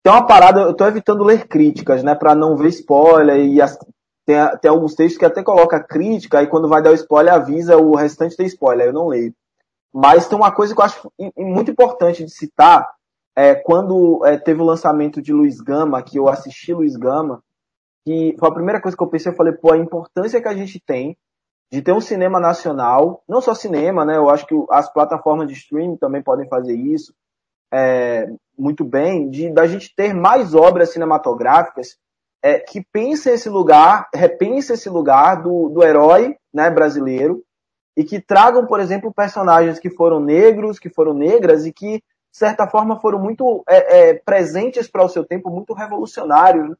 tem 0.03 0.11
uma 0.11 0.25
parada, 0.25 0.61
eu 0.61 0.73
tô 0.73 0.85
evitando 0.85 1.23
ler 1.23 1.47
críticas, 1.47 2.03
né, 2.03 2.15
para 2.15 2.33
não 2.35 2.55
ver 2.55 2.69
spoiler, 2.69 3.37
e 3.45 3.61
as, 3.61 3.77
tem, 4.27 4.35
tem 4.61 4.69
alguns 4.69 4.93
textos 4.93 5.17
que 5.17 5.25
até 5.25 5.41
coloca 5.41 5.81
crítica, 5.81 6.43
e 6.43 6.47
quando 6.47 6.67
vai 6.67 6.81
dar 6.81 6.91
o 6.91 6.95
spoiler 6.95 7.33
avisa 7.33 7.77
o 7.77 7.95
restante 7.95 8.35
tem 8.35 8.45
spoiler, 8.45 8.87
eu 8.87 8.93
não 8.93 9.07
leio. 9.07 9.33
Mas 9.93 10.27
tem 10.27 10.37
uma 10.37 10.51
coisa 10.51 10.75
que 10.75 10.81
eu 10.81 10.85
acho 10.85 11.11
muito 11.37 11.71
importante 11.71 12.25
de 12.25 12.29
citar, 12.29 12.87
é, 13.33 13.55
quando 13.55 14.25
é, 14.25 14.37
teve 14.37 14.61
o 14.61 14.65
lançamento 14.65 15.21
de 15.21 15.31
Luiz 15.31 15.61
Gama, 15.61 16.03
que 16.03 16.19
eu 16.19 16.27
assisti 16.27 16.73
Luiz 16.73 16.97
Gama, 16.97 17.41
que 18.05 18.35
foi 18.37 18.49
a 18.49 18.53
primeira 18.53 18.81
coisa 18.81 18.97
que 18.97 19.03
eu 19.03 19.07
pensei, 19.07 19.31
eu 19.31 19.35
falei, 19.35 19.53
pô, 19.53 19.71
a 19.71 19.77
importância 19.77 20.41
que 20.41 20.47
a 20.47 20.55
gente 20.55 20.79
tem 20.85 21.17
de 21.71 21.81
ter 21.81 21.93
um 21.93 22.01
cinema 22.01 22.39
nacional, 22.39 23.23
não 23.27 23.41
só 23.41 23.53
cinema, 23.53 24.03
né? 24.03 24.17
Eu 24.17 24.29
acho 24.29 24.45
que 24.45 24.55
as 24.69 24.91
plataformas 24.91 25.47
de 25.47 25.53
streaming 25.53 25.97
também 25.97 26.21
podem 26.21 26.47
fazer 26.47 26.75
isso 26.75 27.13
é, 27.71 28.27
muito 28.57 28.83
bem, 28.83 29.29
de 29.29 29.49
da 29.51 29.67
gente 29.67 29.93
ter 29.95 30.13
mais 30.13 30.53
obras 30.53 30.91
cinematográficas 30.91 31.97
é, 32.47 32.59
que 32.59 32.81
pensem 32.93 33.33
esse 33.33 33.49
lugar, 33.49 34.07
repensem 34.15 34.73
esse 34.73 34.89
lugar 34.89 35.43
do, 35.43 35.67
do 35.67 35.83
herói 35.83 36.37
né, 36.53 36.69
brasileiro 36.69 37.43
e 37.95 38.05
que 38.05 38.21
tragam, 38.21 38.65
por 38.65 38.79
exemplo, 38.79 39.13
personagens 39.13 39.79
que 39.79 39.89
foram 39.89 40.21
negros, 40.21 40.79
que 40.79 40.89
foram 40.89 41.13
negras 41.13 41.65
e 41.65 41.73
que, 41.73 41.97
de 41.97 42.03
certa 42.31 42.65
forma, 42.65 43.01
foram 43.01 43.19
muito 43.19 43.65
é, 43.67 44.11
é 44.11 44.13
presentes 44.13 44.87
para 44.87 45.03
o 45.03 45.09
seu 45.09 45.25
tempo, 45.25 45.49
muito 45.49 45.73
revolucionários 45.73 46.69
né, 46.69 46.75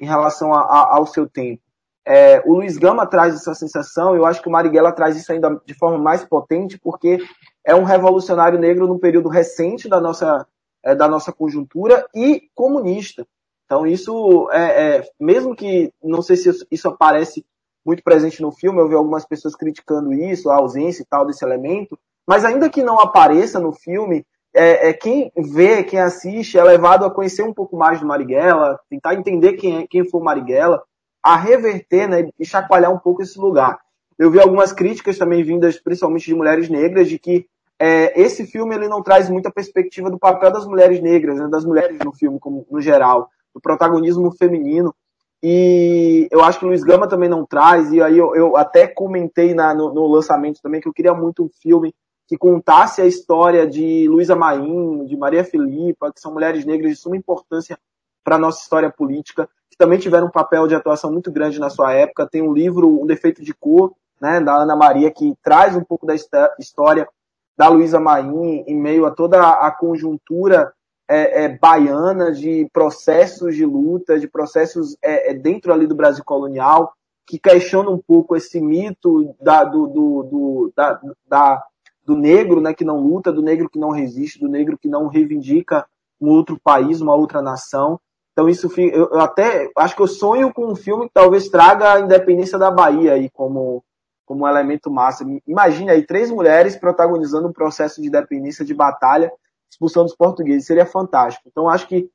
em 0.00 0.06
relação 0.06 0.52
a, 0.52 0.62
a, 0.62 0.96
ao 0.96 1.06
seu 1.06 1.28
tempo. 1.28 1.62
É, 2.04 2.42
o 2.44 2.54
Luiz 2.54 2.76
Gama 2.76 3.06
traz 3.06 3.32
essa 3.36 3.54
sensação, 3.54 4.16
eu 4.16 4.26
acho 4.26 4.42
que 4.42 4.48
o 4.48 4.50
Marighella 4.50 4.90
traz 4.90 5.16
isso 5.16 5.30
ainda 5.30 5.62
de 5.64 5.74
forma 5.74 5.98
mais 5.98 6.24
potente, 6.24 6.76
porque 6.80 7.18
é 7.64 7.76
um 7.76 7.84
revolucionário 7.84 8.58
negro 8.58 8.88
num 8.88 8.98
período 8.98 9.28
recente 9.28 9.88
da 9.88 10.00
nossa, 10.00 10.44
é, 10.82 10.96
da 10.96 11.06
nossa 11.06 11.32
conjuntura 11.32 12.04
e 12.12 12.50
comunista. 12.56 13.24
Então 13.72 13.86
isso, 13.86 14.50
é, 14.52 14.96
é, 14.96 15.04
mesmo 15.18 15.56
que, 15.56 15.90
não 16.04 16.20
sei 16.20 16.36
se 16.36 16.50
isso 16.70 16.88
aparece 16.88 17.42
muito 17.82 18.02
presente 18.02 18.42
no 18.42 18.52
filme, 18.52 18.78
eu 18.78 18.86
vi 18.86 18.94
algumas 18.94 19.24
pessoas 19.24 19.56
criticando 19.56 20.12
isso, 20.12 20.50
a 20.50 20.56
ausência 20.56 21.00
e 21.00 21.06
tal 21.06 21.24
desse 21.24 21.42
elemento, 21.42 21.98
mas 22.26 22.44
ainda 22.44 22.68
que 22.68 22.82
não 22.82 23.00
apareça 23.00 23.58
no 23.58 23.72
filme, 23.72 24.26
é, 24.54 24.90
é, 24.90 24.92
quem 24.92 25.32
vê, 25.34 25.82
quem 25.82 25.98
assiste, 25.98 26.58
é 26.58 26.62
levado 26.62 27.06
a 27.06 27.10
conhecer 27.10 27.44
um 27.44 27.54
pouco 27.54 27.74
mais 27.74 27.98
do 27.98 28.06
Marighella, 28.06 28.78
tentar 28.90 29.14
entender 29.14 29.54
quem, 29.54 29.78
é, 29.78 29.86
quem 29.86 30.06
foi 30.06 30.20
o 30.20 30.24
Marighella, 30.24 30.82
a 31.22 31.34
reverter 31.34 32.06
né, 32.06 32.28
e 32.38 32.44
chacoalhar 32.44 32.92
um 32.92 32.98
pouco 32.98 33.22
esse 33.22 33.38
lugar. 33.38 33.78
Eu 34.18 34.30
vi 34.30 34.38
algumas 34.38 34.74
críticas 34.74 35.16
também 35.16 35.42
vindas, 35.42 35.80
principalmente 35.80 36.26
de 36.26 36.34
mulheres 36.34 36.68
negras, 36.68 37.08
de 37.08 37.18
que 37.18 37.46
é, 37.78 38.20
esse 38.20 38.46
filme 38.46 38.74
ele 38.74 38.86
não 38.86 39.02
traz 39.02 39.30
muita 39.30 39.50
perspectiva 39.50 40.10
do 40.10 40.18
papel 40.18 40.52
das 40.52 40.66
mulheres 40.66 41.00
negras, 41.00 41.38
né, 41.38 41.48
das 41.48 41.64
mulheres 41.64 41.98
no 42.04 42.12
filme 42.12 42.38
como, 42.38 42.66
no 42.70 42.78
geral, 42.78 43.30
do 43.54 43.60
protagonismo 43.60 44.30
feminino. 44.32 44.94
E 45.42 46.28
eu 46.30 46.42
acho 46.42 46.58
que 46.58 46.64
o 46.64 46.68
Luiz 46.68 46.84
Gama 46.84 47.08
também 47.08 47.28
não 47.28 47.44
traz, 47.44 47.92
e 47.92 48.00
aí 48.00 48.16
eu, 48.16 48.34
eu 48.34 48.56
até 48.56 48.86
comentei 48.86 49.54
na, 49.54 49.74
no, 49.74 49.92
no, 49.92 50.06
lançamento 50.06 50.60
também 50.62 50.80
que 50.80 50.86
eu 50.86 50.92
queria 50.92 51.12
muito 51.14 51.44
um 51.44 51.50
filme 51.60 51.92
que 52.28 52.38
contasse 52.38 53.02
a 53.02 53.06
história 53.06 53.66
de 53.66 54.06
Luísa 54.08 54.36
Maim, 54.36 55.04
de 55.04 55.16
Maria 55.16 55.42
Filipa, 55.42 56.12
que 56.12 56.20
são 56.20 56.32
mulheres 56.32 56.64
negras 56.64 56.92
de 56.92 56.96
suma 56.96 57.16
importância 57.16 57.76
para 58.22 58.36
a 58.36 58.38
nossa 58.38 58.62
história 58.62 58.90
política 58.90 59.48
que 59.72 59.78
também 59.78 59.98
tiveram 59.98 60.26
um 60.26 60.30
papel 60.30 60.68
de 60.68 60.74
atuação 60.74 61.10
muito 61.10 61.32
grande 61.32 61.58
na 61.58 61.70
sua 61.70 61.94
época. 61.94 62.28
Tem 62.28 62.42
um 62.42 62.52
livro, 62.52 63.02
Um 63.02 63.06
Defeito 63.06 63.42
de 63.42 63.54
Cor, 63.54 63.94
né, 64.20 64.38
da 64.38 64.54
Ana 64.54 64.76
Maria, 64.76 65.10
que 65.10 65.34
traz 65.42 65.74
um 65.74 65.82
pouco 65.82 66.06
da 66.06 66.14
história 66.14 67.08
da 67.56 67.68
Luísa 67.68 67.98
Maim 67.98 68.64
em 68.66 68.76
meio 68.78 69.06
a 69.06 69.10
toda 69.10 69.40
a 69.40 69.70
conjuntura 69.70 70.72
é, 71.08 71.44
é, 71.44 71.48
baiana 71.48 72.32
de 72.32 72.68
processos 72.72 73.54
de 73.54 73.64
luta, 73.64 74.18
de 74.18 74.28
processos 74.28 74.96
é, 75.02 75.30
é 75.30 75.34
dentro 75.34 75.72
ali 75.72 75.86
do 75.86 75.94
Brasil 75.94 76.24
colonial, 76.24 76.94
que 77.26 77.38
questiona 77.38 77.90
um 77.90 77.98
pouco 77.98 78.36
esse 78.36 78.60
mito 78.60 79.34
da, 79.40 79.64
do, 79.64 79.86
do, 79.86 80.22
do, 80.22 80.72
da, 80.74 81.00
da, 81.28 81.64
do 82.04 82.16
negro 82.16 82.60
né, 82.60 82.74
que 82.74 82.84
não 82.84 82.98
luta, 82.98 83.32
do 83.32 83.42
negro 83.42 83.68
que 83.68 83.78
não 83.78 83.90
resiste, 83.90 84.40
do 84.40 84.48
negro 84.48 84.78
que 84.78 84.88
não 84.88 85.06
reivindica 85.06 85.86
um 86.20 86.30
outro 86.30 86.58
país, 86.62 87.00
uma 87.00 87.14
outra 87.14 87.42
nação. 87.42 88.00
Então 88.32 88.48
isso 88.48 88.70
eu 88.78 89.20
até 89.20 89.70
acho 89.76 89.94
que 89.94 90.02
eu 90.02 90.06
sonho 90.06 90.52
com 90.52 90.66
um 90.66 90.74
filme 90.74 91.06
que 91.06 91.14
talvez 91.14 91.48
traga 91.48 91.92
a 91.92 92.00
independência 92.00 92.58
da 92.58 92.70
Bahia 92.70 93.12
aí 93.14 93.28
como 93.30 93.84
como 94.24 94.44
um 94.44 94.48
elemento 94.48 94.90
massa. 94.90 95.26
Imagine 95.46 95.90
aí 95.90 96.06
três 96.06 96.30
mulheres 96.30 96.76
protagonizando 96.76 97.48
um 97.48 97.52
processo 97.52 98.00
de 98.00 98.08
independência 98.08 98.64
de 98.64 98.72
batalha, 98.72 99.30
expulsando 99.72 100.06
os 100.06 100.14
portugueses, 100.14 100.66
seria 100.66 100.86
fantástico. 100.86 101.48
Então 101.48 101.68
acho 101.68 101.88
que 101.88 102.08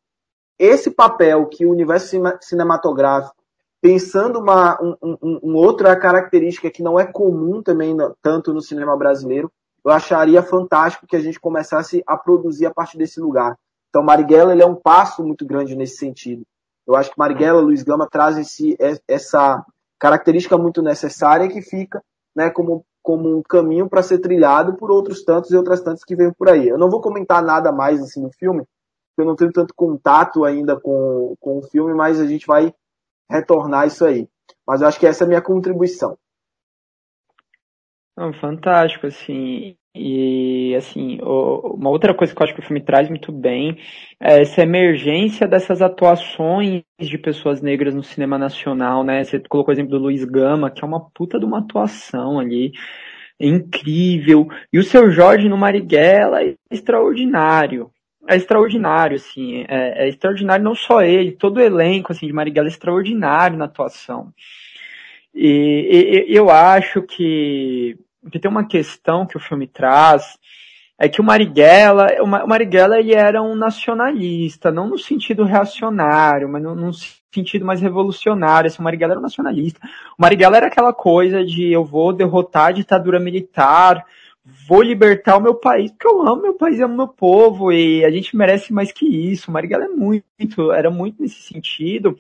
esse 0.58 0.92
papel 0.92 1.46
que 1.48 1.66
o 1.66 1.72
universo 1.72 2.16
cinematográfico 2.42 3.36
pensando 3.82 4.40
uma 4.40 4.80
um, 4.82 4.96
um, 5.22 5.40
um 5.44 5.56
outra 5.56 5.96
característica 5.96 6.72
que 6.72 6.82
não 6.82 7.00
é 7.00 7.06
comum 7.06 7.62
também 7.62 7.96
tanto 8.22 8.54
no 8.54 8.62
cinema 8.62 8.98
brasileiro, 8.98 9.52
eu 9.86 9.92
acharia 9.92 10.42
fantástico 10.42 11.06
que 11.06 11.16
a 11.16 11.20
gente 11.20 11.40
começasse 11.40 12.04
a 12.08 12.18
produzir 12.18 12.66
a 12.66 12.74
partir 12.74 12.98
desse 12.98 13.20
lugar 13.20 13.56
então, 13.90 14.04
Marighella 14.04 14.54
ele 14.54 14.62
é 14.62 14.66
um 14.66 14.76
passo 14.76 15.24
muito 15.24 15.46
grande 15.46 15.76
nesse 15.76 15.98
sentido. 15.98 16.46
Eu 16.86 16.96
acho 16.96 17.12
que 17.12 17.18
Marighella, 17.18 17.60
Luiz 17.60 17.84
Gama 17.84 18.08
trazem 18.08 18.44
esse, 18.44 18.78
essa 19.08 19.66
característica 20.00 20.58
muito 20.58 20.82
necessária 20.82 21.48
que 21.48 21.62
fica 21.62 22.04
né, 22.36 22.50
como, 22.50 22.86
como 23.08 23.38
um 23.38 23.42
caminho 23.42 23.88
para 23.88 24.04
ser 24.04 24.20
trilhado 24.20 24.76
por 24.76 24.92
outros 24.92 25.24
tantos 25.24 25.50
e 25.52 25.56
outras 25.56 25.80
tantas 25.80 26.04
que 26.04 26.14
vêm 26.14 26.30
por 26.34 26.50
aí. 26.50 26.68
Eu 26.68 26.78
não 26.78 26.90
vou 26.90 27.00
comentar 27.00 27.42
nada 27.42 27.72
mais 27.72 28.02
assim 28.02 28.22
no 28.22 28.30
filme, 28.34 28.66
porque 28.66 29.22
eu 29.22 29.26
não 29.26 29.34
tenho 29.34 29.50
tanto 29.50 29.74
contato 29.74 30.44
ainda 30.44 30.78
com, 30.78 31.34
com 31.40 31.60
o 31.60 31.62
filme, 31.62 31.94
mas 31.94 32.20
a 32.20 32.28
gente 32.28 32.46
vai 32.46 32.74
retornar 33.32 33.88
isso 33.88 34.04
aí. 34.04 34.28
Mas 34.68 34.82
eu 34.82 34.90
acho 34.90 35.00
que 35.00 35.08
essa 35.08 35.24
é 35.24 35.26
a 35.26 35.28
minha 35.30 35.42
contribuição. 35.42 36.18
Fantástico, 38.42 39.08
assim. 39.08 39.78
E, 40.00 40.76
assim, 40.76 41.20
uma 41.22 41.90
outra 41.90 42.14
coisa 42.14 42.34
que 42.34 42.42
eu 42.42 42.44
acho 42.46 42.54
que 42.54 42.60
o 42.60 42.64
filme 42.64 42.82
traz 42.82 43.10
muito 43.10 43.32
bem 43.32 43.78
é 44.20 44.42
essa 44.42 44.62
emergência 44.62 45.48
dessas 45.48 45.82
atuações 45.82 46.84
de 47.00 47.18
pessoas 47.18 47.62
negras 47.62 47.96
no 47.96 48.04
cinema 48.04 48.38
nacional, 48.38 49.04
né? 49.04 49.24
Você 49.24 49.40
colocou 49.40 49.74
o 49.74 49.76
exemplo 49.76 49.92
do 49.92 50.04
Luiz 50.04 50.24
Gama, 50.24 50.70
que 50.70 50.84
é 50.84 50.88
uma 50.88 51.10
puta 51.10 51.40
de 51.40 51.46
uma 51.46 51.60
atuação 51.60 52.40
ali, 52.40 52.72
incrível. 53.40 54.48
E 54.72 54.80
o 54.80 54.84
seu 54.84 55.10
Jorge 55.12 55.50
no 55.50 55.58
Marighella 55.58 56.44
é 56.44 56.56
extraordinário. 56.72 57.90
É 58.30 58.36
extraordinário, 58.36 59.16
assim, 59.16 59.66
é, 59.70 60.06
é 60.06 60.10
extraordinário 60.10 60.64
não 60.64 60.76
só 60.76 61.02
ele, 61.02 61.32
todo 61.32 61.58
o 61.58 61.62
elenco, 61.62 62.12
assim, 62.12 62.28
de 62.28 62.34
Marighella 62.34 62.68
é 62.68 62.72
extraordinário 62.72 63.58
na 63.58 63.66
atuação. 63.66 64.34
E, 65.34 66.26
e 66.28 66.36
eu 66.36 66.50
acho 66.50 67.04
que 67.04 67.96
que 68.32 68.40
tem 68.40 68.50
uma 68.50 68.68
questão 68.68 69.26
que 69.26 69.38
o 69.38 69.40
filme 69.40 69.68
traz, 69.68 70.38
é 71.00 71.08
que 71.08 71.22
o 71.22 71.24
Marighella, 71.24 72.08
o 72.22 72.26
Marighella 72.26 73.00
ele 73.00 73.14
era 73.14 73.42
um 73.42 73.56
nacionalista, 73.56 74.72
não 74.72 74.88
no 74.88 74.98
sentido 74.98 75.44
reacionário, 75.44 76.50
mas 76.50 76.64
num 76.64 76.92
sentido 77.32 77.66
mais 77.66 77.80
revolucionário. 77.80 78.68
Assim, 78.68 78.80
o 78.80 78.84
Marighella 78.84 79.14
era 79.14 79.20
um 79.20 79.24
nacionalista. 79.24 79.80
O 80.18 80.22
Marighella 80.22 80.58
era 80.58 80.68
aquela 80.68 80.92
coisa 80.92 81.46
de 81.46 81.72
eu 81.72 81.86
vou 81.86 82.12
derrotar 82.12 82.68
a 82.68 82.72
ditadura 82.72 83.20
militar, 83.20 84.04
vou 84.68 84.82
libertar 84.82 85.38
o 85.38 85.42
meu 85.42 85.54
país, 85.54 85.92
porque 85.92 86.08
eu 86.08 86.22
amo 86.22 86.42
meu 86.42 86.56
país 86.56 86.80
amo 86.80 86.96
meu 86.96 87.08
povo, 87.08 87.72
e 87.72 88.04
a 88.04 88.10
gente 88.10 88.36
merece 88.36 88.74
mais 88.74 88.92
que 88.92 89.06
isso. 89.06 89.52
O 89.52 89.54
Marighella 89.54 89.86
é 89.86 89.90
muito, 89.90 90.72
era 90.72 90.90
muito 90.90 91.22
nesse 91.22 91.42
sentido. 91.44 92.18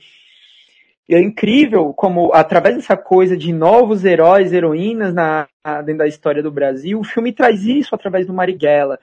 E 1.07 1.15
é 1.15 1.19
incrível 1.19 1.93
como, 1.93 2.33
através 2.33 2.75
dessa 2.75 2.97
coisa 2.97 3.37
de 3.37 3.53
novos 3.53 4.03
heróis, 4.03 4.51
heroínas 4.51 5.13
na, 5.13 5.47
dentro 5.85 5.99
da 5.99 6.07
história 6.07 6.43
do 6.43 6.51
Brasil, 6.51 6.99
o 6.99 7.03
filme 7.03 7.31
traz 7.31 7.63
isso 7.63 7.95
através 7.95 8.27
do 8.27 8.33
Marighella. 8.33 8.99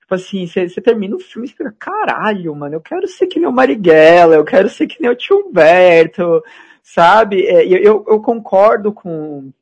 Tipo 0.00 0.14
assim, 0.14 0.46
você 0.46 0.80
termina 0.80 1.16
o 1.16 1.20
filme 1.20 1.48
e 1.48 1.50
fica, 1.50 1.74
caralho, 1.78 2.54
mano, 2.54 2.76
eu 2.76 2.80
quero 2.80 3.08
ser 3.08 3.26
que 3.26 3.40
nem 3.40 3.48
o 3.48 3.52
Marighella, 3.52 4.36
eu 4.36 4.44
quero 4.44 4.68
ser 4.68 4.86
que 4.86 5.02
nem 5.02 5.10
o 5.10 5.16
tio 5.16 5.36
Humberto, 5.36 6.42
sabe? 6.82 7.44
É, 7.46 7.66
eu, 7.66 8.04
eu 8.08 8.22
concordo 8.22 8.92
com, 8.92 9.52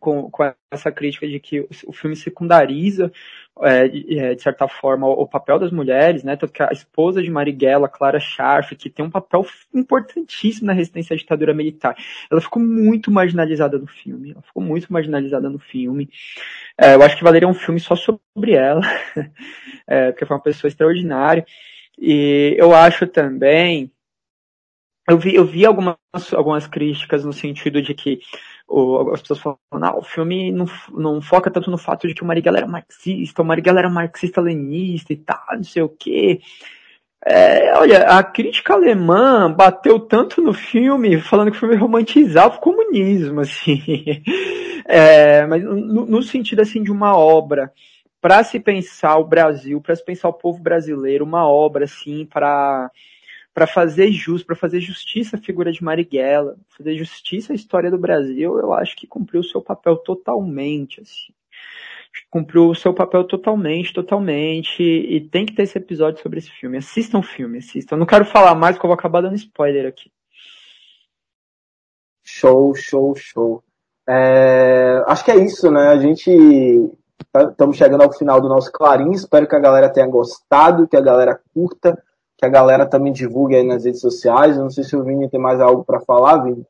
com, 0.00 0.30
com 0.30 0.52
essa 0.70 0.90
crítica 0.90 1.28
de 1.28 1.38
que 1.38 1.60
o 1.86 1.92
filme 1.92 2.16
secundariza 2.16 3.12
é, 3.62 3.88
de, 3.88 4.18
é, 4.18 4.34
de, 4.34 4.42
certa 4.42 4.68
forma, 4.68 5.06
o, 5.06 5.22
o, 5.22 5.26
papel 5.26 5.58
das 5.58 5.70
mulheres, 5.70 6.22
né? 6.22 6.36
Tanto 6.36 6.52
que 6.52 6.62
a 6.62 6.70
esposa 6.72 7.22
de 7.22 7.30
Marighella, 7.30 7.88
Clara 7.88 8.20
Scharf, 8.20 8.74
que 8.76 8.90
tem 8.90 9.04
um 9.04 9.10
papel 9.10 9.46
importantíssimo 9.74 10.66
na 10.66 10.72
resistência 10.72 11.14
à 11.14 11.16
ditadura 11.16 11.54
militar, 11.54 11.96
ela 12.30 12.40
ficou 12.40 12.62
muito 12.62 13.10
marginalizada 13.10 13.78
no 13.78 13.86
filme. 13.86 14.32
Ela 14.32 14.42
ficou 14.42 14.62
muito 14.62 14.92
marginalizada 14.92 15.48
no 15.48 15.58
filme. 15.58 16.08
É, 16.76 16.94
eu 16.94 17.02
acho 17.02 17.16
que 17.16 17.24
valeria 17.24 17.48
um 17.48 17.54
filme 17.54 17.80
só 17.80 17.96
sobre 17.96 18.52
ela, 18.52 18.82
é, 19.86 20.12
porque 20.12 20.26
foi 20.26 20.36
uma 20.36 20.42
pessoa 20.42 20.68
extraordinária. 20.68 21.44
E 21.98 22.54
eu 22.58 22.74
acho 22.74 23.06
também 23.06 23.90
eu 25.08 25.16
vi, 25.16 25.34
eu 25.34 25.44
vi 25.46 25.64
algumas, 25.64 25.96
algumas 26.34 26.66
críticas 26.66 27.24
no 27.24 27.32
sentido 27.32 27.80
de 27.80 27.94
que 27.94 28.20
o, 28.68 29.10
as 29.12 29.22
pessoas 29.22 29.40
falam, 29.40 29.58
não, 29.72 29.98
o 29.98 30.02
filme 30.02 30.52
não, 30.52 30.66
não 30.92 31.22
foca 31.22 31.50
tanto 31.50 31.70
no 31.70 31.78
fato 31.78 32.06
de 32.06 32.14
que 32.14 32.22
o 32.22 32.26
Marighella 32.26 32.58
era 32.58 32.66
marxista, 32.66 33.42
o 33.42 33.44
Marighella 33.44 33.78
era 33.78 33.90
marxista-leninista 33.90 35.12
e 35.12 35.16
tal, 35.16 35.46
não 35.52 35.64
sei 35.64 35.82
o 35.82 35.88
quê. 35.88 36.40
É, 37.24 37.76
olha, 37.76 38.04
a 38.04 38.22
crítica 38.22 38.74
alemã 38.74 39.52
bateu 39.52 39.98
tanto 39.98 40.40
no 40.40 40.52
filme, 40.52 41.20
falando 41.20 41.50
que 41.50 41.56
o 41.56 41.60
filme 41.60 41.74
romantizava 41.74 42.56
o 42.56 42.60
comunismo, 42.60 43.40
assim. 43.44 44.22
É, 44.86 45.46
mas 45.46 45.62
no, 45.62 46.06
no, 46.06 46.22
sentido, 46.22 46.60
assim, 46.60 46.82
de 46.82 46.92
uma 46.92 47.16
obra 47.16 47.72
para 48.20 48.42
se 48.44 48.60
pensar 48.60 49.16
o 49.18 49.24
Brasil, 49.24 49.80
para 49.80 49.96
se 49.96 50.04
pensar 50.04 50.28
o 50.28 50.34
povo 50.34 50.60
brasileiro, 50.60 51.24
uma 51.24 51.48
obra, 51.48 51.84
assim, 51.84 52.24
para 52.26 52.90
para 53.58 53.66
fazer 53.66 54.12
jus, 54.12 54.44
para 54.44 54.54
fazer 54.54 54.78
justiça 54.78 55.36
à 55.36 55.40
figura 55.40 55.72
de 55.72 55.82
Marighella, 55.82 56.56
fazer 56.68 56.94
justiça 56.94 57.52
à 57.52 57.56
história 57.56 57.90
do 57.90 57.98
Brasil, 57.98 58.56
eu 58.56 58.72
acho 58.72 58.94
que 58.94 59.04
cumpriu 59.04 59.40
o 59.40 59.44
seu 59.44 59.60
papel 59.60 59.96
totalmente, 59.96 61.00
assim. 61.00 61.32
Cumpriu 62.30 62.68
o 62.68 62.74
seu 62.76 62.94
papel 62.94 63.24
totalmente, 63.24 63.92
totalmente, 63.92 64.80
e 64.80 65.20
tem 65.28 65.44
que 65.44 65.54
ter 65.54 65.64
esse 65.64 65.76
episódio 65.76 66.22
sobre 66.22 66.38
esse 66.38 66.52
filme. 66.52 66.78
Assistam 66.78 67.18
o 67.18 67.22
filme, 67.22 67.58
assistam. 67.58 67.96
Eu 67.96 67.98
não 67.98 68.06
quero 68.06 68.24
falar 68.24 68.54
mais, 68.54 68.76
porque 68.76 68.86
eu 68.86 68.90
vou 68.90 68.96
acabar 68.96 69.22
dando 69.22 69.34
spoiler 69.34 69.88
aqui. 69.88 70.08
Show, 72.24 72.76
show, 72.76 73.12
show. 73.16 73.64
É, 74.08 75.02
acho 75.08 75.24
que 75.24 75.32
é 75.32 75.44
isso, 75.44 75.68
né? 75.68 75.88
A 75.88 75.98
gente 75.98 76.30
estamos 76.30 77.76
tá, 77.76 77.84
chegando 77.84 78.04
ao 78.04 78.12
final 78.12 78.40
do 78.40 78.48
nosso 78.48 78.70
Clarim. 78.70 79.10
Espero 79.10 79.48
que 79.48 79.56
a 79.56 79.60
galera 79.60 79.92
tenha 79.92 80.06
gostado, 80.06 80.86
que 80.86 80.96
a 80.96 81.00
galera 81.00 81.40
curta 81.52 82.00
que 82.38 82.46
a 82.46 82.48
galera 82.48 82.86
também 82.86 83.12
divulgue 83.12 83.56
aí 83.56 83.66
nas 83.66 83.84
redes 83.84 84.00
sociais. 84.00 84.56
Eu 84.56 84.62
não 84.62 84.70
sei 84.70 84.84
se 84.84 84.96
o 84.96 85.02
Vini 85.02 85.28
tem 85.28 85.40
mais 85.40 85.60
algo 85.60 85.84
para 85.84 86.00
falar, 86.00 86.44
Vini, 86.44 86.64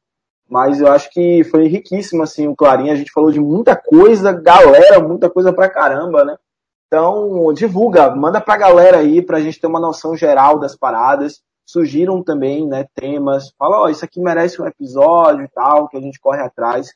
mas 0.49 0.81
eu 0.81 0.91
acho 0.91 1.11
que 1.11 1.45
foi 1.45 1.69
riquíssimo 1.69 2.23
assim 2.23 2.49
o 2.49 2.57
Clarinho. 2.57 2.93
A 2.93 2.97
gente 2.97 3.13
falou 3.13 3.31
de 3.31 3.39
muita 3.39 3.77
coisa, 3.77 4.33
galera, 4.33 4.99
muita 4.99 5.29
coisa 5.29 5.53
pra 5.53 5.69
caramba, 5.69 6.25
né? 6.25 6.37
Então, 6.87 7.53
divulga, 7.53 8.11
manda 8.17 8.41
pra 8.41 8.57
galera 8.57 8.97
aí 8.97 9.21
pra 9.21 9.41
gente 9.41 9.61
ter 9.61 9.67
uma 9.67 9.79
noção 9.79 10.17
geral 10.17 10.59
das 10.59 10.75
paradas. 10.75 11.43
Surgiram 11.67 12.23
também, 12.23 12.67
né, 12.67 12.87
temas. 12.95 13.53
Fala, 13.59 13.83
ó, 13.83 13.85
oh, 13.85 13.89
isso 13.91 14.03
aqui 14.03 14.23
merece 14.23 14.61
um 14.63 14.67
episódio 14.67 15.45
e 15.45 15.49
tal, 15.49 15.87
que 15.87 15.99
a 15.99 16.01
gente 16.01 16.19
corre 16.19 16.41
atrás. 16.41 16.95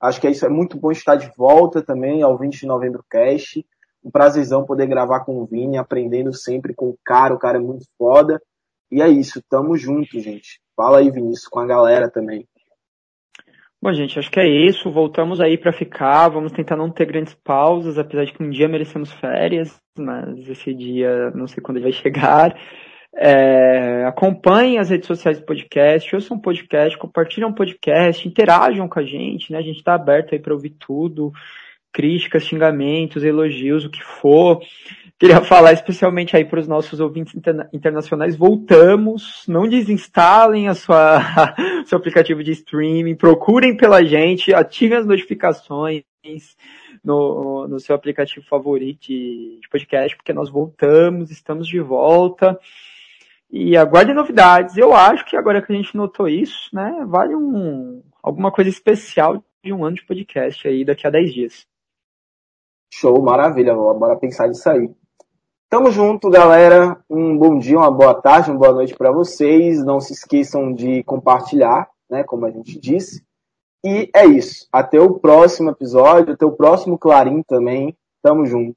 Acho 0.00 0.18
que 0.18 0.30
isso 0.30 0.46
é 0.46 0.48
muito 0.48 0.78
bom 0.78 0.90
estar 0.90 1.16
de 1.16 1.30
volta 1.36 1.82
também 1.82 2.22
ao 2.22 2.38
20 2.38 2.60
de 2.60 2.66
novembro 2.66 3.04
cast 3.10 3.62
um 4.04 4.10
prazerzão 4.10 4.64
poder 4.64 4.86
gravar 4.86 5.20
com 5.20 5.40
o 5.40 5.46
Vini, 5.46 5.76
aprendendo 5.76 6.32
sempre 6.32 6.74
com 6.74 6.88
o 6.90 6.98
cara, 7.04 7.34
o 7.34 7.38
cara 7.38 7.58
é 7.58 7.60
muito 7.60 7.84
foda. 7.96 8.40
E 8.90 9.02
é 9.02 9.08
isso, 9.08 9.42
tamo 9.48 9.76
junto, 9.76 10.18
gente. 10.18 10.60
Fala 10.74 10.98
aí, 10.98 11.10
Vinícius, 11.10 11.46
com 11.46 11.60
a 11.60 11.66
galera 11.66 12.10
também. 12.10 12.46
Bom, 13.80 13.92
gente, 13.92 14.18
acho 14.18 14.30
que 14.30 14.40
é 14.40 14.46
isso. 14.46 14.90
Voltamos 14.90 15.40
aí 15.40 15.56
para 15.56 15.72
ficar. 15.72 16.28
Vamos 16.28 16.52
tentar 16.52 16.76
não 16.76 16.90
ter 16.90 17.06
grandes 17.06 17.34
pausas, 17.34 17.98
apesar 17.98 18.24
de 18.24 18.32
que 18.32 18.42
um 18.42 18.50
dia 18.50 18.68
merecemos 18.68 19.12
férias, 19.12 19.78
mas 19.96 20.48
esse 20.48 20.74
dia 20.74 21.30
não 21.30 21.46
sei 21.46 21.62
quando 21.62 21.76
ele 21.76 21.84
vai 21.84 21.92
chegar. 21.92 22.58
É, 23.16 24.04
acompanhem 24.04 24.78
as 24.78 24.90
redes 24.90 25.06
sociais 25.06 25.38
do 25.38 25.46
podcast, 25.46 26.14
ouçam 26.14 26.38
podcast, 26.38 26.96
compartilhem 26.98 27.48
um 27.48 27.54
podcast, 27.54 28.26
interajam 28.26 28.88
com 28.88 28.98
a 28.98 29.04
gente, 29.04 29.52
né? 29.52 29.58
A 29.58 29.62
gente 29.62 29.78
está 29.78 29.94
aberto 29.94 30.34
aí 30.34 30.40
para 30.40 30.54
ouvir 30.54 30.70
tudo 30.70 31.32
críticas, 31.92 32.44
xingamentos, 32.44 33.24
elogios, 33.24 33.84
o 33.84 33.90
que 33.90 34.02
for. 34.02 34.60
Queria 35.18 35.40
falar 35.40 35.72
especialmente 35.72 36.36
aí 36.36 36.44
para 36.44 36.60
os 36.60 36.68
nossos 36.68 37.00
ouvintes 37.00 37.34
interna 37.34 37.68
internacionais, 37.72 38.36
voltamos, 38.36 39.42
não 39.48 39.68
desinstalem 39.68 40.68
a 40.68 40.74
sua, 40.74 41.20
seu 41.86 41.98
aplicativo 41.98 42.44
de 42.44 42.52
streaming, 42.52 43.16
procurem 43.16 43.76
pela 43.76 44.04
gente, 44.04 44.54
ativem 44.54 44.96
as 44.96 45.06
notificações 45.06 46.04
no, 47.02 47.66
no 47.66 47.80
seu 47.80 47.96
aplicativo 47.96 48.46
favorito 48.46 49.08
de, 49.08 49.60
podcast, 49.70 50.16
porque 50.16 50.32
nós 50.32 50.48
voltamos, 50.48 51.30
estamos 51.30 51.66
de 51.66 51.80
volta. 51.80 52.58
E 53.50 53.76
aguardem 53.76 54.14
novidades. 54.14 54.76
Eu 54.76 54.94
acho 54.94 55.24
que 55.24 55.36
agora 55.36 55.62
que 55.62 55.72
a 55.72 55.74
gente 55.74 55.96
notou 55.96 56.28
isso, 56.28 56.68
né, 56.72 57.04
vale 57.06 57.34
um, 57.34 58.02
alguma 58.22 58.52
coisa 58.52 58.70
especial 58.70 59.42
de 59.64 59.72
um 59.72 59.84
ano 59.84 59.96
de 59.96 60.04
podcast 60.04 60.68
aí 60.68 60.84
daqui 60.84 61.06
a 61.06 61.10
10 61.10 61.34
dias. 61.34 61.66
Show, 62.90 63.20
maravilha, 63.22 63.74
bora 63.74 64.16
pensar 64.16 64.48
nisso 64.48 64.68
aí. 64.68 64.90
Tamo 65.70 65.90
junto, 65.90 66.30
galera. 66.30 66.98
Um 67.10 67.36
bom 67.36 67.58
dia, 67.58 67.76
uma 67.76 67.90
boa 67.90 68.14
tarde, 68.14 68.50
uma 68.50 68.58
boa 68.58 68.72
noite 68.72 68.94
para 68.96 69.12
vocês. 69.12 69.84
Não 69.84 70.00
se 70.00 70.14
esqueçam 70.14 70.72
de 70.72 71.02
compartilhar, 71.04 71.88
né, 72.10 72.24
como 72.24 72.46
a 72.46 72.50
gente 72.50 72.80
disse. 72.80 73.22
E 73.84 74.10
é 74.14 74.24
isso. 74.24 74.66
Até 74.72 74.98
o 74.98 75.18
próximo 75.18 75.70
episódio, 75.70 76.32
até 76.32 76.46
o 76.46 76.52
próximo 76.52 76.98
Clarim 76.98 77.42
também. 77.42 77.94
Tamo 78.22 78.46
junto. 78.46 78.74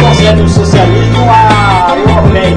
Concebe 0.00 0.42
o 0.42 0.48
socialismo 0.48 1.24
a 1.28 1.98
europeia. 1.98 2.56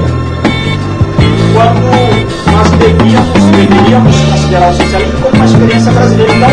Quando 1.52 2.09
nós 2.52 2.70
devíamos, 2.70 3.42
deveríamos 3.56 4.16
considerar 4.16 4.70
o 4.70 4.76
socialismo 4.76 5.20
como 5.20 5.36
uma 5.36 5.44
experiência 5.44 5.92
brasileira. 5.92 6.32
Então, 6.34 6.50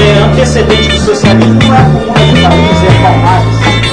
é, 0.00 0.32
antecedente 0.32 0.88
do 0.88 1.00
socialismo 1.00 1.54
não 1.54 1.74
é 1.74 1.84
comum 1.84 2.12
a 2.12 2.18
gente 2.20 2.80
reformados. 2.80 3.83